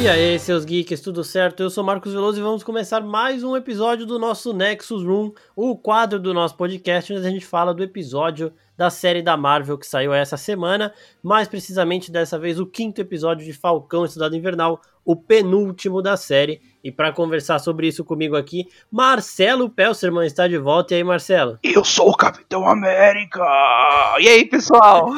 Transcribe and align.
E 0.00 0.08
aí, 0.08 0.38
seus 0.38 0.64
geeks, 0.64 1.02
tudo 1.02 1.22
certo? 1.22 1.62
Eu 1.62 1.68
sou 1.68 1.84
Marcos 1.84 2.14
Veloso 2.14 2.40
e 2.40 2.42
vamos 2.42 2.64
começar 2.64 3.02
mais 3.02 3.44
um 3.44 3.54
episódio 3.54 4.06
do 4.06 4.18
nosso 4.18 4.54
Nexus 4.54 5.04
Room, 5.04 5.30
o 5.54 5.76
quadro 5.76 6.18
do 6.18 6.32
nosso 6.32 6.56
podcast 6.56 7.12
onde 7.12 7.26
a 7.26 7.30
gente 7.30 7.44
fala 7.44 7.74
do 7.74 7.82
episódio 7.82 8.50
da 8.78 8.88
série 8.88 9.20
da 9.20 9.36
Marvel 9.36 9.76
que 9.76 9.86
saiu 9.86 10.14
essa 10.14 10.38
semana, 10.38 10.94
mais 11.22 11.48
precisamente 11.48 12.10
dessa 12.10 12.38
vez 12.38 12.58
o 12.58 12.64
quinto 12.64 12.98
episódio 12.98 13.44
de 13.44 13.52
Falcão 13.52 14.06
Estudado 14.06 14.34
Invernal, 14.34 14.80
o 15.04 15.14
penúltimo 15.14 16.00
da 16.00 16.16
série. 16.16 16.62
E 16.82 16.90
para 16.90 17.12
conversar 17.12 17.58
sobre 17.58 17.86
isso 17.86 18.04
comigo 18.04 18.36
aqui, 18.36 18.66
Marcelo 18.90 19.68
Pelserman 19.68 20.26
está 20.26 20.48
de 20.48 20.56
volta. 20.56 20.94
E 20.94 20.96
aí, 20.98 21.04
Marcelo? 21.04 21.58
Eu 21.62 21.84
sou 21.84 22.10
o 22.10 22.16
Capitão 22.16 22.66
América! 22.68 23.44
E 24.18 24.28
aí, 24.28 24.44
pessoal? 24.46 25.10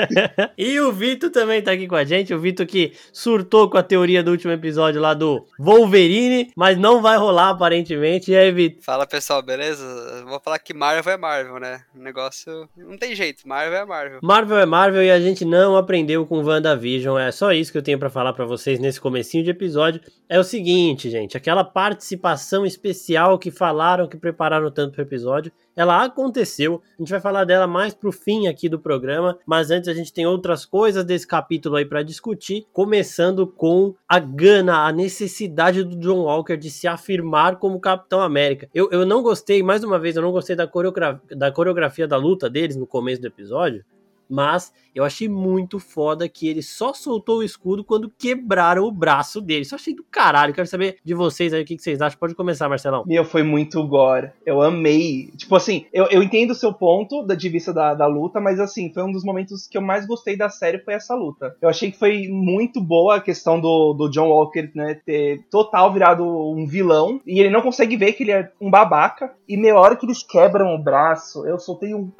e 0.58 0.78
o 0.80 0.92
Vitor 0.92 1.30
também 1.30 1.60
está 1.60 1.72
aqui 1.72 1.86
com 1.86 1.96
a 1.96 2.04
gente. 2.04 2.34
O 2.34 2.38
Vitor 2.38 2.66
que 2.66 2.92
surtou 3.12 3.70
com 3.70 3.78
a 3.78 3.82
teoria 3.82 4.22
do 4.22 4.30
último 4.30 4.52
episódio 4.52 5.00
lá 5.00 5.14
do 5.14 5.46
Wolverine, 5.58 6.50
mas 6.54 6.76
não 6.76 7.00
vai 7.00 7.16
rolar 7.16 7.50
aparentemente. 7.50 8.30
E 8.30 8.36
aí, 8.36 8.52
Vitor? 8.52 8.82
Fala 8.82 9.06
pessoal, 9.06 9.42
beleza? 9.42 10.24
Vou 10.26 10.40
falar 10.40 10.58
que 10.58 10.74
Marvel 10.74 11.14
é 11.14 11.16
Marvel, 11.16 11.58
né? 11.58 11.82
O 11.94 11.98
negócio 11.98 12.68
não 12.76 12.96
tem 12.98 13.14
jeito, 13.14 13.48
Marvel 13.48 13.78
é 13.78 13.84
Marvel. 13.84 14.20
Marvel 14.22 14.58
é 14.58 14.66
Marvel 14.66 15.02
e 15.02 15.10
a 15.10 15.20
gente 15.20 15.44
não 15.44 15.76
aprendeu 15.76 16.26
com 16.26 16.42
WandaVision. 16.42 17.18
É 17.18 17.32
só 17.32 17.52
isso 17.52 17.72
que 17.72 17.78
eu 17.78 17.82
tenho 17.82 17.98
para 17.98 18.10
falar 18.10 18.32
para 18.32 18.44
vocês 18.44 18.78
nesse 18.78 19.00
comecinho 19.00 19.44
de 19.44 19.50
episódio. 19.50 20.00
É 20.28 20.38
o 20.38 20.44
seguinte, 20.44 21.05
gente, 21.10 21.36
aquela 21.36 21.64
participação 21.64 22.64
especial 22.64 23.38
que 23.38 23.50
falaram, 23.50 24.08
que 24.08 24.16
prepararam 24.16 24.70
tanto 24.70 24.92
para 24.92 25.02
o 25.02 25.06
episódio, 25.06 25.52
ela 25.74 26.04
aconteceu. 26.04 26.82
A 26.98 27.02
gente 27.02 27.10
vai 27.10 27.20
falar 27.20 27.44
dela 27.44 27.66
mais 27.66 27.92
pro 27.92 28.10
fim 28.10 28.46
aqui 28.46 28.68
do 28.68 28.78
programa, 28.78 29.38
mas 29.46 29.70
antes 29.70 29.88
a 29.88 29.94
gente 29.94 30.12
tem 30.12 30.26
outras 30.26 30.64
coisas 30.64 31.04
desse 31.04 31.26
capítulo 31.26 31.76
aí 31.76 31.84
para 31.84 32.02
discutir, 32.02 32.66
começando 32.72 33.46
com 33.46 33.94
a 34.08 34.18
gana, 34.18 34.86
a 34.86 34.92
necessidade 34.92 35.84
do 35.84 35.96
John 35.96 36.24
Walker 36.24 36.56
de 36.56 36.70
se 36.70 36.88
afirmar 36.88 37.56
como 37.56 37.80
Capitão 37.80 38.20
América. 38.20 38.68
Eu, 38.74 38.88
eu 38.90 39.04
não 39.04 39.22
gostei, 39.22 39.62
mais 39.62 39.84
uma 39.84 39.98
vez, 39.98 40.16
eu 40.16 40.22
não 40.22 40.32
gostei 40.32 40.56
da, 40.56 40.66
coreografia 40.66 41.20
da 41.36 41.52
coreografia 41.52 42.08
da 42.08 42.16
luta 42.16 42.48
deles 42.48 42.76
no 42.76 42.86
começo 42.86 43.20
do 43.20 43.26
episódio, 43.26 43.84
mas 44.28 44.72
eu 44.96 45.04
achei 45.04 45.28
muito 45.28 45.78
foda 45.78 46.26
que 46.26 46.48
ele 46.48 46.62
só 46.62 46.94
soltou 46.94 47.40
o 47.40 47.42
escudo 47.42 47.84
quando 47.84 48.10
quebraram 48.18 48.84
o 48.84 48.90
braço 48.90 49.42
dele. 49.42 49.66
Só 49.66 49.76
achei 49.76 49.94
do 49.94 50.02
caralho. 50.02 50.54
Quero 50.54 50.66
saber 50.66 50.96
de 51.04 51.12
vocês 51.12 51.52
aí 51.52 51.62
o 51.62 51.66
que 51.66 51.78
vocês 51.78 52.00
acham. 52.00 52.18
Pode 52.18 52.34
começar, 52.34 52.66
Marcelão. 52.66 53.04
Meu, 53.06 53.22
foi 53.22 53.42
muito 53.42 53.86
gore. 53.86 54.30
Eu 54.46 54.62
amei. 54.62 55.30
Tipo 55.36 55.54
assim, 55.54 55.84
eu, 55.92 56.06
eu 56.06 56.22
entendo 56.22 56.52
o 56.52 56.54
seu 56.54 56.72
ponto 56.72 57.26
de 57.26 57.48
vista 57.50 57.74
da, 57.74 57.92
da 57.92 58.06
luta, 58.06 58.40
mas 58.40 58.58
assim, 58.58 58.90
foi 58.90 59.02
um 59.02 59.12
dos 59.12 59.22
momentos 59.22 59.66
que 59.66 59.76
eu 59.76 59.82
mais 59.82 60.06
gostei 60.06 60.34
da 60.34 60.48
série 60.48 60.78
foi 60.78 60.94
essa 60.94 61.14
luta. 61.14 61.54
Eu 61.60 61.68
achei 61.68 61.90
que 61.90 61.98
foi 61.98 62.26
muito 62.28 62.80
boa 62.80 63.16
a 63.16 63.20
questão 63.20 63.60
do, 63.60 63.92
do 63.92 64.08
John 64.08 64.28
Walker, 64.28 64.70
né, 64.74 64.98
ter 65.04 65.44
total 65.50 65.92
virado 65.92 66.24
um 66.24 66.66
vilão. 66.66 67.20
E 67.26 67.38
ele 67.38 67.50
não 67.50 67.60
consegue 67.60 67.98
ver 67.98 68.14
que 68.14 68.22
ele 68.22 68.32
é 68.32 68.50
um 68.58 68.70
babaca. 68.70 69.30
E 69.46 69.58
meia 69.58 69.76
hora 69.76 69.94
que 69.94 70.06
eles 70.06 70.22
quebram 70.22 70.74
o 70.74 70.78
braço, 70.82 71.46
eu 71.46 71.58
soltei 71.58 71.94
um. 71.94 72.10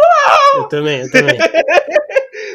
Eu 0.57 0.65
também, 0.65 1.01
eu 1.01 1.11
também. 1.11 1.39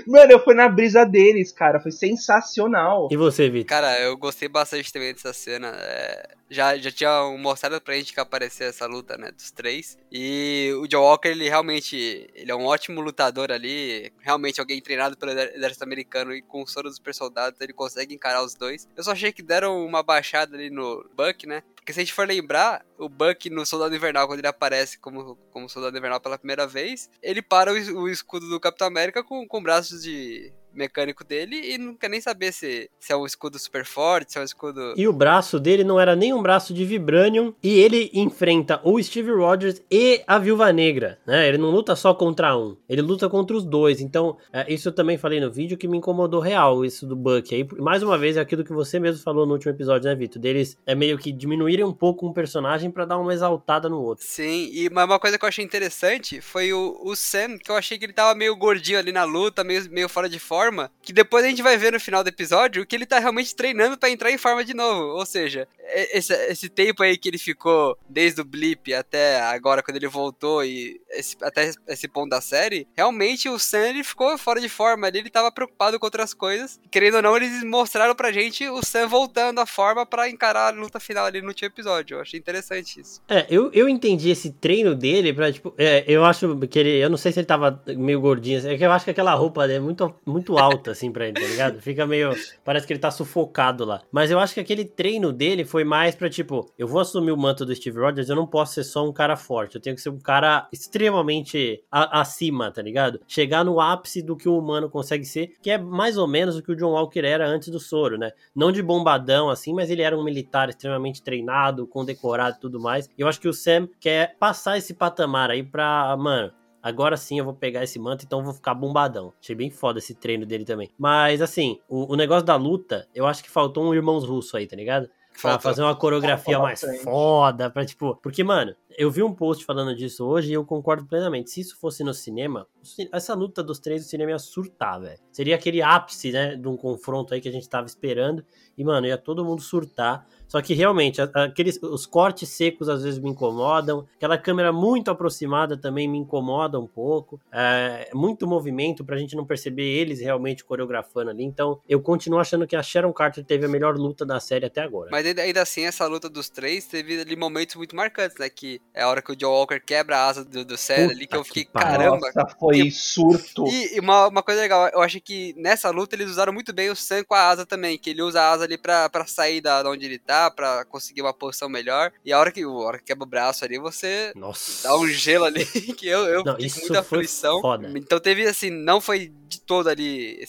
Mano, 0.08 0.32
eu 0.32 0.44
fui 0.44 0.54
na 0.54 0.68
brisa 0.70 1.06
deles, 1.06 1.52
cara. 1.52 1.80
Foi 1.80 1.92
sensacional. 1.92 3.08
E 3.12 3.18
você, 3.18 3.50
Vitor? 3.50 3.68
Cara, 3.68 4.00
eu 4.00 4.18
gostei 4.18 4.48
bastante 4.48 4.92
também 4.92 5.14
dessa 5.14 5.34
cena. 5.34 5.74
É... 5.76 6.36
Já, 6.50 6.78
já 6.78 6.92
tinha 6.92 7.38
mostrado 7.38 7.80
pra 7.80 7.96
gente 7.96 8.14
que 8.14 8.20
aparecer 8.20 8.66
essa 8.66 8.86
luta, 8.86 9.18
né, 9.18 9.32
dos 9.32 9.52
três. 9.52 9.98
E 10.12 10.70
o 10.82 10.86
Joe 10.90 11.02
Walker, 11.02 11.30
ele 11.30 11.48
realmente 11.48 12.30
ele 12.36 12.52
é 12.52 12.56
um 12.56 12.66
ótimo 12.66 13.00
lutador 13.00 13.52
ali. 13.52 14.12
Realmente 14.20 14.60
alguém 14.60 14.82
treinado 14.82 15.18
pelo 15.18 15.32
exército 15.32 15.86
americano 15.86 16.34
e 16.34 16.42
com 16.42 16.62
o 16.62 16.68
soro 16.68 16.90
dos 16.90 16.98
super 16.98 17.16
soldados, 17.16 17.62
ele 17.62 17.72
consegue 17.72 18.14
encarar 18.14 18.44
os 18.44 18.54
dois. 18.54 18.86
Eu 18.98 19.04
só 19.04 19.12
achei 19.12 19.32
que 19.32 19.42
deram 19.42 19.86
uma 19.86 20.04
baixada 20.04 20.58
ali 20.58 20.70
no 20.70 21.10
Buck, 21.16 21.48
né? 21.48 21.64
Porque 21.92 21.96
se 21.96 22.00
a 22.00 22.04
gente 22.06 22.14
for 22.14 22.26
lembrar, 22.26 22.86
o 22.98 23.10
Buck 23.10 23.50
no 23.50 23.66
Soldado 23.66 23.94
Invernal, 23.94 24.26
quando 24.26 24.40
ele 24.40 24.48
aparece 24.48 24.98
como, 24.98 25.36
como 25.52 25.68
Soldado 25.68 25.98
Invernal 25.98 26.22
pela 26.22 26.38
primeira 26.38 26.66
vez, 26.66 27.10
ele 27.22 27.42
para 27.42 27.74
o, 27.74 27.76
o 27.76 28.08
escudo 28.08 28.48
do 28.48 28.62
Capitão 28.62 28.88
América 28.88 29.22
com, 29.22 29.46
com 29.46 29.62
braços 29.62 30.02
de 30.02 30.54
mecânico 30.74 31.24
dele 31.24 31.74
e 31.74 31.78
não 31.78 31.96
quer 31.96 32.10
nem 32.10 32.22
saber 32.22 32.52
se, 32.52 32.90
se 33.00 33.12
é 33.12 33.16
um 33.16 33.26
escudo 33.26 33.58
super 33.60 33.86
forte, 33.86 34.34
se 34.34 34.38
é 34.38 34.42
um 34.42 34.46
escudo. 34.46 34.94
E 34.96 35.08
o 35.08 35.14
braço 35.14 35.60
dele 35.60 35.84
não 35.84 36.00
era 36.00 36.16
nem 36.16 36.34
um 36.34 36.42
braço 36.42 36.74
de 36.74 36.86
Vibranium. 36.86 37.54
E 37.62 37.80
ele 37.80 38.10
enfrenta 38.14 38.80
o 38.84 39.02
Steve 39.02 39.32
Rogers 39.32 39.82
e 39.90 40.22
a 40.26 40.40
Viúva 40.40 40.72
Negra, 40.72 41.20
né? 41.26 41.48
Ele 41.48 41.58
não 41.58 41.70
luta 41.70 41.96
só 41.96 42.14
contra 42.14 42.58
um, 42.58 42.78
ele 42.88 43.02
luta 43.02 43.30
contra 43.30 43.56
os 43.56 43.66
dois. 43.66 44.02
Então, 44.02 44.38
é, 44.52 44.72
isso 44.72 44.90
eu 44.90 44.94
também 44.94 45.18
falei 45.18 45.40
no 45.40 45.52
vídeo 45.52 45.78
que 45.78 45.88
me 45.88 45.98
incomodou 45.98 46.40
real, 46.40 46.86
isso 46.86 47.06
do 47.06 47.16
Buck. 47.16 47.54
Aí, 47.54 47.68
mais 47.80 48.04
uma 48.04 48.18
vez, 48.18 48.38
é 48.38 48.40
aquilo 48.40 48.64
que 48.64 48.74
você 48.74 49.00
mesmo 49.00 49.24
falou 49.24 49.46
no 49.46 49.54
último 49.54 49.72
episódio, 49.72 50.10
né, 50.10 50.16
Vitor? 50.16 50.42
Deles 50.42 50.78
é 50.86 50.96
meio 50.96 51.18
que 51.18 51.32
diminuírem 51.32 51.86
um 51.86 51.94
pouco 51.94 52.28
um 52.28 52.34
personagem 52.34 52.90
para 52.90 53.06
dar 53.06 53.18
uma 53.18 53.34
exaltada 53.34 53.90
no 53.90 54.02
outro. 54.02 54.26
Sim, 54.26 54.70
e 54.72 54.88
uma 54.88 55.20
coisa 55.20 55.38
que 55.38 55.46
eu 55.46 55.50
achei 55.50 55.64
interessante 55.64 56.42
foi 56.42 56.74
o, 56.74 57.00
o 57.04 57.16
Sam, 57.16 57.58
que 57.58 57.72
eu 57.72 57.76
achei 57.76 57.98
que 57.98 58.06
ele 58.06 58.14
tava 58.14 58.36
meio 58.36 58.56
gordinho 58.56 59.00
ali 59.00 59.12
na 59.12 59.24
luta, 59.24 59.64
meio, 59.64 59.90
meio 59.92 60.10
fora 60.10 60.30
de 60.30 60.40
forma 60.40 60.61
forma 60.62 60.92
que 61.02 61.12
depois 61.12 61.44
a 61.44 61.48
gente 61.48 61.64
vai 61.64 61.78
ver 61.78 61.92
no 61.92 62.00
final 62.00 62.24
do 62.24 62.28
episódio 62.28 62.86
que 62.86 62.96
ele 62.96 63.06
tá 63.06 63.18
realmente 63.18 63.56
treinando 63.56 63.98
para 63.98 64.12
entrar 64.12 64.32
em 64.32 64.38
forma 64.38 64.64
de 64.64 64.76
novo. 64.76 65.18
Ou 65.18 65.26
seja, 65.26 65.68
esse, 66.14 66.34
esse 66.34 66.70
tempo 66.70 67.02
aí 67.02 67.18
que 67.18 67.28
ele 67.30 67.38
ficou 67.38 67.98
desde 68.08 68.42
o 68.42 68.46
blip 68.46 68.94
até 68.94 69.42
agora 69.42 69.82
quando 69.82 69.98
ele 69.98 70.08
voltou 70.08 70.64
e 70.64 71.02
esse, 71.10 71.36
até 71.42 71.72
esse 71.88 72.08
ponto 72.08 72.30
da 72.30 72.40
série, 72.40 72.88
realmente 72.96 73.50
o 73.50 73.58
Sam 73.58 73.90
ele 73.90 74.04
ficou 74.04 74.38
fora 74.38 74.62
de 74.62 74.70
forma 74.70 75.08
ali, 75.08 75.20
ele 75.20 75.30
tava 75.30 75.52
preocupado 75.52 76.00
com 76.00 76.06
outras 76.06 76.34
coisas. 76.34 76.80
Querendo 76.92 77.16
ou 77.16 77.22
não, 77.22 77.36
eles 77.36 77.64
mostraram 77.64 78.16
pra 78.16 78.32
gente 78.32 78.68
o 78.70 78.84
Sam 78.86 79.08
voltando 79.08 79.60
à 79.60 79.66
forma 79.66 80.06
para 80.06 80.30
encarar 80.30 80.68
a 80.68 80.78
luta 80.78 81.00
final 81.00 81.26
ali 81.26 81.42
no 81.42 81.48
último 81.48 81.68
episódio. 81.68 82.18
Eu 82.18 82.22
achei 82.22 82.40
interessante 82.40 83.02
isso. 83.02 83.22
É, 83.28 83.48
eu, 83.50 83.72
eu 83.74 83.90
entendi 83.90 84.30
esse 84.30 84.52
treino 84.52 84.94
dele 84.94 85.34
pra, 85.34 85.52
tipo, 85.52 85.74
é, 85.78 86.04
eu 86.08 86.24
acho 86.24 86.56
que 86.68 86.78
ele, 86.78 87.04
eu 87.04 87.10
não 87.10 87.18
sei 87.18 87.32
se 87.32 87.40
ele 87.40 87.48
tava 87.48 87.82
meio 87.88 88.22
gordinho, 88.22 88.68
é 88.68 88.78
que 88.78 88.86
eu 88.86 88.92
acho 88.92 89.06
que 89.06 89.12
aquela 89.12 89.34
roupa 89.34 89.66
é 89.66 89.80
muito, 89.80 90.14
muito 90.26 90.51
muito 90.52 90.58
alta, 90.58 90.92
assim, 90.92 91.12
pra 91.12 91.28
ele, 91.28 91.40
tá 91.40 91.48
ligado? 91.48 91.82
Fica 91.82 92.06
meio. 92.06 92.32
Parece 92.64 92.86
que 92.86 92.94
ele 92.94 93.00
tá 93.00 93.10
sufocado 93.10 93.86
lá. 93.86 94.02
Mas 94.12 94.30
eu 94.30 94.40
acho 94.40 94.54
que 94.54 94.60
aquele 94.60 94.86
treino 94.86 95.32
dele 95.32 95.64
foi 95.64 95.84
mais 95.84 96.16
pra, 96.16 96.30
tipo, 96.30 96.72
eu 96.78 96.88
vou 96.88 97.00
assumir 97.00 97.32
o 97.32 97.38
manto 97.38 97.66
do 97.66 97.74
Steve 97.74 98.00
Rogers, 98.00 98.30
eu 98.30 98.36
não 98.36 98.46
posso 98.46 98.74
ser 98.74 98.84
só 98.84 99.08
um 99.08 99.14
cara 99.14 99.36
forte. 99.36 99.76
Eu 99.76 99.82
tenho 99.82 99.96
que 99.96 100.02
ser 100.02 100.10
um 100.10 100.20
cara 100.20 100.68
extremamente 100.72 101.84
a, 101.92 102.22
acima, 102.22 102.72
tá 102.72 102.82
ligado? 102.82 103.20
Chegar 103.28 103.64
no 103.64 103.80
ápice 103.80 104.22
do 104.22 104.36
que 104.36 104.50
o 104.50 104.58
humano 104.58 104.90
consegue 104.90 105.26
ser, 105.26 105.54
que 105.62 105.70
é 105.70 105.78
mais 105.78 106.18
ou 106.18 106.28
menos 106.28 106.58
o 106.58 106.64
que 106.64 106.72
o 106.72 106.76
John 106.76 106.92
Walker 106.92 107.26
era 107.26 107.48
antes 107.48 107.70
do 107.70 107.80
soro, 107.80 108.18
né? 108.18 108.32
Não 108.56 108.72
de 108.72 108.82
bombadão, 108.82 109.50
assim, 109.50 109.74
mas 109.74 109.90
ele 109.90 110.02
era 110.02 110.18
um 110.18 110.24
militar 110.24 110.70
extremamente 110.70 111.22
treinado, 111.22 111.88
condecorado 111.88 112.58
e 112.58 112.60
tudo 112.60 112.80
mais. 112.80 113.10
E 113.18 113.22
eu 113.22 113.28
acho 113.28 113.40
que 113.40 113.48
o 113.48 113.54
Sam 113.54 113.88
quer 114.00 114.36
passar 114.38 114.78
esse 114.78 114.94
patamar 114.94 115.50
aí 115.50 115.64
pra, 115.64 116.16
mano, 116.18 116.52
agora 116.82 117.18
sim 117.18 117.40
eu 117.40 117.46
vou 117.46 117.54
pegar 117.54 117.84
esse 117.84 118.00
manto, 118.00 118.26
então 118.26 118.40
eu 118.40 118.46
vou 118.46 118.54
ficar 118.54 118.74
bombadão. 118.74 119.34
Achei 119.42 119.56
bem 119.56 119.70
foda 119.70 120.00
esse 120.00 120.16
treino 120.16 120.46
dele 120.46 120.66
também. 120.66 120.90
Mas, 120.98 121.42
assim, 121.42 121.80
o, 121.88 122.14
o 122.14 122.16
negócio 122.16 122.46
da 122.46 122.56
luta, 122.56 123.08
eu 123.14 123.26
acho 123.26 123.44
que 123.44 123.50
faltou 123.50 123.84
um 123.84 123.94
Irmãos 123.94 124.24
Russo 124.24 124.58
aí, 124.58 124.68
tá 124.68 124.76
ligado? 124.76 125.10
Pra 125.42 125.58
fazer 125.60 125.82
uma 125.82 125.96
coreografia 125.96 126.60
mais 126.60 126.82
foda, 127.04 127.70
pra 127.70 127.86
tipo. 127.86 128.16
Porque, 128.22 128.44
mano, 128.44 128.76
eu 128.98 129.12
vi 129.12 129.24
um 129.24 129.34
post 129.34 129.66
falando 129.66 129.96
disso 129.96 130.26
hoje 130.26 130.52
e 130.52 130.54
eu 130.54 130.66
concordo 130.66 131.06
plenamente. 131.06 131.50
Se 131.50 131.62
isso 131.62 131.78
fosse 131.78 132.04
no 132.04 132.14
cinema, 132.14 132.68
essa 133.12 133.34
luta 133.34 133.64
dos 133.64 133.80
três 133.80 134.04
do 134.04 134.10
cinema 134.10 134.32
ia 134.32 134.40
surtar, 134.40 135.00
velho. 135.00 135.20
Seria 135.32 135.56
aquele 135.56 135.82
ápice, 135.82 136.32
né, 136.32 136.56
de 136.56 136.68
um 136.68 136.76
confronto 136.76 137.34
aí 137.34 137.42
que 137.42 137.50
a 137.50 137.52
gente 137.52 137.68
tava 137.68 137.88
esperando. 137.88 138.46
E, 138.78 138.84
mano, 138.84 139.06
ia 139.06 139.18
todo 139.18 139.46
mundo 139.46 139.62
surtar. 139.62 140.26
Só 140.48 140.62
que 140.62 140.74
realmente, 140.74 141.22
aqueles, 141.22 141.82
os 141.82 142.06
cortes 142.06 142.50
secos 142.50 142.90
às 142.90 143.04
vezes 143.04 143.20
me 143.20 143.30
incomodam. 143.30 144.06
Aquela 144.16 144.38
câmera 144.38 144.74
muito 144.74 145.10
aproximada 145.10 145.78
também 145.78 146.08
me 146.08 146.18
incomoda 146.18 146.80
um 146.80 146.88
pouco. 146.88 147.40
É, 147.52 148.10
muito 148.14 148.48
movimento 148.48 149.06
pra 149.06 149.18
gente 149.18 149.36
não 149.36 149.46
perceber 149.46 149.84
eles 149.84 150.20
realmente 150.20 150.66
coreografando 150.66 151.30
ali. 151.30 151.44
Então, 151.44 151.80
eu 151.88 152.02
continuo 152.02 152.40
achando 152.40 152.68
que 152.68 152.76
a 152.76 152.84
Sharon 152.84 153.14
Carter 153.14 153.46
teve 153.46 153.66
a 153.66 153.70
melhor 153.70 153.96
luta 153.98 154.26
da 154.26 154.40
série 154.40 154.66
até 154.66 154.82
agora. 154.82 155.10
Mas 155.12 155.26
ainda 155.26 155.62
assim, 155.62 155.86
essa 155.86 156.06
luta 156.08 156.30
dos 156.30 156.50
três 156.50 156.86
teve 156.86 157.22
ali 157.22 157.36
momentos 157.36 157.76
muito 157.76 157.96
marcantes, 157.96 158.38
né? 158.38 158.50
Que 158.50 158.81
é 158.94 159.04
a 159.04 159.08
hora 159.08 159.22
que 159.22 159.32
o 159.32 159.40
Joe 159.40 159.50
Walker 159.50 159.80
quebra 159.80 160.18
a 160.18 160.28
asa 160.28 160.44
do, 160.44 160.66
do 160.66 160.78
Cell 160.78 161.10
ali, 161.10 161.26
que 161.26 161.36
eu 161.36 161.44
fiquei, 161.44 161.64
que 161.64 161.72
caramba. 161.72 162.30
Nossa, 162.36 162.56
foi 162.60 162.84
que... 162.84 162.92
surto. 162.92 163.66
E, 163.68 163.96
e 163.96 164.00
uma, 164.00 164.28
uma 164.28 164.44
coisa 164.44 164.62
legal, 164.62 164.90
eu 164.90 165.02
acho 165.02 165.20
que 165.22 165.54
nessa 165.58 165.90
luta 165.90 166.16
eles 166.16 166.30
usaram 166.30 166.52
muito 166.52 166.74
bem 166.74 166.90
o 166.90 166.96
Sam 166.96 167.24
com 167.24 167.34
a 167.34 167.48
asa 167.48 167.66
também, 167.66 167.98
que 167.98 168.10
ele 168.10 168.22
usa 168.22 168.42
a 168.42 168.52
asa 168.52 168.66
ali 168.66 168.78
pra, 168.78 169.10
pra 169.10 169.26
sair 169.26 169.62
da, 169.62 169.82
da 169.82 169.90
onde 169.90 170.06
ele 170.06 170.20
tá, 170.20 170.52
pra 170.52 170.84
conseguir 170.86 171.22
uma 171.22 171.34
posição 171.34 171.70
melhor. 171.70 172.12
E 172.26 172.34
a 172.34 172.40
hora 172.40 172.52
que, 172.52 172.64
a 172.64 172.70
hora 172.70 172.98
que 172.98 173.06
quebra 173.06 173.24
o 173.24 173.30
braço 173.30 173.64
ali, 173.64 173.80
você 173.80 174.34
Nossa. 174.36 174.88
dá 174.88 174.98
um 174.98 175.08
gelo 175.08 175.46
ali, 175.46 175.66
que 175.96 176.08
eu, 176.08 176.26
eu 176.26 176.44
não, 176.44 176.56
fiquei 176.56 176.70
com 176.70 176.80
muita 176.82 177.00
aflição. 177.00 177.62
Foda. 177.62 177.92
Então 177.96 178.20
teve 178.20 178.46
assim, 178.46 178.70
não 178.70 179.00
foi 179.00 179.32
de 179.48 179.60
todo 179.60 179.90
ali 179.90 180.42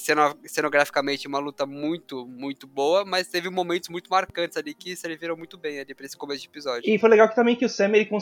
cenograficamente 0.47 1.27
uma 1.27 1.41
luta 1.41 1.67
muito, 1.67 2.25
muito 2.27 2.69
boa, 2.69 3.05
mas 3.05 3.27
teve 3.27 3.51
momentos 3.51 3.89
muito 3.89 4.09
marcantes 4.09 4.57
ali 4.57 4.75
que 4.75 4.95
serviram 4.95 5.37
muito 5.37 5.59
bem 5.59 5.81
ali 5.81 5.93
pra 5.93 6.07
esse 6.07 6.17
começo 6.17 6.43
de 6.43 6.49
episódio. 6.49 6.89
E 6.89 6.99
foi 6.99 7.09
legal 7.09 7.29
que 7.29 7.35
também 7.35 7.57
que 7.57 7.65
o 7.65 7.69
Sam 7.69 7.87
ele 7.95 8.07
conseguiu 8.07 8.22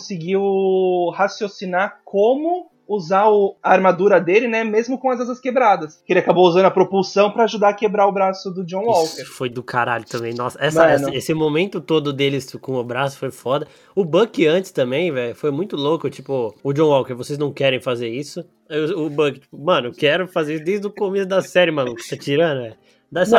raciocinar 1.15 2.01
como 2.05 2.71
usar 2.91 3.29
o, 3.29 3.57
a 3.63 3.71
armadura 3.73 4.21
dele, 4.21 4.49
né? 4.49 4.65
Mesmo 4.65 4.99
com 4.99 5.11
as 5.11 5.21
asas 5.21 5.39
quebradas. 5.39 6.03
Que 6.05 6.13
ele 6.13 6.19
acabou 6.19 6.45
usando 6.49 6.65
a 6.65 6.71
propulsão 6.73 7.31
para 7.31 7.45
ajudar 7.45 7.69
a 7.69 7.73
quebrar 7.73 8.09
o 8.09 8.13
braço 8.13 8.51
do 8.51 8.65
John 8.65 8.85
Walker. 8.85 9.23
Isso 9.23 9.33
foi 9.33 9.49
do 9.49 9.63
caralho 9.63 10.05
também. 10.05 10.35
Nossa, 10.35 10.59
essa, 10.61 10.93
esse, 10.93 11.15
esse, 11.15 11.35
momento 11.35 11.81
todo 11.81 12.13
deles 12.13 12.53
com 12.61 12.75
o 12.75 12.83
braço 12.83 13.17
foi 13.17 13.31
foda. 13.31 13.69
O 13.95 14.05
Buck 14.05 14.45
antes 14.45 14.73
também, 14.73 15.13
velho, 15.13 15.37
foi 15.37 15.53
muito 15.53 15.77
louco. 15.77 16.11
Tipo, 16.11 16.53
o 16.65 16.73
John 16.73 16.89
Walker, 16.89 17.15
vocês 17.15 17.39
não 17.39 17.53
querem 17.53 17.81
fazer 17.81 18.09
isso? 18.09 18.45
O, 18.69 19.07
o 19.07 19.11
Buck, 19.11 19.39
tipo, 19.39 19.57
mano, 19.57 19.89
eu 19.89 19.93
quero 19.93 20.27
fazer 20.27 20.57
isso 20.57 20.65
desde 20.65 20.87
o 20.89 20.91
começo 20.91 21.27
da 21.27 21.43
série, 21.43 21.71
mano. 21.71 21.95
Tá 21.95 22.17
tirando, 22.17 22.63
velho? 22.63 22.77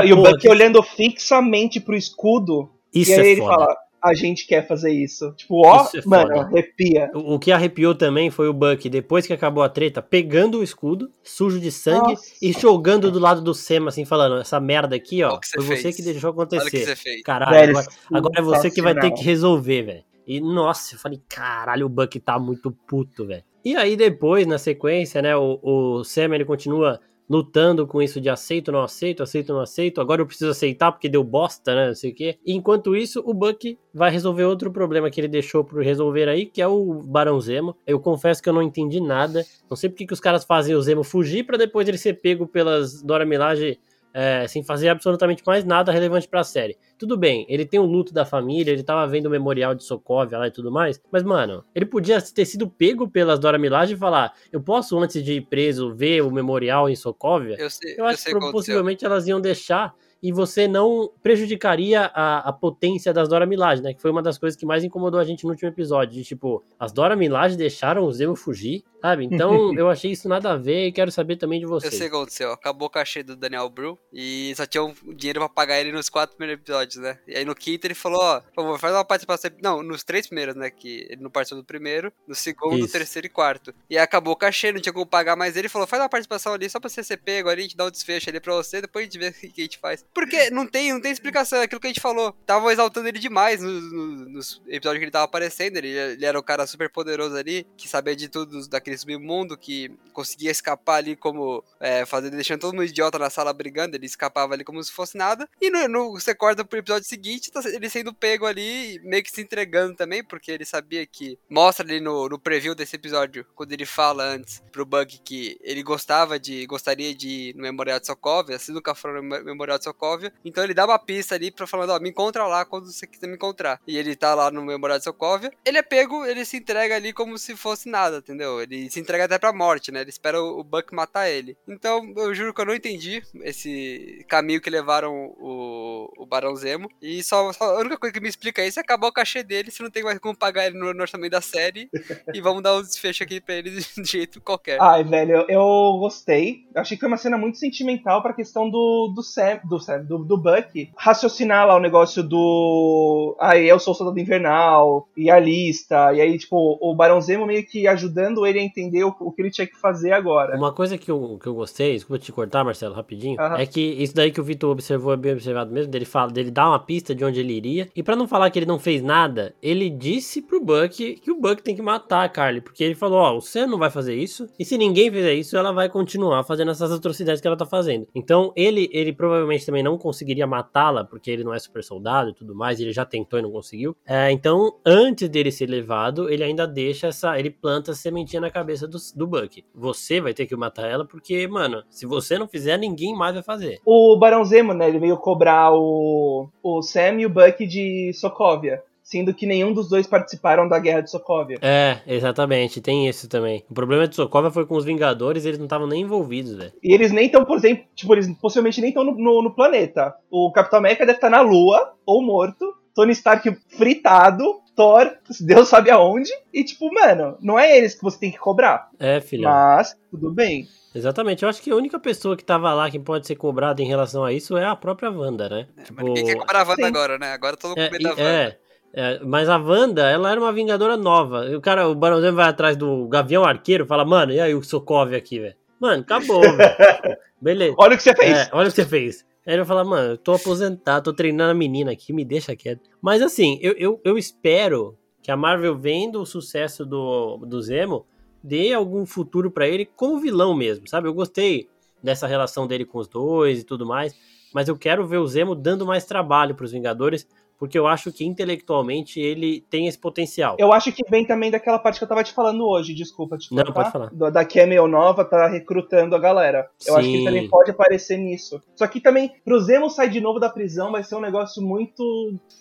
e 0.06 0.13
o 0.13 0.18
Buck 0.18 0.48
olhando 0.48 0.81
fixamente 0.81 1.81
pro 1.81 1.96
escudo. 1.96 2.69
Isso 2.94 3.12
e 3.12 3.16
aí 3.16 3.19
é 3.19 3.31
ele 3.31 3.42
foda. 3.42 3.56
fala: 3.56 3.78
a 4.03 4.13
gente 4.13 4.48
quer 4.48 4.68
fazer 4.68 4.92
isso. 4.92 5.31
Tipo, 5.33 5.65
ó, 5.65 5.88
é 5.94 6.01
mano, 6.06 6.39
arrepia. 6.39 7.12
O, 7.13 7.36
o, 7.36 7.39
que 7.39 7.51
arrepiou 7.51 7.94
também 7.94 8.31
foi 8.31 8.48
o 8.48 8.53
Buck, 8.53 8.89
depois 8.89 9.27
que 9.27 9.33
acabou 9.33 9.63
a 9.63 9.69
treta, 9.69 10.01
pegando 10.01 10.59
o 10.59 10.63
escudo, 10.63 11.12
sujo 11.24 11.59
de 11.59 11.71
sangue, 11.71 12.13
Nossa. 12.13 12.33
e 12.42 12.51
jogando 12.51 13.12
do 13.12 13.19
lado 13.19 13.42
do 13.42 13.53
Sema, 13.53 13.89
assim, 13.89 14.06
falando, 14.06 14.39
essa 14.39 14.59
merda 14.59 14.95
aqui, 14.95 15.24
ó, 15.24 15.39
foi 15.53 15.63
fez. 15.63 15.81
você 15.81 15.94
que 15.94 16.01
deixou 16.01 16.31
acontecer. 16.31 16.95
Que 16.95 17.21
caralho, 17.21 17.51
velho, 17.51 17.69
agora, 17.77 17.88
agora, 18.12 18.39
é 18.39 18.42
você 18.42 18.71
que 18.71 18.81
vai 18.81 18.95
ter 18.95 19.12
que 19.12 19.24
resolver, 19.24 19.83
velho. 19.83 20.03
E, 20.25 20.39
nossa, 20.39 20.95
eu 20.95 21.00
falei, 21.00 21.21
caralho, 21.27 21.86
o 21.86 21.89
Buck 21.89 22.19
tá 22.19 22.39
muito 22.39 22.71
puto, 22.71 23.25
velho. 23.25 23.44
E 23.63 23.75
aí 23.75 23.95
depois, 23.95 24.48
na 24.48 24.57
sequência, 24.57 25.21
né, 25.21 25.36
o, 25.36 25.59
o 25.62 26.03
Sam, 26.03 26.33
ele 26.33 26.45
continua 26.45 27.00
lutando 27.31 27.88
com 27.88 28.01
isso 28.01 28.19
de 28.19 28.30
aceito, 28.30 28.74
não 28.74 28.83
aceito, 28.83 29.24
aceito, 29.24 29.54
não 29.54 29.62
aceito. 29.62 30.01
Agora 30.01 30.22
eu 30.22 30.25
preciso 30.25 30.51
aceitar 30.51 30.92
porque 30.92 31.07
deu 31.07 31.24
bosta, 31.24 31.74
né? 31.74 31.88
Não 31.88 31.95
sei 31.95 32.12
o 32.12 32.13
quê. 32.13 32.38
enquanto 32.45 32.94
isso, 32.94 33.24
o 33.25 33.33
Buck 33.33 33.80
vai 33.94 34.12
resolver 34.12 34.44
outro 34.44 34.69
problema 34.69 35.10
que 35.10 35.22
ele 35.22 35.30
deixou 35.30 35.63
por 35.63 35.81
resolver 35.81 36.28
aí, 36.28 36.45
que 36.45 36.62
é 36.62 36.68
o 36.68 36.95
Barão 36.95 37.39
Zemo. 37.39 37.78
Eu 37.88 38.01
confesso 38.01 38.44
que 38.44 38.50
eu 38.50 38.54
não 38.54 38.62
entendi 38.62 39.00
nada. 39.00 39.45
Não 39.69 39.78
sei 39.78 39.89
porque 39.89 40.06
que 40.06 40.13
os 40.13 40.19
caras 40.19 40.44
fazem 40.44 40.75
o 40.75 40.81
Zemo 40.81 41.06
fugir 41.06 41.45
para 41.45 41.57
depois 41.57 41.88
ele 41.88 41.98
ser 41.98 42.16
pego 42.16 42.45
pelas 42.45 43.01
Dora 43.01 43.25
Milaje 43.25 43.80
é, 44.13 44.48
sem 44.48 44.63
fazer 44.63 44.90
absolutamente 44.90 45.44
mais 45.46 45.63
nada 45.63 45.92
relevante 45.92 46.28
para 46.28 46.42
a 46.42 46.44
série. 46.44 46.78
Tudo 46.98 47.18
bem, 47.18 47.46
ele 47.50 47.66
tem 47.66 47.80
o 47.80 47.86
luto 47.86 48.13
da 48.13 48.25
família, 48.25 48.72
ele 48.72 48.84
tava 48.84 49.08
vendo 49.08 49.25
o 49.25 49.30
memorial 49.30 49.74
de 49.74 49.84
Sokovia 49.84 50.38
lá 50.38 50.48
e 50.48 50.52
tudo 50.52 50.72
mais, 50.72 51.02
mas, 51.12 51.24
mano, 51.24 51.63
ele 51.74 51.86
podia 51.86 52.22
ter 52.22 52.46
sido 52.46 52.69
pego 52.69 53.08
pelas 53.08 53.40
Dora 53.40 53.58
Milaje 53.58 53.94
e 53.94 53.98
falar: 53.98 54.34
eu 54.52 54.62
posso, 54.62 54.98
antes 55.00 55.24
de 55.24 55.34
ir 55.34 55.42
preso, 55.42 55.94
ver 55.94 56.22
o 56.22 56.31
memorial 56.31 56.90
em 56.90 56.96
Sokovia? 56.96 57.56
Eu, 57.58 57.69
sei, 57.69 57.96
eu 57.98 58.06
acho 58.06 58.30
eu 58.30 58.40
que 58.40 58.52
possivelmente 58.52 59.06
elas 59.06 59.28
iam 59.28 59.42
deixar 59.42 59.96
e 60.22 60.32
você 60.32 60.68
não 60.68 61.12
prejudicaria 61.24 62.12
a, 62.14 62.50
a 62.50 62.54
potência 62.54 63.14
das 63.14 63.28
Dora 63.28 63.46
Milaje, 63.46 63.82
né? 63.82 63.94
Que 63.94 64.02
foi 64.02 64.12
uma 64.12 64.22
das 64.22 64.38
coisas 64.38 64.58
que 64.58 64.66
mais 64.66 64.84
incomodou 64.84 65.20
a 65.20 65.24
gente 65.24 65.44
no 65.44 65.52
último 65.52 65.70
episódio. 65.70 66.14
De, 66.14 66.24
tipo, 66.24 66.64
as 66.80 66.92
Dora 66.92 67.16
Milaje 67.16 67.58
deixaram 67.58 68.04
o 68.04 68.12
Zemo 68.12 68.36
fugir, 68.36 68.84
sabe? 69.02 69.26
Então 69.26 69.74
eu 69.78 69.90
achei 69.90 70.12
isso 70.12 70.30
nada 70.30 70.52
a 70.52 70.58
ver 70.58 70.88
e 70.88 70.92
quero 70.92 71.12
saber 71.12 71.38
também 71.38 71.60
de 71.60 71.66
você. 71.66 71.88
Eu 71.88 71.92
sei 71.92 72.08
o 72.08 72.10
que 72.10 72.16
aconteceu. 72.16 72.52
Acabou 72.52 72.88
o 72.88 72.92
cachê 72.92 73.24
do 73.24 73.36
Daniel 73.36 73.68
Bru 73.70 73.98
e 74.14 74.54
só 74.56 74.66
tinha 74.66 74.84
um 74.84 74.94
dinheiro 75.16 75.40
pra 75.40 75.50
pagar 75.50 75.80
ele 75.80 75.92
nos 75.92 76.10
quatro 76.10 76.36
primeiros 76.36 76.62
episódios, 76.62 76.98
né? 76.98 77.18
E 77.28 77.36
aí 77.36 77.46
no 77.46 77.56
quinto 77.56 77.88
ele 77.88 77.96
falou: 77.96 78.22
ó, 78.22 78.42
por 78.42 78.64
favor, 78.64 78.80
faz 78.80 78.94
uma 78.94 79.06
participação. 79.06 79.50
Não, 79.62 79.82
nos 79.82 80.04
três 80.04 80.28
primeiros, 80.28 80.56
né? 80.56 80.70
Que 80.70 81.08
ele 81.10 81.22
não 81.22 81.32
participou 81.32 81.64
do 81.64 81.66
primeiro, 81.66 82.14
no 82.28 82.36
segundo, 82.36 82.86
isso. 82.86 82.94
terceiro 82.94 83.26
e 83.26 83.30
quarto. 83.30 83.74
E 83.90 83.98
aí 83.98 84.04
acabou 84.04 84.34
o 84.34 84.38
cachê, 84.38 84.72
não 84.72 84.80
tinha 84.80 84.94
como 84.94 85.06
pagar 85.06 85.36
mais 85.36 85.58
ele. 85.58 85.68
falou: 85.68 85.88
faz 85.88 86.02
uma 86.02 86.10
participação 86.10 86.54
ali 86.54 86.70
só 86.70 86.80
pra 86.80 86.90
você 86.90 87.04
ser 87.04 87.18
pego 87.18 87.50
ali, 87.50 87.62
a 87.62 87.64
gente 87.64 87.78
dá 87.78 87.86
um 87.86 87.92
desfecho 87.92 88.30
ali 88.30 88.40
pra 88.40 88.54
você, 88.54 88.82
depois 88.82 89.04
a 89.04 89.06
gente 89.10 89.18
vê 89.18 89.30
o 89.30 89.52
que 89.52 89.62
a 89.62 89.64
gente 89.64 89.80
faz. 89.80 90.06
Porque 90.13 90.50
não 90.50 90.68
tem, 90.68 90.92
não 90.92 91.02
tem 91.02 91.12
explicação, 91.12 91.60
é 91.60 91.63
aquilo 91.63 91.80
que 91.80 91.88
a 91.88 91.90
gente 91.90 92.02
falou. 92.02 92.34
Tava 92.46 92.72
exaltando 92.72 93.08
ele 93.08 93.19
demais 93.19 93.62
nos, 93.62 93.92
nos, 93.92 94.28
nos 94.28 94.62
episódios 94.68 95.00
que 95.00 95.06
ele 95.06 95.12
tava 95.12 95.25
aparecendo. 95.25 95.78
Ele, 95.78 95.90
ele 95.90 96.25
era 96.25 96.38
o 96.38 96.44
cara 96.44 96.68
super 96.68 96.90
poderoso 96.90 97.36
ali, 97.36 97.66
que 97.78 97.88
sabia 97.88 98.16
de 98.16 98.28
tudo 98.28 98.68
daquele 98.68 98.98
submundo, 98.98 99.58
que 99.58 99.90
conseguia 100.12 100.52
escapar 100.52 100.96
ali 100.96 101.16
como. 101.16 101.63
É, 101.80 102.06
fazendo, 102.06 102.36
deixando 102.36 102.62
todo 102.62 102.74
mundo 102.74 102.86
idiota 102.86 103.18
na 103.18 103.30
sala 103.30 103.54
brigando. 103.54 103.96
Ele 103.96 104.06
escapava 104.06 104.54
ali 104.54 104.63
como 104.63 104.84
se 104.84 104.92
fosse 104.92 105.18
nada. 105.18 105.48
E 105.62 105.69
no, 105.69 105.88
no, 105.88 106.12
você 106.12 106.36
corta 106.36 106.66
pro 106.66 106.80
episódio 106.80 107.08
seguinte, 107.08 107.52
tá 107.52 107.62
ele 107.66 107.90
sendo 107.90 108.13
pego 108.13 108.46
ali, 108.46 109.00
meio 109.04 109.24
que 109.24 109.31
se 109.31 109.42
entregando 109.42 109.96
também, 109.96 110.24
porque 110.24 110.52
ele 110.52 110.66
sabia 110.66 111.06
que. 111.06 111.40
Mostra 111.50 111.86
ali 111.86 112.00
no, 112.00 112.28
no 112.28 112.40
preview 112.40 112.75
desse 112.75 112.96
episódio, 112.96 113.46
quando 113.56 113.72
ele 113.72 113.86
fala 113.86 114.24
antes 114.24 114.62
pro 114.72 114.86
Bug 114.86 115.19
que 115.24 115.58
ele 115.62 115.84
gostava 115.84 116.40
de. 116.40 116.66
gostaria 116.66 117.16
de 117.16 117.30
ir 117.30 117.56
no 117.56 117.63
Memorial 117.63 118.00
de 118.00 118.08
Sokovia, 118.08 118.58
assim 118.58 118.74
nunca 118.74 118.94
foram 118.94 119.22
no 119.22 119.44
Memorial 119.44 119.78
de 119.78 119.86
Sokovia. 119.86 120.00
Então 120.44 120.63
ele 120.63 120.74
dá 120.74 120.86
uma 120.86 121.00
pista 121.00 121.36
ali 121.36 121.51
pra 121.51 121.68
falar, 121.68 121.94
ó, 121.94 122.00
me 122.00 122.09
encontra 122.09 122.45
lá 122.45 122.65
quando 122.65 122.92
você 122.92 123.06
quiser 123.06 123.27
me 123.27 123.36
encontrar. 123.36 123.80
E 123.88 123.98
ele 123.98 124.15
tá 124.15 124.33
lá 124.33 124.50
no 124.50 124.63
Memorial 124.63 124.98
de 124.98 125.03
Sokovia. 125.03 125.51
Ele 125.65 125.77
é 125.77 125.81
pego, 125.81 126.25
ele 126.25 126.44
se 126.45 126.57
entrega 126.57 126.95
ali 126.95 127.13
como 127.13 127.38
se 127.38 127.56
fosse 127.56 127.89
nada, 127.89 128.18
entendeu? 128.18 128.62
Ele 128.62 128.89
se 128.89 129.00
entrega 129.00 129.25
até 129.25 129.38
pra 129.38 129.53
morte, 129.53 129.92
né? 129.92 130.01
Ele 130.01 130.09
espera 130.09 130.42
o 130.42 130.63
Buck 130.63 130.94
matar 130.94 131.30
ele. 131.30 131.57
Então, 131.68 132.13
eu 132.18 132.33
juro 132.33 132.53
que 132.53 132.62
eu 132.62 132.65
não 132.65 132.75
entendi 132.75 133.21
esse 133.44 134.25
caminho 134.27 134.62
que 134.62 134.69
levaram 134.69 135.33
o, 135.38 136.09
o 136.18 136.25
Barão 136.25 136.56
Zemo. 136.56 136.89
E 137.01 137.24
só, 137.24 137.51
só, 137.53 137.75
a 137.75 137.80
única 137.80 137.98
coisa 137.98 138.13
que 138.13 138.19
me 138.19 138.30
explica 138.30 138.65
isso 138.65 138.80
é 138.80 138.81
acabar 138.81 139.07
o 139.07 139.13
cachê 139.13 139.44
dele, 139.44 139.71
se 139.71 139.83
não 139.83 139.89
tem 139.89 140.03
mais 140.03 140.19
como 140.19 140.36
pagar 140.36 140.68
ele 140.68 140.77
no, 140.77 140.94
no 140.94 141.01
orçamento 141.01 141.31
da 141.31 141.42
série. 141.42 141.89
e 142.33 142.42
vamos 142.42 142.63
dar 142.63 142.75
um 142.75 142.81
desfecho 142.81 143.24
aqui 143.24 143.39
pra 143.39 143.56
ele 143.56 143.69
de 143.71 144.03
jeito 144.03 144.42
qualquer. 144.42 144.81
Ai, 144.81 145.03
velho, 145.03 145.38
eu, 145.38 145.45
eu 145.48 146.00
gostei. 146.00 146.68
Achei 146.75 146.98
que 146.98 147.01
foi 147.01 147.07
uma 147.07 147.18
cena 147.18 147.38
muito 147.38 147.57
sentimental 147.57 148.21
pra 148.21 148.33
questão 148.33 148.69
do, 148.69 149.12
do 149.15 149.24
Sam, 149.24 149.59
do 149.63 149.80
Do, 150.00 150.20
do 150.20 150.38
Buck 150.38 150.90
raciocinar 150.98 151.68
lá 151.68 151.76
o 151.76 151.80
negócio 151.80 152.24
do. 152.24 153.36
Aí 153.40 153.68
eu 153.68 153.80
sou 153.80 153.94
o 153.94 153.96
soldado 153.96 154.20
invernal, 154.20 155.08
e 155.16 155.30
a 155.30 155.40
lista, 155.40 156.14
e 156.14 156.22
aí, 156.22 156.38
tipo, 156.38 156.78
o 156.82 156.96
Barão 156.96 157.22
Zemo 157.22 157.46
meio 157.46 157.66
que 157.66 157.88
ajudando 157.88 158.46
ele 158.46 158.60
a 158.60 158.64
entender 158.64 159.04
o, 159.04 159.16
o, 159.20 159.32
que 159.32 159.42
ele 159.42 159.52
tinha 159.52 159.68
que 159.68 159.78
fazer 159.80 160.12
agora. 160.12 160.58
Uma 160.58 160.74
coisa 160.74 160.98
que 160.98 161.10
eu, 161.10 161.38
que 161.42 161.48
eu 161.48 161.54
gostei, 161.54 161.94
desculpa 161.94 162.24
te 162.24 162.32
cortar, 162.32 162.64
Marcelo, 162.64 162.96
rapidinho, 162.96 163.40
é 163.58 163.66
que 163.66 163.82
isso 163.82 164.16
daí 164.16 164.32
que 164.32 164.42
o 164.42 164.44
Vitor 164.44 164.72
observou 164.72 165.14
é 165.14 165.18
bem 165.18 165.34
observado 165.34 165.72
mesmo, 165.72 165.92
dele 165.92 166.06
fala, 166.06 166.32
dele 166.32 166.52
dá 166.52 166.68
uma 166.68 166.80
pista 166.80 167.14
de 167.14 167.24
onde 167.24 167.40
ele 167.40 167.54
iria, 167.54 167.90
e 167.96 168.04
para 168.04 168.16
não 168.16 168.28
falar 168.28 168.50
que 168.50 168.60
ele 168.60 168.66
não 168.66 168.80
fez 168.80 169.02
nada, 169.02 169.54
ele 169.62 169.90
disse 169.90 170.42
pro 170.42 170.64
Buck 170.64 171.16
que 171.16 171.32
o 171.32 171.40
Buck 171.40 171.62
tem 171.62 171.76
que 171.76 171.82
matar 171.82 172.24
a 172.24 172.30
Carly, 172.30 172.62
porque 172.62 172.84
ele 172.84 172.96
falou, 172.96 173.20
ó, 173.20 173.36
oh, 173.36 173.42
você 173.42 173.66
não 173.66 173.78
vai 173.78 173.90
fazer 173.90 174.16
isso, 174.16 174.48
e 174.60 174.66
se 174.66 174.78
ninguém 174.78 175.12
fizer 175.12 175.34
isso, 175.34 175.58
ela 175.58 175.72
vai 175.72 175.90
continuar 175.90 176.44
fazendo 176.44 176.72
essas 176.72 176.92
atrocidades 176.92 177.42
que 177.42 177.48
ela 177.48 177.58
tá 177.58 177.66
fazendo. 177.66 178.08
Então, 178.16 178.52
ele, 178.56 178.90
ele 178.92 179.14
provavelmente 179.14 179.66
também 179.72 179.84
não 179.84 179.98
conseguiria 179.98 180.46
matá-la, 180.46 181.06
porque 181.06 181.32
ele 181.32 181.46
não 181.46 181.54
é 181.54 181.60
super 181.60 181.82
soldado 181.82 182.30
e 182.30 182.34
tudo 182.34 182.54
mais, 182.54 182.82
ele 182.82 182.92
já 182.92 183.06
tentou 183.06 183.40
e 183.40 183.42
não 183.42 183.52
conseguiu. 183.52 183.96
É, 184.06 184.30
então, 184.30 184.74
antes 184.86 185.30
dele 185.30 185.50
ser 185.50 185.68
levado, 185.68 186.30
ele 186.30 186.44
ainda 186.44 186.68
deixa 186.68 187.08
essa. 187.08 187.40
Ele 187.40 187.50
planta 187.50 187.92
a 187.92 187.96
sementinha 187.96 188.42
na 188.42 188.52
cabeça 188.52 188.86
do, 188.86 188.98
do 189.16 189.26
Buck. 189.26 189.64
Você 189.74 190.20
vai 190.20 190.34
ter 190.34 190.46
que 190.46 190.56
matar 190.58 190.90
ela, 190.90 191.06
porque, 191.06 191.48
mano, 191.48 191.84
se 191.90 192.06
você 192.06 192.38
não 192.38 192.50
fizer, 192.50 192.78
ninguém 192.78 193.16
mais 193.16 193.34
vai 193.34 193.44
fazer. 193.44 193.80
O 193.86 194.18
Barão 194.20 194.44
Zemo, 194.44 194.74
né? 194.74 194.90
Ele 194.90 195.00
veio 195.00 195.18
cobrar 195.18 195.72
o, 195.74 196.50
o 196.62 196.82
Sam 196.82 197.22
e 197.22 197.25
o 197.25 197.30
Buck 197.30 197.66
de 197.66 198.12
Sokovia 198.13 198.84
sendo 199.12 199.34
que 199.34 199.46
nenhum 199.46 199.74
dos 199.74 199.89
dois 199.89 200.08
participaram 200.08 200.70
da 200.70 200.80
guerra 200.80 201.01
de 201.01 201.12
Sokovia. 201.12 201.58
É, 201.62 202.00
exatamente, 202.08 202.80
tem 202.80 203.10
isso 203.10 203.27
também. 203.27 203.62
O 203.70 203.74
problema 203.74 204.08
de 204.08 204.15
Sokovia 204.15 204.50
foi 204.50 204.65
com 204.65 204.77
os 204.77 204.86
Vingadores, 204.86 205.44
eles 205.44 205.58
não 205.58 205.65
estavam 205.65 205.86
nem 205.86 206.03
envolvidos, 206.03 206.56
velho. 206.56 206.72
E 206.82 206.94
eles 206.94 207.12
nem 207.12 207.25
estão, 207.25 207.44
por 207.44 207.58
exemplo, 207.58 207.84
tipo, 207.94 208.13
eles 208.13 208.34
possivelmente 208.39 208.80
nem 208.80 208.89
estão 208.89 209.03
no, 209.03 209.12
no, 209.12 209.41
no, 209.44 209.53
planeta. 209.53 210.15
O 210.30 210.50
Capitão 210.53 210.80
América 210.80 211.06
deve 211.06 211.18
estar 211.18 211.30
na 211.30 211.41
Lua, 211.41 211.94
ou 212.06 212.24
morto. 212.24 212.74
Tony 212.96 213.12
Stark 213.12 213.53
fritado, 213.77 214.44
Thor, 214.75 215.12
Deus 215.41 215.68
sabe 215.68 215.91
aonde. 215.91 216.32
E 216.53 216.63
tipo, 216.63 216.94
mano, 216.94 217.38
não 217.41 217.60
é 217.60 217.77
eles 217.77 217.94
que 217.94 218.01
você 218.01 218.18
tem 218.18 218.32
que 218.32 218.38
cobrar. 218.38 218.89
É, 218.98 219.20
filho. 219.20 219.44
Mas, 219.44 219.94
tudo 220.10 220.32
bem. 220.32 220.68
Exatamente, 220.94 221.44
eu 221.44 221.50
acho 221.50 221.62
que 221.62 221.72
a 221.72 221.75
única 221.75 221.98
pessoa 222.00 222.36
que 222.36 222.44
tava 222.44 222.74
lá 222.74 222.91
que 222.91 223.00
pode 223.00 223.25
ser 223.25 223.36
cobrada 223.36 223.82
em 223.82 223.88
relação 223.88 224.25
a 224.25 224.34
isso 224.34 224.58
é 224.58 224.65
a 224.65 224.75
própria 224.75 225.10
Wanda, 225.10 225.48
né? 225.48 225.68
É, 225.77 225.84
tipo... 225.84 225.96
Mas 225.96 226.06
ninguém 226.06 226.25
quer 226.25 226.36
cobrar 226.36 226.62
a 226.62 226.63
Wanda 226.63 226.84
Sim. 226.84 226.88
agora, 226.88 227.18
né? 227.18 227.34
Agora 227.34 227.56
todo 227.56 227.70
mundo 227.70 227.80
é, 227.80 227.89
medo 227.89 228.03
da 228.03 228.10
Wanda. 228.10 228.22
É, 228.22 228.58
é, 228.93 229.19
mas 229.24 229.48
a 229.48 229.57
Wanda, 229.57 230.10
ela 230.10 230.31
era 230.31 230.39
uma 230.39 230.51
vingadora 230.51 230.98
nova. 230.98 231.45
E 231.45 231.55
o 231.55 231.62
cara, 231.62 231.88
o 231.88 231.95
Barãozinho 231.95 232.36
vai 232.36 232.50
atrás 232.50 232.75
do 232.75 233.07
Gavião 233.07 233.43
Arqueiro 233.43 233.86
fala, 233.86 234.03
mano, 234.03 234.33
e 234.33 234.39
aí 234.39 234.53
o 234.53 234.63
Sokovia 234.63 235.17
aqui, 235.17 235.39
velho? 235.39 235.55
Mano, 235.79 236.01
acabou, 236.01 236.41
velho. 236.41 236.57
Beleza. 237.41 237.75
Olha 237.77 237.95
o 237.95 237.98
que 237.98 238.03
você 238.03 238.15
fez. 238.15 238.38
É, 238.38 238.50
olha 238.51 238.67
o 238.67 238.69
que 238.69 238.75
você 238.75 238.86
fez. 238.86 239.25
Aí 239.45 239.53
ele 239.53 239.57
vai 239.57 239.65
falar, 239.65 239.83
mano, 239.83 240.13
eu 240.13 240.17
tô 240.17 240.33
aposentado, 240.33 241.05
tô 241.05 241.13
treinando 241.13 241.51
a 241.51 241.55
menina 241.55 241.91
aqui, 241.91 242.13
me 242.13 242.24
deixa 242.24 242.55
quieto. 242.55 242.89
Mas 243.01 243.21
assim, 243.21 243.57
eu, 243.62 243.74
eu, 243.77 244.01
eu 244.03 244.17
espero 244.17 244.95
que 245.24 245.31
a 245.31 245.38
Marvel, 245.38 245.75
vendo 245.75 246.21
o 246.21 246.25
sucesso 246.25 246.86
do, 246.86 247.38
do 247.38 247.62
Zemo, 247.62 248.05
dê 248.43 248.74
algum 248.74 249.05
futuro 249.05 249.50
para 249.50 249.67
ele 249.67 249.86
como 249.86 250.19
vilão 250.19 250.53
mesmo, 250.53 250.88
sabe? 250.88 251.07
Eu 251.07 251.13
gostei 251.13 251.69
dessa 252.03 252.27
relação 252.27 252.67
dele 252.67 252.86
com 252.86 253.00
os 253.00 253.07
dois 253.07 253.62
e 253.62 253.63
tudo 253.63 253.86
mais, 253.86 254.15
mas 254.53 254.67
eu 254.67 254.77
quero 254.77 255.05
ver 255.07 255.17
o 255.17 255.27
Zemo 255.27 255.55
dando 255.55 255.86
mais 255.86 256.05
trabalho 256.05 256.55
para 256.55 256.65
os 256.65 256.71
Vingadores, 256.71 257.27
porque 257.62 257.77
eu 257.77 257.86
acho 257.86 258.12
que 258.12 258.25
intelectualmente 258.25 259.20
ele 259.20 259.63
tem 259.70 259.86
esse 259.86 259.96
potencial. 259.96 260.56
Eu 260.58 260.74
acho 260.74 260.91
que 260.91 261.03
vem 261.08 261.24
também 261.24 261.51
daquela 261.51 261.77
parte 261.77 262.00
que 262.00 262.03
eu 262.03 262.08
tava 262.08 262.24
te 262.24 262.34
falando 262.34 262.68
hoje, 262.68 262.91
desculpa 262.91 263.38
te 263.38 263.53
Não, 263.53 263.63
pode 263.65 263.91
falar. 263.91 264.10
Da, 264.12 264.32
da 264.32 264.44
Camel 264.44 264.88
Nova 264.88 265.24
tá 265.24 265.48
recrutando 265.48 266.15
a 266.15 266.20
galera. 266.20 266.68
Eu 266.88 266.96
Sim. 266.96 267.00
acho 267.00 267.08
que 267.10 267.15
ele 267.18 267.24
também 267.24 267.48
pode 267.48 267.70
aparecer 267.70 268.18
nisso. 268.18 268.60
Só 268.75 268.88
que 268.88 269.00
também, 269.00 269.36
pro 269.46 269.60
Zemo 269.60 269.91
sair 269.91 270.10
de 270.10 270.20
novo 270.20 270.39
da 270.39 270.50
prisão 270.50 270.91
vai 270.91 271.03
ser 271.03 271.13
um 271.13 271.22
negócio 271.22 271.62
muito 271.62 272.03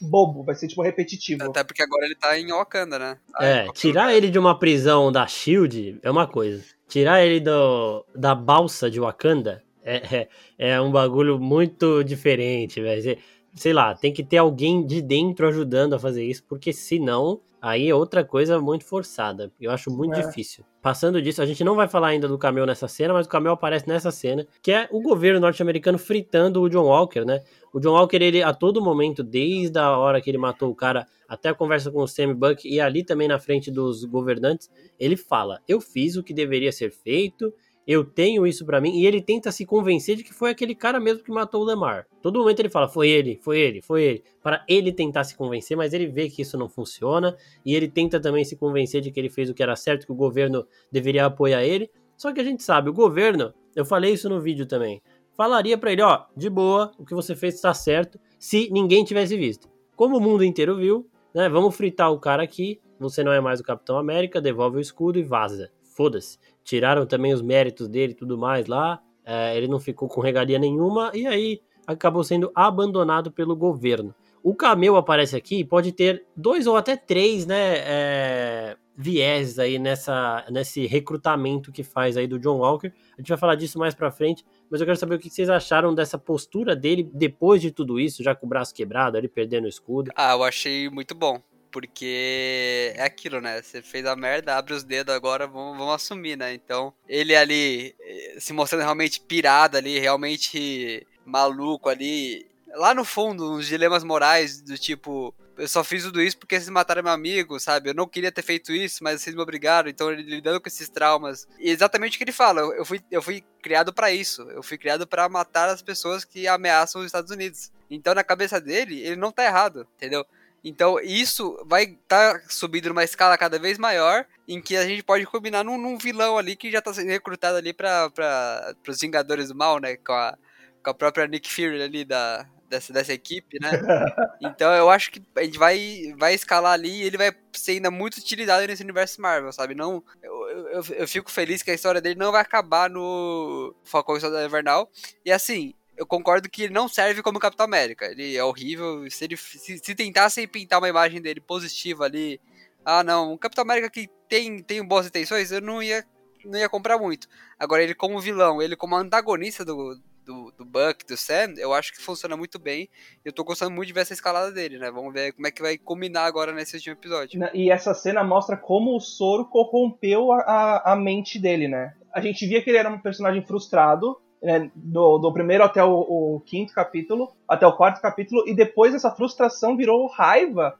bobo, 0.02 0.44
vai 0.44 0.54
ser 0.54 0.68
tipo 0.68 0.82
repetitivo. 0.82 1.44
Até 1.44 1.64
porque 1.64 1.82
agora 1.82 2.04
ele 2.04 2.16
tá 2.16 2.38
em 2.38 2.48
Wakanda, 2.52 2.98
né? 2.98 3.18
Em 3.40 3.44
É, 3.46 3.72
tirar 3.72 4.02
lugar. 4.02 4.16
ele 4.18 4.28
de 4.28 4.38
uma 4.38 4.58
prisão 4.58 5.10
da 5.10 5.26
Shield 5.26 5.98
é 6.02 6.10
uma 6.10 6.26
coisa. 6.26 6.62
Tirar 6.86 7.24
ele 7.24 7.40
do, 7.40 8.04
da 8.14 8.34
balsa 8.34 8.90
de 8.90 9.00
Wakanda 9.00 9.62
é, 9.82 10.28
é, 10.58 10.72
é 10.72 10.78
um 10.78 10.92
bagulho 10.92 11.38
muito 11.40 12.04
diferente, 12.04 12.82
velho. 12.82 13.16
Sei- 13.54 13.72
lá, 13.72 13.94
tem 13.94 14.12
que 14.12 14.22
ter 14.22 14.36
alguém 14.38 14.84
de 14.86 15.02
dentro 15.02 15.46
ajudando 15.48 15.94
a 15.94 15.98
fazer 15.98 16.24
isso, 16.24 16.44
porque 16.48 16.72
senão 16.72 17.40
aí 17.60 17.88
é 17.90 17.94
outra 17.94 18.24
coisa 18.24 18.58
muito 18.60 18.84
forçada. 18.84 19.52
Eu 19.60 19.70
acho 19.70 19.90
muito 19.90 20.18
É. 20.18 20.22
difícil. 20.26 20.64
Passando 20.80 21.20
disso, 21.20 21.42
a 21.42 21.46
gente 21.46 21.62
não 21.62 21.74
vai 21.76 21.86
falar 21.86 22.08
ainda 22.08 22.26
do 22.26 22.38
Camel 22.38 22.64
nessa 22.64 22.88
cena, 22.88 23.12
mas 23.12 23.26
o 23.26 23.28
Camel 23.28 23.52
aparece 23.52 23.86
nessa 23.86 24.10
cena, 24.10 24.46
que 24.62 24.72
é 24.72 24.88
o 24.90 25.02
governo 25.02 25.38
norte-americano 25.40 25.98
fritando 25.98 26.62
o 26.62 26.70
John 26.70 26.84
Walker, 26.86 27.22
né? 27.24 27.42
O 27.70 27.78
John 27.78 27.92
Walker, 27.92 28.16
ele 28.16 28.42
a 28.42 28.54
todo 28.54 28.80
momento, 28.82 29.22
desde 29.22 29.78
a 29.78 29.94
hora 29.98 30.22
que 30.22 30.30
ele 30.30 30.38
matou 30.38 30.70
o 30.70 30.74
cara 30.74 31.06
até 31.28 31.50
a 31.50 31.54
conversa 31.54 31.90
com 31.90 32.00
o 32.02 32.08
Sam 32.08 32.34
Buck 32.34 32.66
e 32.66 32.80
ali 32.80 33.04
também 33.04 33.28
na 33.28 33.38
frente 33.38 33.70
dos 33.70 34.04
governantes, 34.04 34.70
ele 34.98 35.16
fala: 35.16 35.60
Eu 35.68 35.82
fiz 35.82 36.16
o 36.16 36.22
que 36.22 36.32
deveria 36.32 36.72
ser 36.72 36.90
feito, 36.90 37.52
eu 37.90 38.04
tenho 38.04 38.46
isso 38.46 38.64
pra 38.64 38.80
mim, 38.80 39.00
e 39.00 39.04
ele 39.04 39.20
tenta 39.20 39.50
se 39.50 39.66
convencer 39.66 40.14
de 40.14 40.22
que 40.22 40.32
foi 40.32 40.52
aquele 40.52 40.76
cara 40.76 41.00
mesmo 41.00 41.24
que 41.24 41.32
matou 41.32 41.60
o 41.60 41.64
Lemar. 41.64 42.06
Todo 42.22 42.38
momento 42.38 42.60
ele 42.60 42.68
fala: 42.68 42.86
Foi 42.86 43.08
ele, 43.08 43.40
foi 43.42 43.58
ele, 43.58 43.82
foi 43.82 44.02
ele. 44.04 44.24
Para 44.40 44.64
ele 44.68 44.92
tentar 44.92 45.24
se 45.24 45.36
convencer, 45.36 45.76
mas 45.76 45.92
ele 45.92 46.06
vê 46.06 46.30
que 46.30 46.42
isso 46.42 46.56
não 46.56 46.68
funciona, 46.68 47.36
e 47.66 47.74
ele 47.74 47.88
tenta 47.88 48.20
também 48.20 48.44
se 48.44 48.54
convencer 48.54 49.00
de 49.00 49.10
que 49.10 49.18
ele 49.18 49.28
fez 49.28 49.50
o 49.50 49.54
que 49.54 49.60
era 49.60 49.74
certo, 49.74 50.06
que 50.06 50.12
o 50.12 50.14
governo 50.14 50.64
deveria 50.92 51.26
apoiar 51.26 51.64
ele. 51.64 51.90
Só 52.16 52.32
que 52.32 52.40
a 52.40 52.44
gente 52.44 52.62
sabe, 52.62 52.88
o 52.88 52.92
governo, 52.92 53.52
eu 53.74 53.84
falei 53.84 54.12
isso 54.12 54.28
no 54.28 54.40
vídeo 54.40 54.66
também, 54.66 55.02
falaria 55.36 55.76
pra 55.76 55.90
ele: 55.90 56.02
Ó, 56.02 56.26
de 56.36 56.48
boa, 56.48 56.92
o 56.96 57.04
que 57.04 57.12
você 57.12 57.34
fez 57.34 57.56
está 57.56 57.74
certo, 57.74 58.20
se 58.38 58.70
ninguém 58.70 59.02
tivesse 59.02 59.36
visto. 59.36 59.68
Como 59.96 60.16
o 60.16 60.20
mundo 60.20 60.44
inteiro 60.44 60.76
viu, 60.76 61.10
né? 61.34 61.48
Vamos 61.48 61.74
fritar 61.74 62.12
o 62.12 62.20
cara 62.20 62.44
aqui. 62.44 62.80
Você 63.00 63.24
não 63.24 63.32
é 63.32 63.40
mais 63.40 63.58
o 63.58 63.64
Capitão 63.64 63.98
América, 63.98 64.40
devolve 64.40 64.76
o 64.76 64.80
escudo 64.80 65.18
e 65.18 65.24
vaza. 65.24 65.72
Foda-se. 65.96 66.38
Tiraram 66.70 67.04
também 67.04 67.34
os 67.34 67.42
méritos 67.42 67.88
dele 67.88 68.12
e 68.12 68.14
tudo 68.14 68.38
mais 68.38 68.66
lá. 68.68 69.02
é, 69.24 69.56
ele 69.56 69.66
não 69.66 69.80
ficou 69.80 70.08
com 70.08 70.20
regalia 70.20 70.56
nenhuma 70.56 71.10
e 71.12 71.26
aí 71.26 71.60
acabou 71.84 72.22
sendo 72.22 72.52
abandonado 72.54 73.32
pelo 73.32 73.56
governo. 73.56 74.14
O 74.40 74.54
Camel 74.54 74.94
aparece 74.94 75.34
aqui, 75.34 75.64
pode 75.64 75.90
ter 75.90 76.24
dois 76.36 76.68
ou 76.68 76.76
até 76.76 76.96
três, 76.96 77.44
né? 77.44 77.74
É, 77.78 78.76
viés 78.96 79.58
aí 79.58 79.80
nessa, 79.80 80.44
nesse 80.48 80.86
recrutamento 80.86 81.72
que 81.72 81.82
faz 81.82 82.16
aí 82.16 82.28
do 82.28 82.38
John 82.38 82.58
Walker. 82.58 82.92
A 83.14 83.20
gente 83.20 83.30
vai 83.30 83.38
falar 83.38 83.56
disso 83.56 83.76
mais 83.76 83.92
pra 83.92 84.12
frente, 84.12 84.44
mas 84.70 84.80
eu 84.80 84.86
quero 84.86 84.96
saber 84.96 85.16
o 85.16 85.18
que 85.18 85.28
vocês 85.28 85.50
acharam 85.50 85.92
dessa 85.92 86.16
postura 86.18 86.76
dele 86.76 87.10
depois 87.12 87.60
de 87.60 87.72
tudo 87.72 87.98
isso, 87.98 88.22
já 88.22 88.32
com 88.32 88.46
o 88.46 88.48
braço 88.48 88.72
quebrado, 88.72 89.18
ele 89.18 89.26
perdendo 89.28 89.64
o 89.64 89.68
escudo. 89.68 90.12
Ah, 90.14 90.34
eu 90.34 90.44
achei 90.44 90.88
muito 90.88 91.16
bom. 91.16 91.42
Porque 91.70 92.92
é 92.96 93.02
aquilo, 93.02 93.40
né? 93.40 93.62
Você 93.62 93.80
fez 93.80 94.04
a 94.06 94.16
merda, 94.16 94.56
abre 94.56 94.74
os 94.74 94.82
dedos 94.82 95.14
agora, 95.14 95.46
vamos, 95.46 95.78
vamos 95.78 95.94
assumir, 95.94 96.36
né? 96.36 96.52
Então, 96.52 96.92
ele 97.08 97.34
ali 97.36 97.94
eh, 98.00 98.36
se 98.38 98.52
mostrando 98.52 98.82
realmente 98.82 99.20
pirado 99.20 99.76
ali, 99.76 99.98
realmente 99.98 101.06
maluco 101.24 101.88
ali. 101.88 102.46
Lá 102.74 102.94
no 102.94 103.04
fundo, 103.04 103.52
uns 103.52 103.66
dilemas 103.66 104.04
morais 104.04 104.60
do 104.60 104.76
tipo. 104.76 105.34
Eu 105.56 105.68
só 105.68 105.84
fiz 105.84 106.04
tudo 106.04 106.22
isso 106.22 106.38
porque 106.38 106.56
vocês 106.56 106.70
mataram 106.70 107.02
meu 107.02 107.12
amigo, 107.12 107.60
sabe? 107.60 107.90
Eu 107.90 107.94
não 107.94 108.06
queria 108.06 108.32
ter 108.32 108.42
feito 108.42 108.72
isso, 108.72 109.04
mas 109.04 109.20
vocês 109.20 109.36
me 109.36 109.42
obrigaram. 109.42 109.90
Então, 109.90 110.10
ele 110.10 110.22
lidando 110.22 110.60
com 110.60 110.68
esses 110.68 110.88
traumas. 110.88 111.46
E 111.58 111.68
exatamente 111.68 112.14
o 112.14 112.18
que 112.18 112.24
ele 112.24 112.32
fala. 112.32 112.60
Eu 112.60 112.84
fui, 112.84 113.00
eu 113.10 113.20
fui 113.20 113.44
criado 113.60 113.92
pra 113.92 114.10
isso. 114.10 114.42
Eu 114.50 114.62
fui 114.62 114.78
criado 114.78 115.06
pra 115.06 115.28
matar 115.28 115.68
as 115.68 115.82
pessoas 115.82 116.24
que 116.24 116.48
ameaçam 116.48 117.00
os 117.00 117.06
Estados 117.06 117.30
Unidos. 117.30 117.70
Então, 117.90 118.14
na 118.14 118.24
cabeça 118.24 118.58
dele, 118.60 119.00
ele 119.00 119.16
não 119.16 119.32
tá 119.32 119.44
errado, 119.44 119.86
entendeu? 119.96 120.24
Então, 120.62 121.00
isso 121.00 121.56
vai 121.66 121.84
estar 121.84 122.38
tá 122.38 122.40
subindo 122.48 122.88
numa 122.88 123.04
escala 123.04 123.38
cada 123.38 123.58
vez 123.58 123.78
maior, 123.78 124.26
em 124.46 124.60
que 124.60 124.76
a 124.76 124.84
gente 124.84 125.02
pode 125.02 125.24
combinar 125.26 125.64
num, 125.64 125.78
num 125.78 125.96
vilão 125.96 126.36
ali 126.36 126.54
que 126.54 126.70
já 126.70 126.82
tá 126.82 126.92
sendo 126.92 127.08
recrutado 127.08 127.56
ali 127.56 127.72
para 127.72 128.74
os 128.86 129.00
Vingadores 129.00 129.48
do 129.48 129.54
Mal, 129.54 129.78
né? 129.78 129.96
Com 129.96 130.12
a, 130.12 130.36
com 130.82 130.90
a 130.90 130.94
própria 130.94 131.26
Nick 131.26 131.50
Fury 131.50 131.82
ali 131.82 132.04
da, 132.04 132.46
dessa, 132.70 132.92
dessa 132.92 133.12
equipe, 133.12 133.58
né? 133.60 133.70
Então 134.40 134.72
eu 134.72 134.88
acho 134.88 135.10
que 135.10 135.22
a 135.36 135.42
gente 135.44 135.58
vai, 135.58 136.14
vai 136.18 136.34
escalar 136.34 136.72
ali 136.72 136.90
e 136.90 137.02
ele 137.02 137.18
vai 137.18 137.32
ser 137.52 137.72
ainda 137.72 137.90
muito 137.90 138.16
utilizado 138.16 138.66
nesse 138.66 138.82
universo 138.82 139.20
Marvel, 139.20 139.52
sabe? 139.52 139.74
Não, 139.74 140.02
eu, 140.22 140.48
eu, 140.68 140.84
eu 140.90 141.08
fico 141.08 141.30
feliz 141.30 141.62
que 141.62 141.70
a 141.70 141.74
história 141.74 142.00
dele 142.00 142.18
não 142.18 142.32
vai 142.32 142.40
acabar 142.40 142.88
no 142.88 143.74
Falcão 143.84 144.16
e 144.16 144.20
Soldado 144.20 144.46
Invernal. 144.46 144.90
E 145.24 145.30
assim, 145.30 145.74
eu 146.00 146.06
concordo 146.06 146.48
que 146.48 146.62
ele 146.62 146.72
não 146.72 146.88
serve 146.88 147.22
como 147.22 147.38
Capitão 147.38 147.66
América. 147.66 148.06
Ele 148.06 148.34
é 148.34 148.42
horrível. 148.42 149.04
Se, 149.10 149.22
ele, 149.24 149.36
se, 149.36 149.78
se 149.78 149.94
tentassem 149.94 150.48
pintar 150.48 150.78
uma 150.78 150.88
imagem 150.88 151.20
dele 151.20 151.42
positiva 151.42 152.06
ali, 152.06 152.40
ah 152.82 153.04
não, 153.04 153.34
um 153.34 153.36
Capitão 153.36 153.60
América 153.60 153.90
que 153.90 154.08
tem, 154.26 154.62
tem 154.62 154.82
boas 154.82 155.06
intenções, 155.06 155.52
eu 155.52 155.60
não 155.60 155.82
ia, 155.82 156.02
não 156.42 156.58
ia 156.58 156.70
comprar 156.70 156.96
muito. 156.96 157.28
Agora, 157.58 157.82
ele 157.82 157.94
como 157.94 158.18
vilão, 158.18 158.62
ele 158.62 158.76
como 158.76 158.96
antagonista 158.96 159.62
do, 159.62 159.94
do, 160.24 160.50
do 160.56 160.64
Buck, 160.64 161.04
do 161.06 161.18
Sam, 161.18 161.52
eu 161.58 161.74
acho 161.74 161.92
que 161.92 162.00
funciona 162.00 162.34
muito 162.34 162.58
bem. 162.58 162.88
Eu 163.22 163.30
tô 163.30 163.44
gostando 163.44 163.70
muito 163.70 163.88
de 163.88 163.92
ver 163.92 164.00
essa 164.00 164.14
escalada 164.14 164.50
dele, 164.50 164.78
né? 164.78 164.90
Vamos 164.90 165.12
ver 165.12 165.34
como 165.34 165.48
é 165.48 165.50
que 165.50 165.60
vai 165.60 165.76
combinar 165.76 166.24
agora 166.24 166.50
nesse 166.50 166.76
último 166.76 166.94
episódio. 166.94 167.38
E 167.52 167.70
essa 167.70 167.92
cena 167.92 168.24
mostra 168.24 168.56
como 168.56 168.96
o 168.96 169.00
soro 169.00 169.44
corrompeu 169.44 170.32
a, 170.32 170.38
a, 170.38 170.92
a 170.92 170.96
mente 170.96 171.38
dele, 171.38 171.68
né? 171.68 171.94
A 172.10 172.22
gente 172.22 172.46
via 172.46 172.62
que 172.62 172.70
ele 172.70 172.78
era 172.78 172.88
um 172.88 172.98
personagem 172.98 173.44
frustrado, 173.44 174.18
né, 174.42 174.70
do, 174.74 175.18
do, 175.18 175.32
primeiro 175.32 175.64
até 175.64 175.82
o, 175.84 175.92
o, 175.92 176.42
quinto 176.46 176.72
capítulo, 176.72 177.32
até 177.46 177.66
o 177.66 177.76
quarto 177.76 178.00
capítulo, 178.00 178.44
e 178.46 178.54
depois 178.54 178.94
essa 178.94 179.10
frustração 179.10 179.76
virou 179.76 180.06
raiva. 180.06 180.74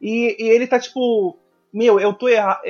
E, 0.00 0.36
e 0.38 0.48
ele 0.48 0.66
tá 0.66 0.78
tipo, 0.78 1.38
meu, 1.72 1.98
eu 1.98 2.12
tô 2.12 2.28
errado. 2.28 2.60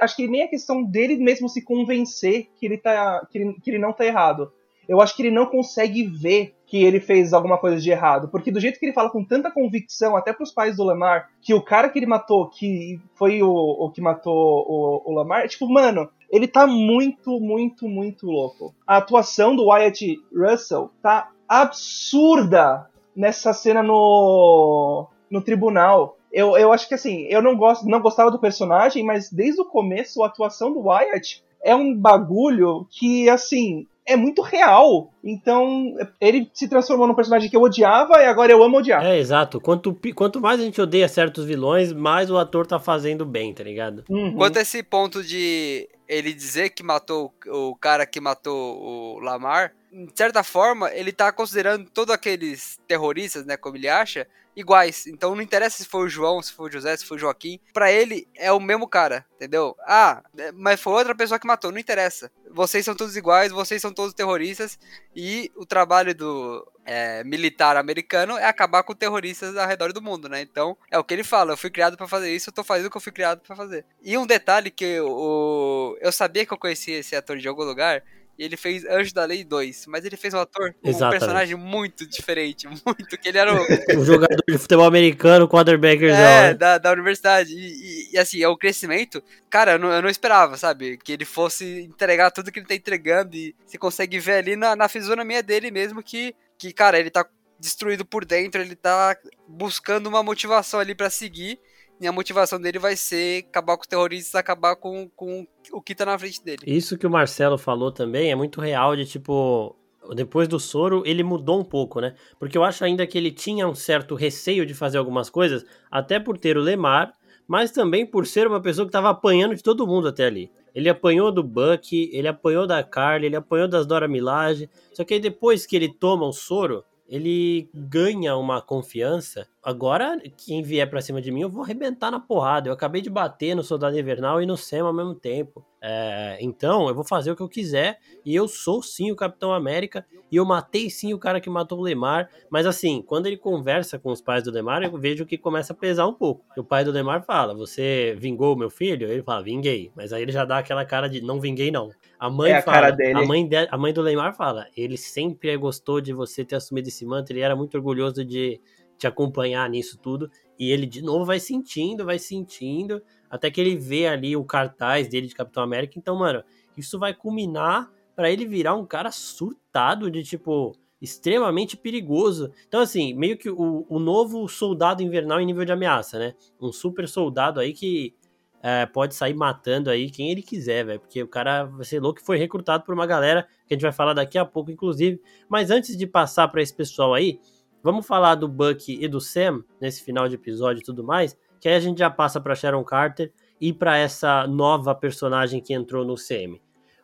acho 0.00 0.16
que 0.16 0.28
nem 0.28 0.42
é 0.42 0.48
questão 0.48 0.82
dele 0.82 1.16
mesmo 1.16 1.48
se 1.48 1.62
convencer 1.62 2.48
que 2.58 2.66
ele, 2.66 2.78
tá, 2.78 3.26
que 3.30 3.38
ele, 3.38 3.56
que 3.62 3.70
ele 3.70 3.78
não 3.78 3.92
tá 3.92 4.04
errado. 4.04 4.52
Eu 4.88 5.02
acho 5.02 5.14
que 5.14 5.22
ele 5.22 5.30
não 5.30 5.44
consegue 5.44 6.04
ver 6.04 6.54
que 6.66 6.82
ele 6.82 6.98
fez 6.98 7.34
alguma 7.34 7.58
coisa 7.58 7.78
de 7.78 7.90
errado. 7.90 8.28
Porque 8.28 8.50
do 8.50 8.60
jeito 8.60 8.78
que 8.78 8.86
ele 8.86 8.94
fala 8.94 9.10
com 9.10 9.22
tanta 9.22 9.50
convicção, 9.50 10.16
até 10.16 10.32
pros 10.32 10.50
pais 10.50 10.76
do 10.76 10.84
Lamar, 10.84 11.28
que 11.42 11.52
o 11.52 11.62
cara 11.62 11.90
que 11.90 11.98
ele 11.98 12.06
matou, 12.06 12.48
que 12.48 12.98
foi 13.14 13.42
o, 13.42 13.50
o 13.50 13.90
que 13.90 14.00
matou 14.00 14.34
o, 14.34 15.02
o 15.10 15.14
Lamar, 15.14 15.44
é 15.44 15.48
tipo, 15.48 15.70
mano, 15.70 16.08
ele 16.30 16.46
tá 16.46 16.66
muito, 16.66 17.40
muito, 17.40 17.88
muito 17.88 18.26
louco. 18.26 18.74
A 18.86 18.98
atuação 18.98 19.56
do 19.56 19.66
Wyatt 19.66 20.16
Russell 20.34 20.90
tá 21.02 21.30
absurda 21.48 22.88
nessa 23.16 23.52
cena 23.52 23.82
no, 23.82 25.08
no 25.30 25.40
tribunal. 25.40 26.16
Eu, 26.30 26.56
eu 26.56 26.72
acho 26.72 26.86
que 26.86 26.94
assim, 26.94 27.26
eu 27.28 27.40
não, 27.40 27.56
gosto, 27.56 27.86
não 27.86 28.00
gostava 28.00 28.30
do 28.30 28.38
personagem, 28.38 29.02
mas 29.04 29.30
desde 29.30 29.60
o 29.60 29.64
começo 29.64 30.22
a 30.22 30.26
atuação 30.26 30.72
do 30.72 30.80
Wyatt 30.80 31.42
é 31.62 31.74
um 31.74 31.94
bagulho 31.94 32.86
que, 32.90 33.28
assim, 33.28 33.86
é 34.08 34.16
muito 34.16 34.40
real. 34.40 35.12
Então, 35.22 35.94
ele 36.18 36.50
se 36.54 36.66
transformou 36.66 37.06
num 37.06 37.14
personagem 37.14 37.50
que 37.50 37.56
eu 37.56 37.60
odiava 37.60 38.22
e 38.22 38.24
agora 38.24 38.50
eu 38.50 38.62
amo 38.62 38.78
odiar. 38.78 39.04
É, 39.04 39.18
exato. 39.18 39.60
Quanto, 39.60 39.94
quanto 40.14 40.40
mais 40.40 40.58
a 40.58 40.64
gente 40.64 40.80
odeia 40.80 41.06
certos 41.06 41.44
vilões, 41.44 41.92
mais 41.92 42.30
o 42.30 42.38
ator 42.38 42.66
tá 42.66 42.80
fazendo 42.80 43.26
bem, 43.26 43.52
tá 43.52 43.62
ligado? 43.62 44.04
Uhum. 44.08 44.34
Quanto 44.34 44.58
a 44.58 44.62
esse 44.62 44.82
ponto 44.82 45.22
de 45.22 45.86
ele 46.08 46.32
dizer 46.32 46.70
que 46.70 46.82
matou 46.82 47.34
o 47.46 47.76
cara 47.76 48.06
que 48.06 48.18
matou 48.18 48.80
o 48.80 49.18
Lamar, 49.20 49.74
de 49.92 50.12
certa 50.14 50.42
forma, 50.42 50.90
ele 50.94 51.12
tá 51.12 51.30
considerando 51.30 51.90
todos 51.90 52.14
aqueles 52.14 52.78
terroristas, 52.88 53.44
né, 53.44 53.58
como 53.58 53.76
ele 53.76 53.88
acha, 53.88 54.26
iguais. 54.58 55.06
Então 55.06 55.34
não 55.34 55.42
interessa 55.42 55.82
se 55.82 55.88
foi 55.88 56.04
o 56.04 56.08
João, 56.08 56.42
se 56.42 56.52
foi 56.52 56.68
o 56.68 56.72
José, 56.72 56.96
se 56.96 57.04
foi 57.04 57.16
o 57.16 57.20
Joaquim. 57.20 57.60
Pra 57.72 57.92
ele 57.92 58.28
é 58.34 58.52
o 58.52 58.60
mesmo 58.60 58.88
cara, 58.88 59.24
entendeu? 59.36 59.76
Ah, 59.86 60.22
mas 60.54 60.80
foi 60.80 60.92
outra 60.92 61.14
pessoa 61.14 61.38
que 61.38 61.46
matou, 61.46 61.70
não 61.70 61.78
interessa. 61.78 62.30
Vocês 62.50 62.84
são 62.84 62.94
todos 62.94 63.16
iguais, 63.16 63.52
vocês 63.52 63.80
são 63.80 63.92
todos 63.92 64.14
terroristas. 64.14 64.78
E 65.14 65.52
o 65.56 65.64
trabalho 65.64 66.14
do 66.14 66.66
é, 66.84 67.22
militar 67.22 67.76
americano 67.76 68.36
é 68.36 68.46
acabar 68.46 68.82
com 68.82 68.94
terroristas 68.94 69.56
ao 69.56 69.68
redor 69.68 69.92
do 69.92 70.02
mundo, 70.02 70.28
né? 70.28 70.40
Então 70.40 70.76
é 70.90 70.98
o 70.98 71.04
que 71.04 71.14
ele 71.14 71.24
fala. 71.24 71.52
Eu 71.52 71.56
fui 71.56 71.70
criado 71.70 71.96
para 71.96 72.08
fazer 72.08 72.34
isso, 72.34 72.50
eu 72.50 72.54
tô 72.54 72.64
fazendo 72.64 72.86
o 72.86 72.90
que 72.90 72.96
eu 72.96 73.00
fui 73.00 73.12
criado 73.12 73.40
para 73.40 73.54
fazer. 73.54 73.84
E 74.02 74.18
um 74.18 74.26
detalhe 74.26 74.70
que 74.70 74.84
eu, 74.84 75.96
eu 76.00 76.10
sabia 76.10 76.44
que 76.44 76.52
eu 76.52 76.58
conhecia 76.58 76.98
esse 76.98 77.14
ator 77.14 77.38
de 77.38 77.46
algum 77.46 77.62
lugar. 77.62 78.02
E 78.38 78.44
ele 78.44 78.56
fez 78.56 78.84
Anjo 78.84 79.12
da 79.12 79.24
Lei 79.24 79.42
2, 79.42 79.86
mas 79.88 80.04
ele 80.04 80.16
fez 80.16 80.32
um 80.32 80.38
ator 80.38 80.72
com 80.80 80.90
um 80.90 81.10
personagem 81.10 81.56
muito 81.56 82.06
diferente, 82.06 82.68
muito, 82.86 83.18
que 83.18 83.28
ele 83.28 83.38
era 83.38 83.52
o... 83.52 83.58
o 84.00 84.04
jogador 84.04 84.42
de 84.46 84.58
futebol 84.58 84.86
americano, 84.86 85.48
quarterbacker 85.48 86.14
é, 86.14 86.54
da, 86.54 86.78
da 86.78 86.92
universidade, 86.92 87.52
e, 87.52 87.58
e, 87.58 88.14
e, 88.14 88.18
assim, 88.18 88.40
é 88.40 88.46
o 88.46 88.56
crescimento, 88.56 89.20
cara, 89.50 89.72
eu 89.72 89.78
não, 89.78 89.90
eu 89.90 90.00
não, 90.00 90.08
esperava, 90.08 90.56
sabe, 90.56 90.98
que 90.98 91.12
ele 91.12 91.24
fosse 91.24 91.80
entregar 91.80 92.30
tudo 92.30 92.52
que 92.52 92.60
ele 92.60 92.66
tá 92.66 92.76
entregando, 92.76 93.36
e 93.36 93.56
você 93.66 93.76
consegue 93.76 94.20
ver 94.20 94.34
ali 94.34 94.54
na, 94.54 94.76
na 94.76 94.88
fisionomia 94.88 95.42
dele 95.42 95.72
mesmo 95.72 96.00
que, 96.00 96.32
que 96.56 96.72
cara, 96.72 96.98
ele 96.98 97.10
tá 97.10 97.26
destruído 97.58 98.04
por 98.04 98.24
dentro, 98.24 98.60
ele 98.60 98.76
tá 98.76 99.16
buscando 99.48 100.06
uma 100.06 100.22
motivação 100.22 100.78
ali 100.78 100.94
para 100.94 101.10
seguir. 101.10 101.58
E 102.00 102.06
a 102.06 102.12
motivação 102.12 102.60
dele 102.60 102.78
vai 102.78 102.96
ser 102.96 103.44
acabar 103.48 103.76
com 103.76 103.82
os 103.82 103.88
terroristas, 103.88 104.34
acabar 104.34 104.76
com, 104.76 105.08
com 105.16 105.46
o 105.72 105.82
que 105.82 105.94
tá 105.94 106.06
na 106.06 106.18
frente 106.18 106.42
dele. 106.42 106.62
Isso 106.66 106.96
que 106.96 107.06
o 107.06 107.10
Marcelo 107.10 107.58
falou 107.58 107.90
também 107.90 108.30
é 108.30 108.34
muito 108.34 108.60
real 108.60 108.94
de 108.94 109.04
tipo. 109.04 109.74
Depois 110.14 110.48
do 110.48 110.58
soro, 110.58 111.02
ele 111.04 111.22
mudou 111.22 111.60
um 111.60 111.64
pouco, 111.64 112.00
né? 112.00 112.14
Porque 112.38 112.56
eu 112.56 112.64
acho 112.64 112.82
ainda 112.82 113.06
que 113.06 113.18
ele 113.18 113.30
tinha 113.30 113.68
um 113.68 113.74
certo 113.74 114.14
receio 114.14 114.64
de 114.64 114.72
fazer 114.72 114.96
algumas 114.96 115.28
coisas, 115.28 115.66
até 115.90 116.18
por 116.18 116.38
ter 116.38 116.56
o 116.56 116.62
Lemar, 116.62 117.12
mas 117.46 117.72
também 117.72 118.06
por 118.06 118.26
ser 118.26 118.46
uma 118.46 118.60
pessoa 118.60 118.86
que 118.86 118.90
estava 118.90 119.10
apanhando 119.10 119.54
de 119.54 119.62
todo 119.62 119.86
mundo 119.86 120.08
até 120.08 120.24
ali. 120.24 120.50
Ele 120.74 120.88
apanhou 120.88 121.32
do 121.32 121.42
Buck, 121.42 122.10
ele 122.12 122.28
apanhou 122.28 122.66
da 122.66 122.82
Carly, 122.82 123.26
ele 123.26 123.36
apanhou 123.36 123.66
das 123.66 123.86
Dora 123.86 124.06
Milaje. 124.06 124.70
Só 124.92 125.04
que 125.04 125.14
aí 125.14 125.20
depois 125.20 125.66
que 125.66 125.74
ele 125.74 125.92
toma 125.92 126.24
o 126.26 126.32
soro, 126.32 126.84
ele 127.08 127.70
ganha 127.74 128.36
uma 128.36 128.60
confiança. 128.60 129.48
Agora, 129.62 130.20
quem 130.36 130.62
vier 130.62 130.88
pra 130.88 131.00
cima 131.00 131.22
de 131.22 131.30
mim, 131.30 131.40
eu 131.40 131.48
vou 131.48 131.62
arrebentar 131.62 132.10
na 132.10 132.20
porrada. 132.20 132.68
Eu 132.68 132.72
acabei 132.74 133.00
de 133.00 133.08
bater 133.08 133.56
no 133.56 133.64
Soldado 133.64 133.98
Invernal 133.98 134.42
e 134.42 134.46
no 134.46 134.56
Sam 134.56 134.84
ao 134.84 134.92
mesmo 134.92 135.14
tempo. 135.14 135.64
É, 135.80 136.38
então, 136.40 136.88
eu 136.88 136.94
vou 136.94 137.04
fazer 137.04 137.30
o 137.30 137.36
que 137.36 137.42
eu 137.42 137.48
quiser. 137.48 137.98
E 138.24 138.34
eu 138.34 138.48
sou 138.48 138.82
sim 138.82 139.10
o 139.12 139.16
Capitão 139.16 139.52
América. 139.52 140.04
E 140.30 140.36
eu 140.36 140.44
matei 140.44 140.90
sim 140.90 141.14
o 141.14 141.18
cara 141.18 141.40
que 141.40 141.48
matou 141.48 141.78
o 141.78 141.82
Lemar. 141.82 142.28
Mas 142.50 142.66
assim, 142.66 143.00
quando 143.02 143.26
ele 143.26 143.36
conversa 143.36 143.98
com 143.98 144.10
os 144.10 144.20
pais 144.20 144.42
do 144.44 144.50
Lemar, 144.50 144.82
eu 144.82 144.98
vejo 144.98 145.24
que 145.24 145.38
começa 145.38 145.72
a 145.72 145.76
pesar 145.76 146.06
um 146.06 146.12
pouco. 146.12 146.44
O 146.56 146.64
pai 146.64 146.84
do 146.84 146.90
Lemar 146.90 147.24
fala: 147.24 147.54
Você 147.54 148.16
vingou 148.18 148.56
meu 148.56 148.68
filho? 148.70 149.08
Ele 149.10 149.22
fala: 149.22 149.42
Vinguei. 149.42 149.90
Mas 149.96 150.12
aí 150.12 150.22
ele 150.22 150.32
já 150.32 150.44
dá 150.44 150.58
aquela 150.58 150.84
cara 150.84 151.08
de: 151.08 151.20
Não 151.20 151.40
vinguei, 151.40 151.70
não. 151.70 151.90
A 152.18 152.28
mãe 152.28 152.52
É 152.52 152.56
a 152.56 152.62
fala. 152.62 152.78
A 153.22 153.24
mãe, 153.26 153.46
de- 153.48 153.68
a 153.70 153.78
mãe 153.78 153.92
do 153.92 154.02
Lemar 154.02 154.34
fala: 154.34 154.66
Ele 154.76 154.96
sempre 154.96 155.56
gostou 155.56 156.00
de 156.00 156.12
você 156.12 156.44
ter 156.44 156.56
assumido 156.56 156.88
esse 156.88 157.06
manto. 157.06 157.30
Ele 157.30 157.40
era 157.40 157.54
muito 157.56 157.76
orgulhoso 157.76 158.24
de 158.24 158.60
te 158.98 159.06
acompanhar 159.06 159.68
nisso 159.70 159.96
tudo. 159.98 160.28
E 160.58 160.72
ele 160.72 160.84
de 160.86 161.00
novo 161.02 161.24
vai 161.24 161.38
sentindo, 161.38 162.04
vai 162.04 162.18
sentindo, 162.18 163.00
até 163.30 163.50
que 163.50 163.60
ele 163.60 163.76
vê 163.76 164.06
ali 164.06 164.36
o 164.36 164.44
cartaz 164.44 165.08
dele 165.08 165.26
de 165.26 165.34
Capitão 165.34 165.62
América. 165.62 165.98
Então, 165.98 166.16
mano, 166.16 166.42
isso 166.76 166.98
vai 166.98 167.14
culminar 167.14 167.90
pra 168.14 168.30
ele 168.30 168.46
virar 168.46 168.74
um 168.74 168.84
cara 168.84 169.10
surtado 169.10 170.10
de 170.10 170.22
tipo 170.22 170.76
extremamente 171.00 171.76
perigoso. 171.76 172.52
Então, 172.66 172.80
assim, 172.80 173.14
meio 173.14 173.36
que 173.36 173.48
o, 173.48 173.86
o 173.88 173.98
novo 173.98 174.48
soldado 174.48 175.02
invernal 175.02 175.40
em 175.40 175.46
nível 175.46 175.64
de 175.64 175.72
ameaça, 175.72 176.18
né? 176.18 176.34
Um 176.60 176.72
super 176.72 177.08
soldado 177.08 177.60
aí 177.60 177.72
que 177.72 178.14
é, 178.62 178.86
pode 178.86 179.14
sair 179.14 179.34
matando 179.34 179.90
aí 179.90 180.10
quem 180.10 180.30
ele 180.30 180.42
quiser, 180.42 180.84
velho. 180.84 181.00
Porque 181.00 181.22
o 181.22 181.28
cara 181.28 181.64
vai 181.64 181.84
ser 181.84 182.00
louco 182.00 182.20
foi 182.24 182.36
recrutado 182.38 182.84
por 182.84 182.94
uma 182.94 183.06
galera 183.06 183.46
que 183.66 183.74
a 183.74 183.76
gente 183.76 183.82
vai 183.82 183.92
falar 183.92 184.14
daqui 184.14 184.36
a 184.36 184.44
pouco, 184.44 184.70
inclusive. 184.70 185.20
Mas 185.48 185.70
antes 185.70 185.96
de 185.96 186.06
passar 186.06 186.48
pra 186.48 186.60
esse 186.60 186.74
pessoal 186.74 187.14
aí, 187.14 187.38
vamos 187.82 188.06
falar 188.06 188.34
do 188.34 188.48
Buck 188.48 188.92
e 188.92 189.06
do 189.06 189.20
Sam 189.20 189.62
nesse 189.80 190.02
final 190.02 190.28
de 190.28 190.34
episódio 190.34 190.80
e 190.80 190.84
tudo 190.84 191.04
mais. 191.04 191.36
Que 191.60 191.68
aí 191.68 191.74
a 191.74 191.80
gente 191.80 191.98
já 191.98 192.10
passa 192.10 192.40
pra 192.40 192.54
Sharon 192.54 192.84
Carter 192.84 193.32
e 193.60 193.72
pra 193.72 193.96
essa 193.96 194.46
nova 194.46 194.94
personagem 194.94 195.60
que 195.60 195.74
entrou 195.74 196.04
no 196.04 196.14
CM. 196.14 196.60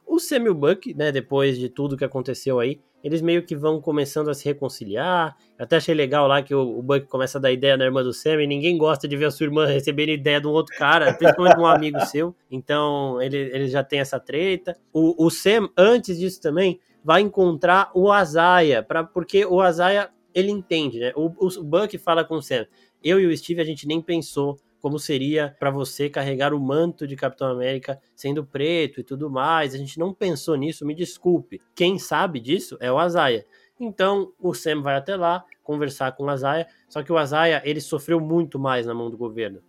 O 0.06 0.18
Sam 0.18 0.44
e 0.44 0.48
o 0.48 0.54
Buck, 0.54 0.94
né, 0.94 1.10
depois 1.10 1.58
de 1.58 1.68
tudo 1.68 1.96
que 1.96 2.04
aconteceu 2.04 2.60
aí, 2.60 2.80
eles 3.02 3.20
meio 3.20 3.42
que 3.42 3.54
vão 3.54 3.80
começando 3.80 4.30
a 4.30 4.34
se 4.34 4.44
reconciliar. 4.46 5.36
Eu 5.58 5.64
até 5.64 5.76
achei 5.76 5.94
legal 5.94 6.26
lá 6.26 6.42
que 6.42 6.54
o, 6.54 6.78
o 6.78 6.82
Buck 6.82 7.06
começa 7.06 7.36
a 7.36 7.40
dar 7.40 7.52
ideia 7.52 7.76
na 7.76 7.84
irmã 7.84 8.02
do 8.02 8.14
Sam 8.14 8.42
e 8.42 8.46
ninguém 8.46 8.78
gosta 8.78 9.06
de 9.06 9.14
ver 9.14 9.26
a 9.26 9.30
sua 9.30 9.44
irmã 9.44 9.66
recebendo 9.68 10.08
ideia 10.08 10.40
de 10.40 10.46
um 10.46 10.50
outro 10.50 10.74
cara, 10.76 11.12
principalmente 11.12 11.56
de 11.56 11.60
um 11.60 11.66
amigo 11.66 12.00
seu. 12.06 12.34
Então 12.50 13.20
ele, 13.20 13.36
ele 13.36 13.68
já 13.68 13.84
tem 13.84 14.00
essa 14.00 14.18
treta. 14.18 14.74
O, 14.90 15.26
o 15.26 15.30
Sam, 15.30 15.68
antes 15.76 16.18
disso 16.18 16.40
também, 16.40 16.80
vai 17.04 17.20
encontrar 17.20 17.90
o 17.94 18.10
Azaia, 18.10 18.86
porque 19.12 19.44
o 19.44 19.60
Azaia, 19.60 20.08
ele 20.32 20.50
entende, 20.50 20.98
né? 20.98 21.12
O, 21.14 21.26
o 21.26 21.62
Buck 21.62 21.98
fala 21.98 22.24
com 22.24 22.36
o 22.36 22.42
Sam, 22.42 22.66
eu 23.04 23.20
e 23.20 23.26
o 23.26 23.36
Steve 23.36 23.60
a 23.60 23.64
gente 23.64 23.86
nem 23.86 24.00
pensou 24.00 24.58
como 24.80 24.98
seria 24.98 25.56
para 25.58 25.70
você 25.70 26.10
carregar 26.10 26.52
o 26.52 26.60
manto 26.60 27.06
de 27.06 27.16
Capitão 27.16 27.48
América 27.48 28.00
sendo 28.14 28.44
preto 28.44 29.00
e 29.00 29.04
tudo 29.04 29.30
mais. 29.30 29.74
A 29.74 29.78
gente 29.78 29.98
não 29.98 30.12
pensou 30.12 30.56
nisso, 30.56 30.84
me 30.84 30.94
desculpe. 30.94 31.60
Quem 31.74 31.98
sabe 31.98 32.40
disso 32.40 32.76
é 32.80 32.90
o 32.90 32.98
Azaia. 32.98 33.46
Então 33.78 34.32
o 34.38 34.52
Sam 34.54 34.82
vai 34.82 34.96
até 34.96 35.16
lá 35.16 35.44
conversar 35.62 36.12
com 36.12 36.24
o 36.24 36.28
Azaia, 36.28 36.66
só 36.88 37.02
que 37.02 37.12
o 37.12 37.16
Azaia 37.16 37.62
ele 37.64 37.80
sofreu 37.80 38.20
muito 38.20 38.58
mais 38.58 38.86
na 38.86 38.94
mão 38.94 39.10
do 39.10 39.16
governo. 39.16 39.62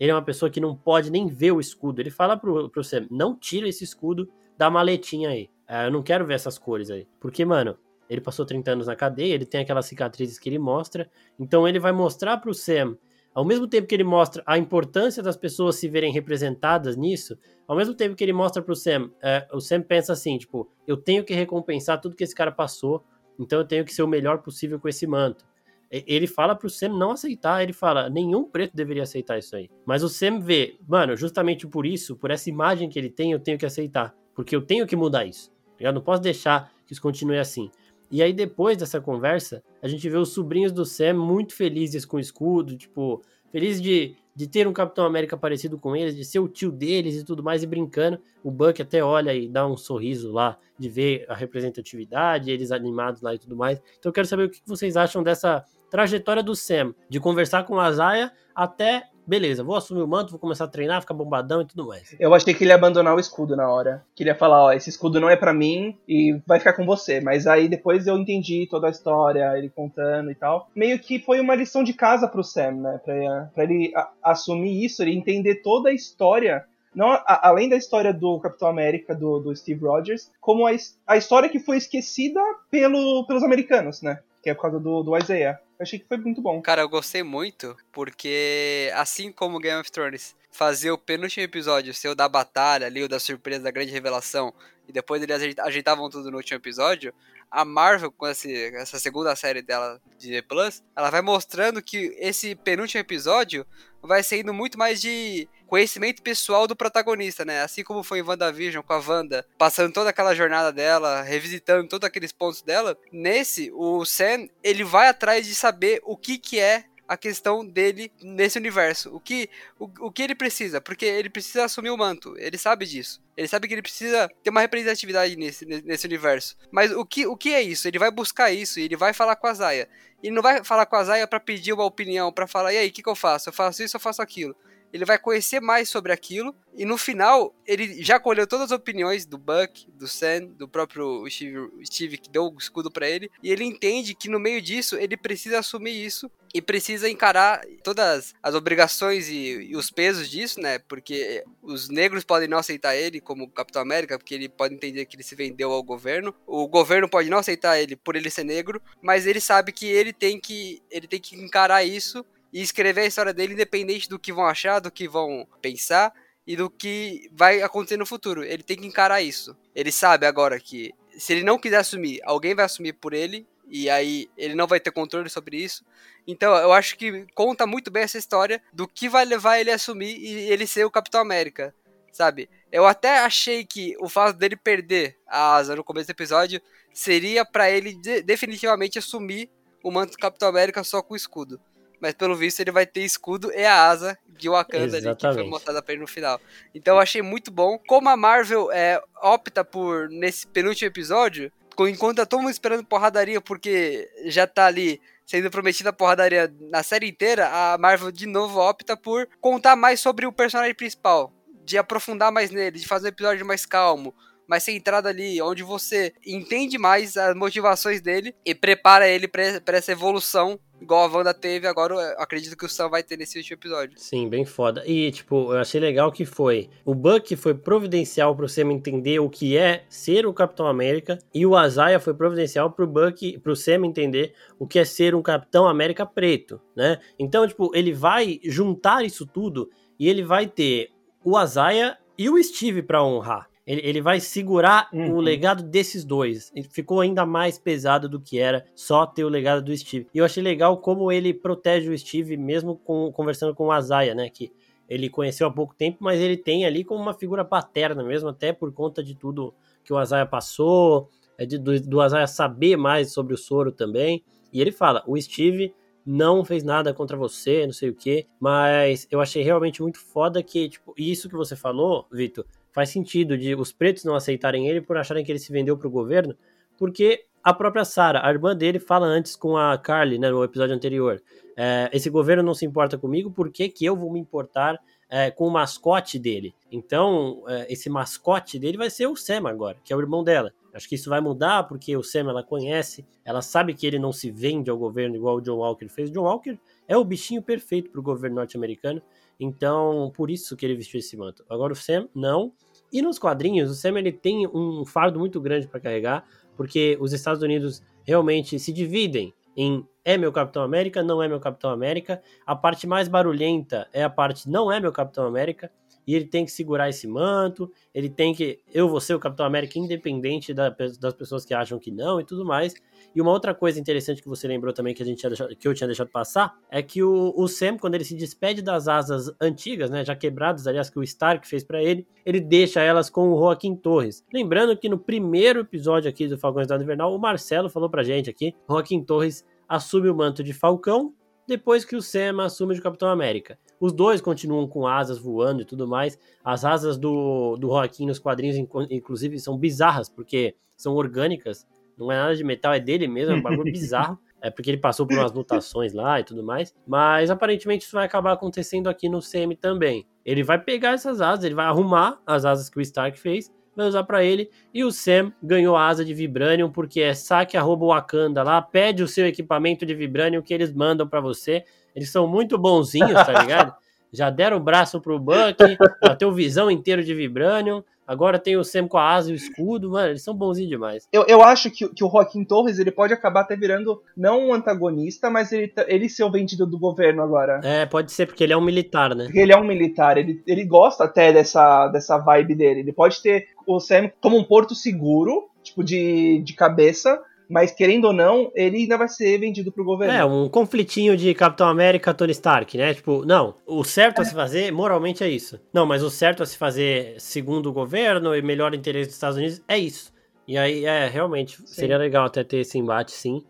Ele 0.00 0.10
é 0.10 0.14
uma 0.14 0.22
pessoa 0.22 0.50
que 0.50 0.60
não 0.60 0.74
pode 0.74 1.10
nem 1.10 1.28
ver 1.28 1.52
o 1.52 1.60
escudo. 1.60 2.00
Ele 2.00 2.10
fala 2.10 2.36
pro, 2.36 2.68
pro 2.68 2.82
Sam, 2.82 3.06
não 3.10 3.36
tira 3.36 3.68
esse 3.68 3.84
escudo 3.84 4.28
da 4.56 4.70
maletinha 4.70 5.30
aí. 5.30 5.48
É, 5.68 5.86
eu 5.86 5.90
não 5.90 6.02
quero 6.02 6.26
ver 6.26 6.34
essas 6.34 6.58
cores 6.58 6.90
aí. 6.90 7.06
Porque, 7.20 7.44
mano, 7.44 7.76
ele 8.12 8.20
passou 8.20 8.44
30 8.44 8.70
anos 8.70 8.86
na 8.86 8.94
cadeia, 8.94 9.34
ele 9.34 9.46
tem 9.46 9.60
aquelas 9.60 9.86
cicatrizes 9.86 10.38
que 10.38 10.48
ele 10.48 10.58
mostra. 10.58 11.10
Então 11.38 11.66
ele 11.66 11.78
vai 11.78 11.92
mostrar 11.92 12.36
pro 12.38 12.52
Sam 12.52 12.96
ao 13.34 13.44
mesmo 13.44 13.66
tempo 13.66 13.86
que 13.86 13.94
ele 13.94 14.04
mostra 14.04 14.42
a 14.46 14.58
importância 14.58 15.22
das 15.22 15.36
pessoas 15.36 15.76
se 15.76 15.88
verem 15.88 16.12
representadas 16.12 16.96
nisso, 16.96 17.38
ao 17.66 17.76
mesmo 17.76 17.94
tempo 17.94 18.14
que 18.14 18.22
ele 18.22 18.32
mostra 18.32 18.62
pro 18.62 18.76
Sam, 18.76 19.10
é, 19.22 19.46
o 19.52 19.60
Sam 19.60 19.82
pensa 19.82 20.12
assim, 20.12 20.36
tipo, 20.36 20.70
eu 20.86 20.96
tenho 20.96 21.24
que 21.24 21.32
recompensar 21.32 22.00
tudo 22.00 22.16
que 22.16 22.24
esse 22.24 22.34
cara 22.34 22.52
passou, 22.52 23.04
então 23.38 23.58
eu 23.58 23.64
tenho 23.66 23.84
que 23.84 23.94
ser 23.94 24.02
o 24.02 24.08
melhor 24.08 24.38
possível 24.38 24.78
com 24.78 24.88
esse 24.88 25.06
manto. 25.06 25.44
Ele 25.90 26.26
fala 26.26 26.54
pro 26.54 26.70
Sam 26.70 26.88
não 26.88 27.10
aceitar, 27.10 27.62
ele 27.62 27.74
fala, 27.74 28.08
nenhum 28.08 28.44
preto 28.44 28.74
deveria 28.74 29.02
aceitar 29.02 29.38
isso 29.38 29.54
aí. 29.54 29.68
Mas 29.84 30.02
o 30.02 30.08
Sam 30.08 30.40
vê, 30.40 30.78
mano, 30.88 31.14
justamente 31.14 31.66
por 31.66 31.84
isso, 31.84 32.16
por 32.16 32.30
essa 32.30 32.48
imagem 32.48 32.88
que 32.88 32.98
ele 32.98 33.10
tem, 33.10 33.32
eu 33.32 33.38
tenho 33.38 33.58
que 33.58 33.66
aceitar, 33.66 34.14
porque 34.34 34.56
eu 34.56 34.62
tenho 34.62 34.86
que 34.86 34.96
mudar 34.96 35.26
isso. 35.26 35.52
Eu 35.78 35.92
não 35.92 36.00
posso 36.00 36.22
deixar 36.22 36.72
que 36.86 36.94
isso 36.94 37.02
continue 37.02 37.38
assim. 37.38 37.70
E 38.12 38.22
aí, 38.22 38.30
depois 38.30 38.76
dessa 38.76 39.00
conversa, 39.00 39.64
a 39.80 39.88
gente 39.88 40.06
vê 40.06 40.18
os 40.18 40.34
sobrinhos 40.34 40.70
do 40.70 40.84
Sam 40.84 41.14
muito 41.14 41.54
felizes 41.54 42.04
com 42.04 42.18
o 42.18 42.20
escudo, 42.20 42.76
tipo, 42.76 43.22
felizes 43.50 43.80
de, 43.80 44.14
de 44.36 44.46
ter 44.46 44.68
um 44.68 44.72
Capitão 44.74 45.06
América 45.06 45.34
parecido 45.34 45.78
com 45.78 45.96
eles, 45.96 46.14
de 46.14 46.22
ser 46.22 46.38
o 46.38 46.46
tio 46.46 46.70
deles 46.70 47.16
e 47.16 47.24
tudo 47.24 47.42
mais, 47.42 47.62
e 47.62 47.66
brincando. 47.66 48.20
O 48.44 48.50
Buck 48.50 48.82
até 48.82 49.02
olha 49.02 49.34
e 49.34 49.48
dá 49.48 49.66
um 49.66 49.78
sorriso 49.78 50.30
lá 50.30 50.58
de 50.78 50.90
ver 50.90 51.24
a 51.26 51.34
representatividade, 51.34 52.50
eles 52.50 52.70
animados 52.70 53.22
lá 53.22 53.34
e 53.34 53.38
tudo 53.38 53.56
mais. 53.56 53.80
Então 53.98 54.10
eu 54.10 54.12
quero 54.12 54.26
saber 54.26 54.44
o 54.44 54.50
que 54.50 54.60
vocês 54.66 54.94
acham 54.94 55.22
dessa 55.22 55.64
trajetória 55.90 56.42
do 56.42 56.54
Sam, 56.54 56.94
de 57.08 57.18
conversar 57.18 57.64
com 57.64 57.80
a 57.80 57.90
Zaya 57.92 58.30
até, 58.54 59.04
beleza, 59.32 59.64
vou 59.64 59.76
assumir 59.76 60.02
o 60.02 60.06
manto, 60.06 60.30
vou 60.30 60.38
começar 60.38 60.64
a 60.64 60.68
treinar, 60.68 61.00
ficar 61.00 61.14
bombadão 61.14 61.62
e 61.62 61.64
tudo 61.64 61.86
mais. 61.86 62.14
Eu 62.20 62.34
achei 62.34 62.52
que 62.52 62.64
ele 62.64 62.70
ia 62.70 62.74
abandonar 62.74 63.14
o 63.16 63.20
escudo 63.20 63.56
na 63.56 63.66
hora. 63.66 64.04
Que 64.14 64.22
ele 64.22 64.30
ia 64.30 64.34
falar, 64.36 64.64
ó, 64.64 64.72
esse 64.72 64.90
escudo 64.90 65.18
não 65.18 65.30
é 65.30 65.36
pra 65.36 65.54
mim 65.54 65.96
e 66.06 66.38
vai 66.46 66.58
ficar 66.58 66.74
com 66.74 66.84
você. 66.84 67.18
Mas 67.20 67.46
aí 67.46 67.66
depois 67.66 68.06
eu 68.06 68.18
entendi 68.18 68.66
toda 68.70 68.88
a 68.88 68.90
história, 68.90 69.56
ele 69.56 69.70
contando 69.70 70.30
e 70.30 70.34
tal. 70.34 70.68
Meio 70.76 70.98
que 70.98 71.18
foi 71.18 71.40
uma 71.40 71.54
lição 71.54 71.82
de 71.82 71.94
casa 71.94 72.28
pro 72.28 72.44
Sam, 72.44 72.72
né? 72.72 73.00
Pra, 73.02 73.50
pra 73.54 73.64
ele 73.64 73.90
assumir 74.22 74.84
isso, 74.84 75.02
ele 75.02 75.14
entender 75.16 75.62
toda 75.62 75.88
a 75.88 75.94
história. 75.94 76.64
Não, 76.94 77.10
a- 77.10 77.48
além 77.48 77.70
da 77.70 77.76
história 77.76 78.12
do 78.12 78.38
Capitão 78.38 78.68
América, 78.68 79.14
do, 79.14 79.38
do 79.38 79.56
Steve 79.56 79.80
Rogers, 79.86 80.30
como 80.38 80.66
a, 80.66 80.72
a 81.06 81.16
história 81.16 81.48
que 81.48 81.58
foi 81.58 81.78
esquecida 81.78 82.38
pelo, 82.70 83.24
pelos 83.26 83.42
americanos, 83.42 84.02
né? 84.02 84.18
Que 84.42 84.50
é 84.50 84.54
por 84.54 84.62
causa 84.62 84.80
do, 84.80 85.02
do 85.02 85.16
Isaiah. 85.16 85.60
Eu 85.78 85.82
achei 85.82 85.98
que 85.98 86.06
foi 86.06 86.16
muito 86.16 86.42
bom. 86.42 86.60
Cara, 86.62 86.82
eu 86.82 86.88
gostei 86.88 87.22
muito, 87.22 87.76
porque 87.92 88.90
assim 88.94 89.30
como 89.30 89.60
Game 89.60 89.80
of 89.80 89.90
Thrones 89.90 90.34
fazia 90.52 90.94
o 90.94 90.98
penúltimo 90.98 91.42
episódio 91.42 91.92
ser 91.94 92.08
o 92.08 92.14
da 92.14 92.28
batalha 92.28 92.86
ali, 92.86 93.02
o 93.02 93.08
da 93.08 93.18
surpresa, 93.18 93.64
da 93.64 93.70
grande 93.70 93.90
revelação, 93.90 94.54
e 94.86 94.92
depois 94.92 95.22
eles 95.22 95.34
ajeita- 95.36 95.62
ajeitavam 95.64 96.08
tudo 96.10 96.30
no 96.30 96.36
último 96.36 96.58
episódio, 96.58 97.12
a 97.50 97.64
Marvel, 97.64 98.10
com 98.10 98.26
esse, 98.26 98.74
essa 98.76 98.98
segunda 98.98 99.36
série 99.36 99.60
dela 99.60 100.00
de 100.18 100.30
The 100.30 100.42
Plus, 100.42 100.82
ela 100.96 101.10
vai 101.10 101.20
mostrando 101.20 101.82
que 101.82 102.16
esse 102.18 102.54
penúltimo 102.54 103.00
episódio 103.00 103.66
vai 104.00 104.22
sendo 104.22 104.54
muito 104.54 104.78
mais 104.78 105.00
de 105.02 105.46
conhecimento 105.66 106.22
pessoal 106.22 106.66
do 106.66 106.74
protagonista, 106.74 107.44
né? 107.44 107.62
Assim 107.62 107.84
como 107.84 108.02
foi 108.02 108.18
em 108.18 108.22
WandaVision 108.22 108.82
com 108.82 108.92
a 108.94 108.98
Wanda, 108.98 109.46
passando 109.58 109.92
toda 109.92 110.10
aquela 110.10 110.34
jornada 110.34 110.72
dela, 110.72 111.22
revisitando 111.22 111.86
todos 111.88 112.06
aqueles 112.06 112.32
pontos 112.32 112.62
dela. 112.62 112.96
Nesse, 113.12 113.70
o 113.74 114.04
Sam, 114.04 114.48
ele 114.62 114.82
vai 114.82 115.08
atrás 115.08 115.46
de 115.46 115.54
saber 115.54 116.00
o 116.04 116.16
que 116.16 116.38
que 116.38 116.58
é 116.58 116.84
a 117.06 117.16
questão 117.16 117.64
dele 117.64 118.10
nesse 118.22 118.58
universo. 118.58 119.14
O 119.14 119.20
que, 119.20 119.48
o, 119.78 119.90
o 120.00 120.12
que 120.12 120.22
ele 120.22 120.34
precisa, 120.34 120.80
porque 120.80 121.04
ele 121.04 121.28
precisa 121.28 121.64
assumir 121.64 121.90
o 121.90 121.96
manto, 121.96 122.34
ele 122.38 122.56
sabe 122.56 122.86
disso. 122.86 123.22
Ele 123.36 123.48
sabe 123.48 123.66
que 123.66 123.74
ele 123.74 123.82
precisa 123.82 124.30
ter 124.42 124.50
uma 124.50 124.60
representatividade 124.60 125.36
nesse, 125.36 125.64
nesse 125.64 126.06
universo. 126.06 126.56
Mas 126.70 126.90
o 126.90 127.04
que, 127.04 127.26
o 127.26 127.36
que 127.36 127.52
é 127.52 127.62
isso? 127.62 127.88
Ele 127.88 127.98
vai 127.98 128.10
buscar 128.10 128.50
isso 128.50 128.78
e 128.78 128.84
ele 128.84 128.96
vai 128.96 129.12
falar 129.12 129.36
com 129.36 129.46
a 129.46 129.54
Zaya. 129.54 129.88
Ele 130.22 130.34
não 130.34 130.42
vai 130.42 130.62
falar 130.62 130.86
com 130.86 130.96
a 130.96 131.04
Zaya 131.04 131.26
pra 131.26 131.40
pedir 131.40 131.72
uma 131.72 131.84
opinião, 131.84 132.32
pra 132.32 132.46
falar, 132.46 132.72
e 132.72 132.78
aí, 132.78 132.88
o 132.88 132.92
que, 132.92 133.02
que 133.02 133.08
eu 133.08 133.16
faço? 133.16 133.48
Eu 133.48 133.52
faço 133.52 133.82
isso, 133.82 133.96
eu 133.96 134.00
faço 134.00 134.22
aquilo. 134.22 134.54
Ele 134.92 135.04
vai 135.04 135.18
conhecer 135.18 135.60
mais 135.60 135.88
sobre 135.88 136.12
aquilo, 136.12 136.54
e 136.74 136.84
no 136.84 136.96
final, 136.96 137.54
ele 137.66 138.02
já 138.02 138.18
colheu 138.18 138.46
todas 138.46 138.66
as 138.66 138.78
opiniões 138.78 139.26
do 139.26 139.38
Buck, 139.38 139.86
do 139.92 140.06
Sam, 140.06 140.46
do 140.56 140.68
próprio 140.68 141.28
Steve, 141.28 141.70
Steve 141.84 142.18
que 142.18 142.30
deu 142.30 142.44
o 142.44 142.58
escudo 142.58 142.90
para 142.90 143.08
ele, 143.08 143.30
e 143.42 143.50
ele 143.50 143.64
entende 143.64 144.14
que 144.14 144.28
no 144.28 144.40
meio 144.40 144.60
disso, 144.60 144.96
ele 144.96 145.16
precisa 145.16 145.58
assumir 145.58 146.04
isso, 146.04 146.30
e 146.54 146.60
precisa 146.60 147.08
encarar 147.08 147.62
todas 147.82 148.34
as 148.42 148.54
obrigações 148.54 149.28
e, 149.28 149.70
e, 149.70 149.76
os 149.76 149.90
pesos 149.90 150.28
disso, 150.28 150.60
né? 150.60 150.78
Porque 150.78 151.42
os 151.62 151.88
negros 151.88 152.24
podem 152.24 152.48
não 152.48 152.58
aceitar 152.58 152.94
ele 152.94 153.20
como 153.20 153.48
Capitão 153.48 153.80
América, 153.80 154.18
porque 154.18 154.34
ele 154.34 154.48
pode 154.48 154.74
entender 154.74 155.06
que 155.06 155.16
ele 155.16 155.22
se 155.22 155.34
vendeu 155.34 155.72
ao 155.72 155.82
governo. 155.82 156.34
O 156.46 156.68
governo 156.68 157.08
pode 157.08 157.30
não 157.30 157.38
aceitar 157.38 157.80
ele 157.80 157.96
por 157.96 158.16
ele 158.16 158.28
ser 158.28 158.44
negro, 158.44 158.82
mas 159.00 159.26
ele 159.26 159.40
sabe 159.40 159.72
que 159.72 159.86
ele 159.86 160.12
tem 160.12 160.38
que 160.38 160.82
ele 160.90 161.06
tem 161.06 161.20
que 161.20 161.36
encarar 161.36 161.84
isso 161.84 162.24
e 162.52 162.60
escrever 162.60 163.02
a 163.02 163.06
história 163.06 163.32
dele 163.32 163.54
independente 163.54 164.08
do 164.08 164.18
que 164.18 164.32
vão 164.32 164.46
achar, 164.46 164.78
do 164.78 164.90
que 164.90 165.08
vão 165.08 165.48
pensar 165.60 166.12
e 166.46 166.56
do 166.56 166.68
que 166.68 167.30
vai 167.32 167.62
acontecer 167.62 167.96
no 167.96 168.04
futuro. 168.04 168.44
Ele 168.44 168.62
tem 168.62 168.76
que 168.76 168.86
encarar 168.86 169.22
isso. 169.22 169.56
Ele 169.74 169.90
sabe 169.90 170.26
agora 170.26 170.60
que 170.60 170.92
se 171.16 171.32
ele 171.32 171.44
não 171.44 171.58
quiser 171.58 171.78
assumir, 171.78 172.20
alguém 172.24 172.54
vai 172.54 172.64
assumir 172.64 172.94
por 172.94 173.14
ele 173.14 173.46
e 173.68 173.88
aí 173.88 174.28
ele 174.36 174.54
não 174.54 174.66
vai 174.66 174.80
ter 174.80 174.90
controle 174.90 175.30
sobre 175.30 175.56
isso. 175.56 175.84
Então 176.26 176.54
eu 176.56 176.72
acho 176.72 176.96
que 176.98 177.26
conta 177.34 177.66
muito 177.66 177.90
bem 177.90 178.02
essa 178.02 178.18
história 178.18 178.62
do 178.72 178.86
que 178.86 179.08
vai 179.08 179.24
levar 179.24 179.58
ele 179.58 179.70
a 179.70 179.76
assumir 179.76 180.16
e 180.18 180.50
ele 180.50 180.66
ser 180.66 180.84
o 180.84 180.90
Capitão 180.90 181.20
América, 181.20 181.74
sabe? 182.12 182.50
Eu 182.70 182.86
até 182.86 183.20
achei 183.20 183.64
que 183.64 183.96
o 183.98 184.08
fato 184.08 184.36
dele 184.36 184.56
perder 184.56 185.18
a 185.26 185.54
asa 185.54 185.76
no 185.76 185.84
começo 185.84 186.06
do 186.06 186.10
episódio 186.10 186.60
seria 186.92 187.44
para 187.44 187.70
ele 187.70 187.94
de 187.94 188.22
definitivamente 188.22 188.98
assumir 188.98 189.50
o 189.82 189.90
manto 189.90 190.12
do 190.12 190.18
Capitão 190.18 190.48
América 190.48 190.84
só 190.84 191.02
com 191.02 191.14
o 191.14 191.16
escudo 191.16 191.60
mas 192.02 192.14
pelo 192.14 192.34
visto 192.34 192.58
ele 192.58 192.72
vai 192.72 192.84
ter 192.84 193.02
escudo 193.02 193.52
e 193.52 193.64
a 193.64 193.86
asa 193.86 194.18
de 194.26 194.48
Wakanda 194.48 194.96
ali, 194.96 195.14
que 195.14 195.32
foi 195.32 195.48
mostrada 195.48 195.80
pra 195.80 195.92
ele 195.92 196.02
no 196.02 196.08
final. 196.08 196.40
Então 196.74 196.96
eu 196.96 197.00
achei 197.00 197.22
muito 197.22 197.48
bom. 197.52 197.78
Como 197.86 198.08
a 198.08 198.16
Marvel 198.16 198.72
é, 198.72 199.00
opta 199.22 199.64
por, 199.64 200.08
nesse 200.08 200.44
penúltimo 200.48 200.88
episódio, 200.88 201.52
enquanto 201.88 202.16
tá 202.16 202.26
todo 202.26 202.40
mundo 202.40 202.50
esperando 202.50 202.84
porradaria, 202.84 203.40
porque 203.40 204.10
já 204.24 204.48
tá 204.48 204.66
ali 204.66 205.00
sendo 205.24 205.48
prometida 205.48 205.92
porradaria 205.92 206.52
na 206.68 206.82
série 206.82 207.08
inteira, 207.08 207.48
a 207.48 207.78
Marvel 207.78 208.10
de 208.10 208.26
novo 208.26 208.58
opta 208.58 208.96
por 208.96 209.28
contar 209.40 209.76
mais 209.76 210.00
sobre 210.00 210.26
o 210.26 210.32
personagem 210.32 210.74
principal, 210.74 211.32
de 211.64 211.78
aprofundar 211.78 212.32
mais 212.32 212.50
nele, 212.50 212.80
de 212.80 212.86
fazer 212.86 213.06
um 213.06 213.10
episódio 213.10 213.46
mais 213.46 213.64
calmo, 213.64 214.12
mais 214.48 214.62
centrado 214.62 215.08
ali, 215.08 215.40
onde 215.40 215.62
você 215.62 216.12
entende 216.26 216.78
mais 216.78 217.16
as 217.16 217.34
motivações 217.34 218.00
dele 218.00 218.34
e 218.44 218.54
prepara 218.54 219.08
ele 219.08 219.28
para 219.28 219.76
essa 219.76 219.92
evolução 219.92 220.58
igual 220.82 221.04
a 221.04 221.16
Wanda 221.16 221.32
teve, 221.32 221.66
agora 221.66 221.94
acredito 222.18 222.56
que 222.56 222.66
o 222.66 222.68
Sam 222.68 222.88
vai 222.88 223.02
ter 223.02 223.16
nesse 223.16 223.38
último 223.38 223.54
episódio. 223.54 223.98
Sim, 223.98 224.28
bem 224.28 224.44
foda. 224.44 224.82
E, 224.84 225.12
tipo, 225.12 225.52
eu 225.52 225.58
achei 225.58 225.80
legal 225.80 226.10
que 226.10 226.24
foi. 226.24 226.68
O 226.84 226.94
Buck 226.94 227.34
foi 227.36 227.54
providencial 227.54 228.34
pro 228.34 228.48
Sam 228.48 228.72
entender 228.72 229.20
o 229.20 229.30
que 229.30 229.56
é 229.56 229.84
ser 229.88 230.26
o 230.26 230.34
Capitão 230.34 230.66
América. 230.66 231.18
E 231.32 231.46
o 231.46 231.56
Azaia 231.56 232.00
foi 232.00 232.14
providencial 232.14 232.70
pro 232.70 232.86
Buck, 232.86 233.38
pro 233.38 233.54
Sam 233.54 233.86
entender 233.86 234.34
o 234.58 234.66
que 234.66 234.78
é 234.78 234.84
ser 234.84 235.14
um 235.14 235.22
Capitão 235.22 235.68
América 235.68 236.04
preto, 236.04 236.60
né? 236.74 236.98
Então, 237.18 237.46
tipo, 237.46 237.70
ele 237.74 237.92
vai 237.92 238.40
juntar 238.42 239.04
isso 239.04 239.24
tudo 239.24 239.70
e 239.98 240.08
ele 240.08 240.22
vai 240.22 240.46
ter 240.46 240.90
o 241.24 241.36
Azaia 241.36 241.96
e 242.18 242.28
o 242.28 242.42
Steve 242.42 242.82
para 242.82 243.04
honrar. 243.04 243.51
Ele, 243.66 243.80
ele 243.84 244.00
vai 244.00 244.18
segurar 244.18 244.88
uhum. 244.92 245.14
o 245.14 245.20
legado 245.20 245.62
desses 245.62 246.04
dois. 246.04 246.52
Ficou 246.70 247.00
ainda 247.00 247.24
mais 247.24 247.58
pesado 247.58 248.08
do 248.08 248.20
que 248.20 248.38
era 248.38 248.64
só 248.74 249.06
ter 249.06 249.24
o 249.24 249.28
legado 249.28 249.62
do 249.62 249.76
Steve. 249.76 250.08
E 250.12 250.18
eu 250.18 250.24
achei 250.24 250.42
legal 250.42 250.78
como 250.78 251.12
ele 251.12 251.32
protege 251.32 251.88
o 251.88 251.96
Steve, 251.98 252.36
mesmo 252.36 252.76
com, 252.76 253.12
conversando 253.12 253.54
com 253.54 253.66
o 253.66 253.72
Azaia, 253.72 254.14
né? 254.14 254.28
Que 254.28 254.52
ele 254.88 255.08
conheceu 255.08 255.46
há 255.46 255.50
pouco 255.50 255.74
tempo, 255.74 255.98
mas 256.00 256.20
ele 256.20 256.36
tem 256.36 256.66
ali 256.66 256.84
como 256.84 257.00
uma 257.00 257.14
figura 257.14 257.44
paterna 257.44 258.02
mesmo, 258.02 258.28
até 258.28 258.52
por 258.52 258.72
conta 258.72 259.02
de 259.02 259.14
tudo 259.14 259.54
que 259.84 259.92
o 259.92 259.96
Azaia 259.96 260.26
passou, 260.26 261.08
é 261.38 261.46
de, 261.46 261.56
do, 261.56 261.80
do 261.80 262.00
Azaia 262.00 262.26
saber 262.26 262.76
mais 262.76 263.12
sobre 263.12 263.32
o 263.32 263.38
soro 263.38 263.72
também. 263.72 264.24
E 264.52 264.60
ele 264.60 264.72
fala: 264.72 265.02
o 265.06 265.18
Steve 265.20 265.72
não 266.04 266.44
fez 266.44 266.64
nada 266.64 266.92
contra 266.92 267.16
você, 267.16 267.64
não 267.64 267.72
sei 267.72 267.90
o 267.90 267.94
que, 267.94 268.26
mas 268.40 269.06
eu 269.10 269.20
achei 269.20 269.42
realmente 269.42 269.80
muito 269.80 269.98
foda 269.98 270.42
que, 270.42 270.68
tipo, 270.68 270.92
isso 270.96 271.28
que 271.28 271.36
você 271.36 271.54
falou, 271.54 272.06
Vitor, 272.10 272.44
faz 272.72 272.88
sentido 272.88 273.36
de 273.36 273.54
os 273.54 273.72
pretos 273.72 274.04
não 274.04 274.14
aceitarem 274.14 274.68
ele 274.68 274.80
por 274.80 274.96
acharem 274.96 275.24
que 275.24 275.30
ele 275.30 275.38
se 275.38 275.52
vendeu 275.52 275.76
para 275.76 275.86
o 275.86 275.90
governo, 275.90 276.34
porque 276.78 277.26
a 277.44 277.52
própria 277.52 277.84
Sarah, 277.84 278.24
a 278.24 278.30
irmã 278.30 278.56
dele, 278.56 278.78
fala 278.78 279.06
antes 279.06 279.34
com 279.34 279.56
a 279.56 279.76
Carly, 279.76 280.18
né, 280.18 280.30
no 280.30 280.44
episódio 280.44 280.74
anterior, 280.74 281.20
é, 281.56 281.90
esse 281.92 282.08
governo 282.08 282.42
não 282.42 282.54
se 282.54 282.64
importa 282.64 282.96
comigo, 282.96 283.30
por 283.30 283.50
que, 283.50 283.68
que 283.68 283.84
eu 283.84 283.96
vou 283.96 284.12
me 284.12 284.20
importar 284.20 284.78
é, 285.10 285.30
com 285.30 285.46
o 285.46 285.50
mascote 285.50 286.18
dele? 286.18 286.54
Então, 286.70 287.42
é, 287.48 287.72
esse 287.72 287.90
mascote 287.90 288.58
dele 288.58 288.78
vai 288.78 288.88
ser 288.90 289.06
o 289.06 289.16
Sam 289.16 289.48
agora, 289.48 289.76
que 289.84 289.92
é 289.92 289.96
o 289.96 290.00
irmão 290.00 290.22
dela. 290.22 290.52
Acho 290.72 290.88
que 290.88 290.94
isso 290.94 291.10
vai 291.10 291.20
mudar 291.20 291.64
porque 291.64 291.94
o 291.96 292.02
Sam 292.02 292.30
ela 292.30 292.42
conhece, 292.42 293.04
ela 293.24 293.42
sabe 293.42 293.74
que 293.74 293.86
ele 293.86 293.98
não 293.98 294.12
se 294.12 294.30
vende 294.30 294.70
ao 294.70 294.78
governo 294.78 295.16
igual 295.16 295.36
o 295.36 295.40
John 295.40 295.58
Walker 295.58 295.88
fez. 295.88 296.10
John 296.10 296.22
Walker 296.22 296.56
é 296.88 296.96
o 296.96 297.04
bichinho 297.04 297.42
perfeito 297.42 297.90
para 297.90 298.00
o 298.00 298.02
governo 298.02 298.36
norte-americano 298.36 299.02
então, 299.38 300.12
por 300.14 300.30
isso 300.30 300.56
que 300.56 300.64
ele 300.64 300.76
vestiu 300.76 300.98
esse 300.98 301.16
manto. 301.16 301.44
Agora 301.48 301.72
o 301.72 301.76
Sam, 301.76 302.08
não. 302.14 302.52
E 302.92 303.00
nos 303.02 303.18
quadrinhos, 303.18 303.70
o 303.70 303.74
Sam 303.74 303.98
ele 303.98 304.12
tem 304.12 304.46
um 304.46 304.84
fardo 304.84 305.18
muito 305.18 305.40
grande 305.40 305.66
para 305.66 305.80
carregar, 305.80 306.24
porque 306.56 306.96
os 307.00 307.12
Estados 307.12 307.42
Unidos 307.42 307.82
realmente 308.04 308.58
se 308.58 308.72
dividem 308.72 309.32
em 309.56 309.86
é 310.04 310.18
meu 310.18 310.32
Capitão 310.32 310.62
América, 310.62 311.02
não 311.02 311.22
é 311.22 311.28
meu 311.28 311.38
Capitão 311.38 311.70
América. 311.70 312.20
A 312.44 312.56
parte 312.56 312.86
mais 312.86 313.08
barulhenta 313.08 313.88
é 313.92 314.02
a 314.02 314.10
parte 314.10 314.48
não 314.48 314.70
é 314.70 314.80
meu 314.80 314.92
Capitão 314.92 315.26
América 315.26 315.70
e 316.06 316.14
ele 316.14 316.26
tem 316.26 316.44
que 316.44 316.50
segurar 316.50 316.88
esse 316.88 317.06
manto, 317.06 317.70
ele 317.94 318.08
tem 318.08 318.34
que. 318.34 318.60
Eu 318.72 318.88
vou 318.88 319.00
ser 319.00 319.14
o 319.14 319.18
Capitão 319.18 319.46
América 319.46 319.78
independente 319.78 320.52
da, 320.52 320.68
das 320.68 321.14
pessoas 321.14 321.44
que 321.44 321.54
acham 321.54 321.78
que 321.78 321.90
não 321.90 322.20
e 322.20 322.24
tudo 322.24 322.44
mais. 322.44 322.74
E 323.14 323.20
uma 323.20 323.30
outra 323.30 323.54
coisa 323.54 323.78
interessante 323.78 324.22
que 324.22 324.28
você 324.28 324.48
lembrou 324.48 324.72
também 324.72 324.94
que, 324.94 325.02
a 325.02 325.06
gente 325.06 325.26
deixado, 325.26 325.54
que 325.54 325.68
eu 325.68 325.74
tinha 325.74 325.86
deixado 325.86 326.08
passar 326.08 326.56
é 326.70 326.82
que 326.82 327.02
o, 327.02 327.34
o 327.36 327.46
Sam, 327.46 327.76
quando 327.76 327.94
ele 327.94 328.04
se 328.04 328.16
despede 328.16 328.62
das 328.62 328.88
asas 328.88 329.30
antigas, 329.40 329.90
né, 329.90 330.04
já 330.04 330.16
quebradas, 330.16 330.66
aliás, 330.66 330.88
que 330.88 330.98
o 330.98 331.02
Stark 331.02 331.46
fez 331.46 331.62
para 331.62 331.82
ele, 331.82 332.06
ele 332.24 332.40
deixa 332.40 332.80
elas 332.80 333.10
com 333.10 333.32
o 333.32 333.38
Joaquim 333.38 333.76
Torres. 333.76 334.24
Lembrando 334.32 334.76
que 334.76 334.88
no 334.88 334.98
primeiro 334.98 335.60
episódio 335.60 336.08
aqui 336.08 336.26
do 336.26 336.38
Falcões 336.38 336.66
da 336.66 336.76
Invernal, 336.76 337.14
o 337.14 337.18
Marcelo 337.18 337.68
falou 337.68 337.90
pra 337.90 338.02
gente 338.02 338.30
aqui, 338.30 338.54
Joaquim 338.68 339.02
Torres 339.02 339.44
assume 339.68 340.08
o 340.08 340.14
manto 340.14 340.42
de 340.42 340.52
Falcão 340.52 341.14
depois 341.46 341.84
que 341.84 341.96
o 341.96 342.02
Sam 342.02 342.42
assume 342.42 342.74
de 342.74 342.80
Capitão 342.80 343.08
América. 343.08 343.58
Os 343.82 343.92
dois 343.92 344.20
continuam 344.20 344.68
com 344.68 344.86
asas 344.86 345.18
voando 345.18 345.62
e 345.62 345.64
tudo 345.64 345.88
mais. 345.88 346.16
As 346.44 346.64
asas 346.64 346.96
do, 346.96 347.56
do 347.56 347.66
Joaquim 347.66 348.06
nos 348.06 348.20
quadrinhos, 348.20 348.56
inclusive, 348.88 349.40
são 349.40 349.58
bizarras, 349.58 350.08
porque 350.08 350.54
são 350.76 350.94
orgânicas. 350.94 351.66
Não 351.98 352.12
é 352.12 352.14
nada 352.14 352.36
de 352.36 352.44
metal, 352.44 352.72
é 352.72 352.78
dele 352.78 353.08
mesmo, 353.08 353.32
é 353.32 353.36
um 353.38 353.42
bagulho 353.42 353.64
bizarro. 353.72 354.16
É 354.40 354.50
porque 354.50 354.70
ele 354.70 354.76
passou 354.76 355.04
por 355.04 355.18
umas 355.18 355.32
mutações 355.32 355.92
lá 355.92 356.20
e 356.20 356.22
tudo 356.22 356.44
mais. 356.44 356.72
Mas 356.86 357.28
aparentemente 357.28 357.84
isso 357.84 357.96
vai 357.96 358.06
acabar 358.06 358.30
acontecendo 358.30 358.88
aqui 358.88 359.08
no 359.08 359.18
CM 359.18 359.56
também. 359.56 360.06
Ele 360.24 360.44
vai 360.44 360.60
pegar 360.60 360.92
essas 360.92 361.20
asas, 361.20 361.44
ele 361.44 361.56
vai 361.56 361.66
arrumar 361.66 362.22
as 362.24 362.44
asas 362.44 362.70
que 362.70 362.78
o 362.78 362.80
Stark 362.80 363.18
fez, 363.18 363.52
vai 363.74 363.88
usar 363.88 364.04
para 364.04 364.22
ele. 364.22 364.48
E 364.72 364.84
o 364.84 364.92
Sam 364.92 365.32
ganhou 365.42 365.74
a 365.74 365.88
asa 365.88 366.04
de 366.04 366.14
Vibranium 366.14 366.70
porque 366.70 367.00
é 367.00 367.14
saque 367.14 367.56
arroba 367.56 367.86
Wakanda 367.86 368.44
lá, 368.44 368.62
pede 368.62 369.02
o 369.02 369.08
seu 369.08 369.26
equipamento 369.26 369.84
de 369.84 369.92
Vibranium 369.92 370.40
que 370.40 370.54
eles 370.54 370.72
mandam 370.72 371.08
para 371.08 371.20
você. 371.20 371.64
Eles 371.94 372.10
são 372.10 372.26
muito 372.26 372.58
bonzinhos, 372.58 373.12
tá 373.12 373.40
ligado? 373.40 373.74
Já 374.12 374.28
deram 374.28 374.58
o 374.58 374.60
braço 374.60 375.00
pro 375.00 375.18
Buck, 375.18 375.56
já 376.04 376.14
tem 376.14 376.28
o 376.28 376.34
visão 376.34 376.70
inteiro 376.70 377.02
de 377.02 377.14
Vibranium. 377.14 377.82
Agora 378.06 378.38
tem 378.38 378.58
o 378.58 378.64
Sam 378.64 378.86
com 378.86 378.98
a 378.98 379.10
asa 379.10 379.30
e 379.30 379.32
o 379.32 379.36
escudo, 379.36 379.92
mano, 379.92 380.08
eles 380.08 380.22
são 380.22 380.34
bonzinhos 380.34 380.68
demais. 380.68 381.08
Eu, 381.10 381.24
eu 381.26 381.42
acho 381.42 381.70
que, 381.70 381.88
que 381.88 382.04
o 382.04 382.10
Joaquim 382.10 382.44
Torres 382.44 382.78
ele 382.78 382.90
pode 382.90 383.14
acabar 383.14 383.40
até 383.40 383.56
virando 383.56 384.02
não 384.14 384.48
um 384.48 384.52
antagonista, 384.52 385.30
mas 385.30 385.50
ele, 385.50 385.72
ele 385.86 386.10
ser 386.10 386.24
o 386.24 386.30
vendido 386.30 386.66
do 386.66 386.78
governo 386.78 387.22
agora. 387.22 387.60
É, 387.64 387.86
pode 387.86 388.12
ser, 388.12 388.26
porque 388.26 388.44
ele 388.44 388.52
é 388.52 388.56
um 388.56 388.60
militar, 388.60 389.14
né? 389.14 389.24
Porque 389.24 389.38
ele 389.38 389.52
é 389.52 389.56
um 389.56 389.64
militar, 389.64 390.18
ele, 390.18 390.42
ele 390.46 390.64
gosta 390.64 391.04
até 391.04 391.32
dessa, 391.32 391.88
dessa 391.88 392.18
vibe 392.18 392.54
dele. 392.54 392.80
Ele 392.80 392.92
pode 392.92 393.22
ter 393.22 393.48
o 393.66 393.80
Sam 393.80 394.10
como 394.20 394.36
um 394.36 394.44
porto 394.44 394.74
seguro, 394.74 395.48
tipo, 395.62 395.82
de, 395.82 396.42
de 396.44 396.52
cabeça, 396.52 397.18
mas 397.52 397.70
querendo 397.70 398.06
ou 398.06 398.14
não, 398.14 398.50
ele 398.54 398.78
ainda 398.78 398.96
vai 398.96 399.08
ser 399.08 399.36
vendido 399.36 399.70
pro 399.70 399.84
governo. 399.84 400.14
É, 400.14 400.24
um 400.24 400.48
conflitinho 400.48 401.14
de 401.14 401.34
Capitão 401.34 401.68
América 401.68 402.14
Tony 402.14 402.32
Stark, 402.32 402.78
né? 402.78 402.94
Tipo, 402.94 403.26
não, 403.26 403.54
o 403.66 403.84
certo 403.84 404.20
é. 404.20 404.22
a 404.22 404.24
se 404.24 404.34
fazer 404.34 404.72
moralmente 404.72 405.22
é 405.22 405.28
isso. 405.28 405.60
Não, 405.70 405.84
mas 405.84 406.02
o 406.02 406.08
certo 406.08 406.42
a 406.42 406.46
se 406.46 406.56
fazer 406.56 407.14
segundo 407.18 407.68
o 407.68 407.72
governo 407.72 408.34
e 408.34 408.40
melhor 408.40 408.74
interesse 408.74 409.08
dos 409.08 409.16
Estados 409.16 409.36
Unidos 409.36 409.62
é 409.68 409.76
isso. 409.76 410.10
E 410.48 410.56
aí, 410.56 410.86
é, 410.86 411.06
realmente, 411.08 411.58
sim. 411.58 411.66
seria 411.66 411.98
legal 411.98 412.24
até 412.24 412.42
ter 412.42 412.58
esse 412.58 412.78
embate, 412.78 413.12
sim. 413.12 413.42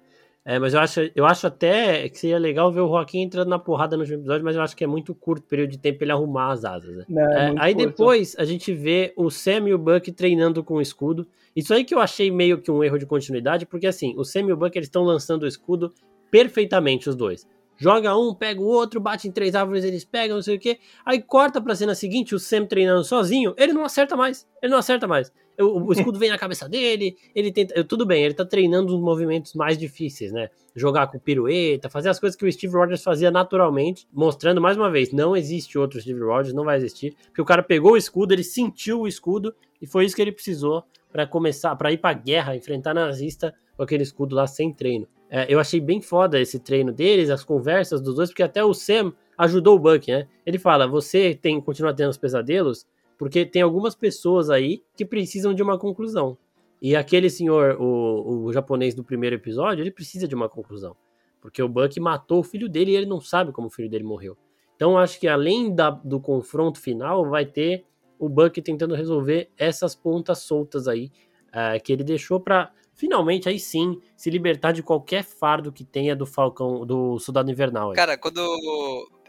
É, 0.45 0.59
mas 0.59 0.75
eu 0.75 0.81
acho, 0.81 1.01
eu 1.15 1.25
acho 1.25 1.47
até 1.47 2.09
que 2.09 2.19
seria 2.19 2.39
legal 2.39 2.73
ver 2.73 2.81
o 2.81 2.89
Joaquim 2.89 3.21
entrando 3.21 3.49
na 3.49 3.61
porrada 3.61 3.97
no 3.97 4.03
episódio, 4.03 4.45
mas 4.45 4.57
eu 4.57 4.63
acho 4.63 4.77
que 4.77 4.83
é 4.83 4.89
muito 4.89 5.15
curto 5.15 5.47
período 5.47 5.71
de 5.71 5.79
tempo 5.79 6.03
ele 6.03 6.11
arrumar 6.11 6.51
as 6.51 6.65
asas. 6.65 6.97
Né? 6.97 7.05
Não, 7.09 7.33
é, 7.33 7.51
é 7.51 7.55
aí 7.59 7.75
curto. 7.75 7.89
depois 7.89 8.35
a 8.37 8.45
gente 8.45 8.75
vê 8.75 9.13
o 9.17 9.31
Sam 9.31 9.69
e 9.69 9.75
o 9.75 9.79
Buck 9.79 10.11
treinando 10.11 10.65
com 10.65 10.75
o 10.75 10.81
escudo. 10.81 11.29
Isso 11.55 11.73
aí 11.73 11.85
que 11.85 11.95
eu 11.95 12.01
achei 12.01 12.31
meio 12.31 12.61
que 12.61 12.73
um 12.73 12.83
erro 12.83 12.99
de 12.99 13.07
continuidade, 13.07 13.67
porque 13.67 13.87
assim, 13.87 14.15
o 14.17 14.25
Sam 14.25 14.49
e 14.49 14.53
o 14.53 14.57
Buck 14.57 14.77
eles 14.77 14.89
estão 14.89 15.05
lançando 15.05 15.45
o 15.45 15.47
escudo 15.47 15.95
perfeitamente, 16.29 17.09
os 17.09 17.15
dois. 17.15 17.47
joga 17.77 18.17
um, 18.17 18.35
pega 18.35 18.61
o 18.61 18.67
outro, 18.67 19.01
bate 19.01 19.29
em 19.29 19.31
três 19.31 19.55
árvores, 19.55 19.85
eles 19.85 20.05
pegam, 20.05 20.37
não 20.37 20.43
sei 20.43 20.57
o 20.57 20.59
que. 20.59 20.79
Aí 21.05 21.23
corta 21.23 21.61
pra 21.61 21.77
cena 21.77 21.95
seguinte, 21.95 22.35
o 22.35 22.39
Sam 22.39 22.67
treinando 22.67 23.05
sozinho, 23.05 23.55
ele 23.57 23.73
não 23.73 23.85
acerta 23.85 24.17
mais. 24.17 24.49
Ele 24.61 24.73
não 24.73 24.79
acerta 24.79 25.07
mais. 25.07 25.31
O, 25.63 25.87
o 25.87 25.93
escudo 25.93 26.19
vem 26.19 26.31
na 26.31 26.39
cabeça 26.39 26.69
dele, 26.69 27.17
ele 27.35 27.53
tenta. 27.53 27.83
Tudo 27.85 28.05
bem, 28.05 28.25
ele 28.25 28.35
tá 28.35 28.45
treinando 28.45 28.95
os 28.95 29.01
movimentos 29.01 29.55
mais 29.55 29.79
difíceis, 29.79 30.33
né? 30.33 30.51
Jogar 30.75 31.07
com 31.07 31.19
pirueta, 31.19 31.89
fazer 31.89 32.09
as 32.09 32.19
coisas 32.19 32.37
que 32.37 32.45
o 32.45 32.53
Steve 32.53 32.75
Rogers 32.75 33.03
fazia 33.03 33.31
naturalmente, 33.31 34.07
mostrando 34.13 34.61
mais 34.61 34.77
uma 34.77 34.91
vez: 34.91 35.13
não 35.13 35.37
existe 35.37 35.79
outro 35.79 36.01
Steve 36.01 36.21
Rogers, 36.21 36.55
não 36.55 36.65
vai 36.65 36.77
existir. 36.77 37.15
Porque 37.27 37.43
o 37.43 37.45
cara 37.45 37.63
pegou 37.63 37.93
o 37.93 37.97
escudo, 37.97 38.35
ele 38.35 38.45
sentiu 38.45 39.01
o 39.01 39.09
escudo, 39.09 39.55
e 39.81 39.87
foi 39.87 40.05
isso 40.05 40.17
que 40.17 40.23
ele 40.23 40.33
precisou 40.33 40.85
para 41.11 41.27
começar, 41.27 41.77
para 41.77 41.93
ir 41.93 41.99
pra 41.99 42.13
guerra, 42.13 42.57
enfrentar 42.57 42.95
nazista 42.95 43.55
com 43.77 43.83
aquele 43.83 44.03
escudo 44.03 44.35
lá 44.35 44.47
sem 44.47 44.73
treino. 44.73 45.07
É, 45.31 45.47
eu 45.49 45.59
achei 45.59 45.81
bem 45.81 46.01
foda 46.01 46.41
esse 46.41 46.59
treino 46.59 46.93
deles, 46.93 47.31
as 47.31 47.43
conversas 47.43 48.01
dos 48.01 48.17
dois, 48.17 48.29
porque 48.29 48.43
até 48.43 48.63
o 48.63 48.75
Sam 48.75 49.13
ajudou 49.39 49.77
o 49.77 49.79
Buck, 49.79 50.11
né? 50.11 50.29
Ele 50.45 50.59
fala: 50.59 50.87
você 50.87 51.35
tem 51.35 51.61
continua 51.61 51.95
tendo 51.95 52.11
os 52.11 52.19
pesadelos, 52.19 52.87
porque 53.23 53.47
tem 53.47 53.63
algumas 53.63 53.95
pessoas 53.95 54.51
aí 54.51 54.83
que 54.97 55.05
precisam 55.05 55.55
de 55.55 55.63
uma 55.63 55.79
conclusão. 55.79 56.37
E 56.81 56.97
aquele 56.97 57.31
senhor, 57.31 57.81
o, 57.81 58.47
o 58.47 58.53
japonês 58.53 58.97
do 58.97 59.05
primeiro 59.05 59.37
episódio, 59.37 59.81
ele 59.81 59.93
precisa 59.93 60.27
de 60.27 60.35
uma 60.35 60.49
conclusão. 60.49 60.97
Porque 61.41 61.63
o 61.63 61.69
Buck 61.69 62.01
matou 62.01 62.41
o 62.41 62.43
filho 62.43 62.69
dele 62.69 62.91
e 62.91 62.97
ele 62.97 63.07
não 63.07 63.21
sabe 63.21 63.53
como 63.53 63.69
o 63.69 63.71
filho 63.71 63.89
dele 63.89 64.03
morreu. 64.03 64.37
Então 64.75 64.99
acho 64.99 65.21
que 65.21 65.29
além 65.29 65.73
da, 65.73 65.91
do 65.91 66.19
confronto 66.19 66.81
final, 66.81 67.31
vai 67.31 67.47
ter 67.47 67.85
o 68.19 68.29
Buck 68.29 68.61
tentando 68.61 68.93
resolver 68.93 69.51
essas 69.57 69.95
pontas 69.95 70.39
soltas 70.39 70.89
aí 70.89 71.13
uh, 71.51 71.81
que 71.81 71.93
ele 71.93 72.03
deixou 72.03 72.41
para 72.41 72.73
finalmente 72.93 73.49
aí 73.49 73.61
sim 73.61 74.01
se 74.17 74.31
libertar 74.31 74.73
de 74.73 74.83
qualquer 74.83 75.23
fardo 75.23 75.71
que 75.71 75.85
tenha 75.85 76.17
do 76.17 76.27
Falcão, 76.27 76.85
do 76.85 77.21
Soldado 77.21 77.53
Invernal. 77.53 77.91
Aí. 77.91 77.95
Cara, 77.95 78.19
quando 78.19 78.41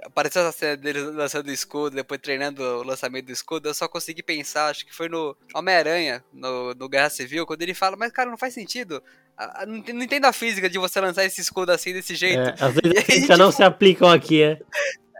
apareceu 0.05 0.41
essa 0.41 0.57
cena 0.57 0.77
dele 0.77 0.99
lançando 0.99 1.47
o 1.47 1.51
escudo, 1.51 1.95
depois 1.95 2.19
treinando 2.21 2.61
o 2.61 2.83
lançamento 2.83 3.25
do 3.25 3.31
escudo, 3.31 3.69
eu 3.69 3.73
só 3.73 3.87
consegui 3.87 4.23
pensar, 4.23 4.67
acho 4.67 4.85
que 4.85 4.95
foi 4.95 5.09
no 5.09 5.35
Homem-Aranha, 5.53 6.23
no, 6.31 6.73
no 6.73 6.89
Guerra 6.89 7.09
Civil, 7.09 7.45
quando 7.45 7.61
ele 7.61 7.73
fala, 7.73 7.95
mas 7.97 8.11
cara, 8.11 8.29
não 8.29 8.37
faz 8.37 8.53
sentido. 8.53 9.01
Não, 9.65 9.77
não 9.95 10.03
entendo 10.03 10.25
a 10.25 10.33
física 10.33 10.69
de 10.69 10.77
você 10.77 11.01
lançar 11.01 11.25
esse 11.25 11.41
escudo 11.41 11.71
assim, 11.71 11.93
desse 11.93 12.15
jeito. 12.15 12.39
É, 12.39 12.55
às 12.59 12.73
vezes 12.75 12.97
a 12.97 13.01
física 13.01 13.37
não 13.37 13.51
se 13.51 13.63
aplicam 13.63 14.09
aqui, 14.09 14.43
é. 14.43 14.59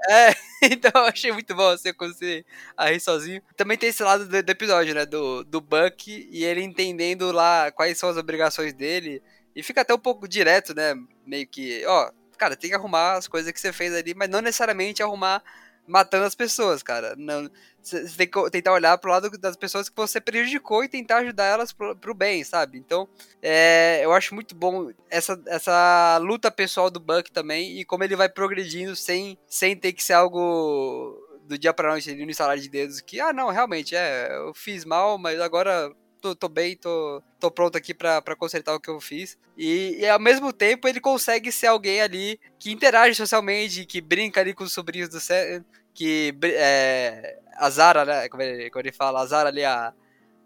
É, 0.09 0.35
então 0.69 0.91
eu 0.95 1.07
achei 1.07 1.31
muito 1.31 1.55
bom 1.55 1.71
você 1.71 1.93
conseguir 1.93 2.45
aí 2.77 2.99
sozinho. 2.99 3.41
Também 3.55 3.77
tem 3.77 3.89
esse 3.89 4.03
lado 4.03 4.27
do, 4.27 4.43
do, 4.43 4.49
episódio, 4.49 4.93
né? 4.93 5.05
Do, 5.05 5.43
do 5.43 5.61
Buck 5.61 6.27
e 6.29 6.43
ele 6.43 6.61
entendendo 6.61 7.31
lá 7.31 7.71
quais 7.71 7.97
são 7.97 8.09
as 8.09 8.17
obrigações 8.17 8.73
dele. 8.73 9.21
E 9.55 9.63
fica 9.63 9.81
até 9.81 9.93
um 9.93 9.99
pouco 9.99 10.27
direto, 10.27 10.75
né? 10.75 10.95
Meio 11.25 11.47
que, 11.47 11.85
ó, 11.85 12.11
cara, 12.37 12.55
tem 12.55 12.69
que 12.69 12.75
arrumar 12.75 13.13
as 13.13 13.27
coisas 13.27 13.51
que 13.51 13.59
você 13.59 13.73
fez 13.73 13.93
ali, 13.93 14.13
mas 14.13 14.29
não 14.29 14.41
necessariamente 14.41 15.01
arrumar 15.03 15.43
matando 15.87 16.25
as 16.25 16.35
pessoas, 16.35 16.81
cara. 16.81 17.15
Não, 17.17 17.49
você 17.81 18.07
tem 18.17 18.27
que 18.27 18.49
tentar 18.51 18.73
olhar 18.73 18.97
pro 18.97 19.11
lado 19.11 19.29
das 19.37 19.55
pessoas 19.55 19.89
que 19.89 19.95
você 19.95 20.21
prejudicou 20.21 20.83
e 20.83 20.89
tentar 20.89 21.17
ajudar 21.17 21.45
elas 21.45 21.73
pro, 21.73 21.95
pro 21.95 22.13
bem, 22.13 22.43
sabe? 22.43 22.77
Então, 22.77 23.07
é, 23.41 24.01
eu 24.03 24.13
acho 24.13 24.33
muito 24.33 24.55
bom 24.55 24.91
essa, 25.09 25.41
essa 25.47 26.17
luta 26.21 26.49
pessoal 26.49 26.89
do 26.89 26.99
Buck 26.99 27.31
também 27.31 27.79
e 27.79 27.85
como 27.85 28.03
ele 28.03 28.15
vai 28.15 28.29
progredindo 28.29 28.95
sem, 28.95 29.37
sem 29.47 29.75
ter 29.75 29.93
que 29.93 30.03
ser 30.03 30.13
algo 30.13 31.19
do 31.45 31.57
dia 31.57 31.73
pra 31.73 31.91
noite 31.91 32.09
ali 32.09 32.23
no 32.23 32.31
instalar 32.31 32.57
de 32.57 32.69
dedos 32.69 33.01
que, 33.01 33.19
ah, 33.19 33.33
não, 33.33 33.49
realmente, 33.49 33.95
é, 33.95 34.29
eu 34.31 34.53
fiz 34.53 34.85
mal, 34.85 35.17
mas 35.17 35.39
agora 35.41 35.93
tô, 36.23 36.33
tô 36.33 36.47
bem, 36.47 36.77
tô, 36.77 37.21
tô 37.37 37.51
pronto 37.51 37.77
aqui 37.77 37.93
para 37.93 38.35
consertar 38.37 38.73
o 38.73 38.79
que 38.79 38.89
eu 38.89 39.01
fiz. 39.01 39.37
E, 39.57 39.97
e, 39.99 40.07
ao 40.07 40.19
mesmo 40.19 40.53
tempo 40.53 40.87
ele 40.87 41.01
consegue 41.01 41.51
ser 41.51 41.67
alguém 41.67 42.01
ali 42.01 42.39
que 42.57 42.71
interage 42.71 43.15
socialmente, 43.15 43.85
que 43.85 43.99
brinca 43.99 44.39
ali 44.39 44.53
com 44.53 44.63
os 44.63 44.71
sobrinhos 44.71 45.09
do 45.09 45.19
Sam, 45.19 45.65
que 45.93 46.33
é, 46.43 47.39
a 47.57 47.69
Zara, 47.69 48.05
né, 48.05 48.29
como 48.29 48.41
ele, 48.41 48.69
como 48.69 48.81
ele 48.81 48.93
fala, 48.93 49.21
a 49.21 49.25
Zara 49.25 49.49
ali, 49.49 49.65
a, 49.65 49.93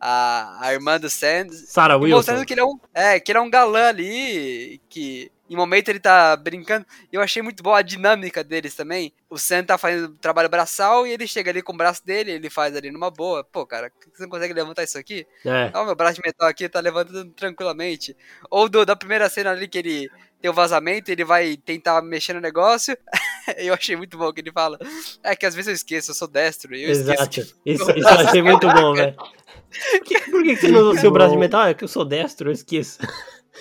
a, 0.02 0.68
a 0.68 0.74
irmã 0.74 1.00
do 1.00 1.12
Sam, 1.12 1.48
Sarah 1.52 1.96
Wilson. 1.96 2.18
mostrando 2.18 2.46
que 2.46 2.54
ele 2.56 2.62
é 2.62 2.66
um, 2.66 2.80
é, 2.92 3.20
que 3.20 3.32
ele 3.32 3.38
é 3.38 3.42
um 3.42 3.50
galã 3.50 3.90
ali, 3.90 4.82
que 4.90 5.32
em 5.50 5.56
momento 5.56 5.90
ele 5.90 6.00
tá 6.00 6.36
brincando. 6.36 6.86
E 7.12 7.16
eu 7.16 7.22
achei 7.22 7.42
muito 7.42 7.64
boa 7.64 7.80
a 7.80 7.82
dinâmica 7.82 8.44
deles 8.44 8.76
também. 8.76 9.14
O 9.30 9.38
Sam 9.38 9.64
tá 9.64 9.78
fazendo 9.78 10.10
trabalho 10.16 10.50
braçal 10.50 11.08
e 11.08 11.12
ele 11.12 11.28
chega 11.28 11.52
ali 11.52 11.62
com 11.62 11.74
o 11.74 11.78
braço 11.78 12.06
dele, 12.06 12.32
ele 12.32 12.50
faz 12.50 12.76
ali 12.76 12.92
numa 12.92 13.10
boa. 13.10 13.44
Pô, 13.44 13.66
cara, 13.66 13.92
você 14.14 14.24
não 14.24 14.30
consegue 14.30 14.54
levantar 14.54 14.84
isso 14.84 14.98
aqui? 14.98 15.26
É. 15.46 15.72
Ó, 15.74 15.86
meu 15.86 15.96
braço 15.96 16.16
de 16.16 16.22
metal 16.26 16.48
aqui 16.48 16.68
tá 16.68 16.80
levantando 16.80 17.32
tranquilamente. 17.32 18.16
Ou 18.50 18.68
do, 18.68 18.86
da 18.86 18.96
primeira 18.96 19.30
cena 19.30 19.52
ali 19.52 19.68
que 19.68 19.78
ele 19.78 20.10
tem 20.42 20.50
o 20.50 20.52
um 20.52 20.56
vazamento, 20.56 21.12
ele 21.12 21.24
vai 21.24 21.58
tentar 21.58 22.02
mexer 22.02 22.34
no 22.34 22.42
negócio. 22.42 22.98
eu 23.58 23.74
achei 23.74 23.96
muito 23.96 24.18
bom 24.18 24.32
que 24.32 24.42
ele 24.42 24.52
fala. 24.52 24.78
É 25.24 25.36
que 25.36 25.46
às 25.46 25.56
vezes 25.56 25.68
eu 25.68 25.74
esqueço, 25.74 26.12
eu 26.12 26.16
sou 26.16 26.28
destro. 26.28 26.76
Eu 26.76 26.90
Exato. 26.90 27.40
Isso, 27.40 27.56
isso 27.66 27.92
eu 27.92 28.08
achei 28.08 28.42
muito 28.42 28.68
bom, 28.68 28.94
velho. 28.94 29.16
Por 29.68 30.02
que, 30.02 30.20
por 30.32 30.44
que 30.44 30.56
você 30.56 30.68
não 30.70 30.80
usa 30.80 30.98
o 30.98 31.02
seu 31.02 31.12
braço 31.12 31.34
de 31.34 31.38
metal? 31.38 31.68
É 31.68 31.74
que 31.74 31.84
eu 31.84 31.90
sou 31.90 32.06
destro, 32.06 32.50
eu 32.50 32.54
esqueço. 32.54 33.00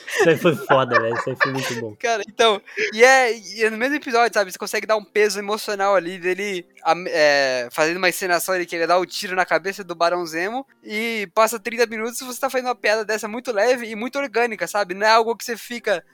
Isso 0.07 0.29
aí 0.29 0.37
foi 0.37 0.55
foda, 0.55 1.01
velho. 1.01 1.15
Isso 1.15 1.31
aí 1.31 1.37
foi 1.37 1.53
muito 1.53 1.75
bom. 1.81 1.97
Cara, 1.97 2.23
então, 2.29 2.61
e 2.93 3.05
é, 3.05 3.37
e 3.37 3.65
é 3.65 3.71
no 3.71 3.77
mesmo 3.77 3.97
episódio, 3.97 4.35
sabe? 4.35 4.53
Você 4.53 4.59
consegue 4.59 4.87
dar 4.87 4.97
um 4.97 5.05
peso 5.05 5.39
emocional 5.39 5.95
ali 5.95 6.19
dele 6.19 6.67
é, 7.09 7.69
fazendo 7.73 7.97
uma 7.97 8.09
encenação, 8.09 8.55
ele 8.55 8.67
querer 8.67 8.87
dar 8.87 8.99
o 8.99 9.03
um 9.03 9.07
tiro 9.07 9.35
na 9.35 9.45
cabeça 9.45 9.83
do 9.83 9.95
Barão 9.95 10.25
Zemo 10.27 10.67
e 10.83 11.29
passa 11.35 11.59
30 11.59 11.87
minutos 11.87 12.21
e 12.21 12.25
você 12.25 12.41
tá 12.41 12.51
fazendo 12.51 12.69
uma 12.69 12.75
piada 12.75 13.05
dessa 13.05 13.29
muito 13.29 13.53
leve 13.53 13.87
e 13.87 13.97
muito 13.97 14.19
orgânica, 14.19 14.67
sabe? 14.67 14.95
Não 14.95 15.07
é 15.07 15.11
algo 15.11 15.37
que 15.37 15.45
você 15.45 15.57
fica 15.57 16.05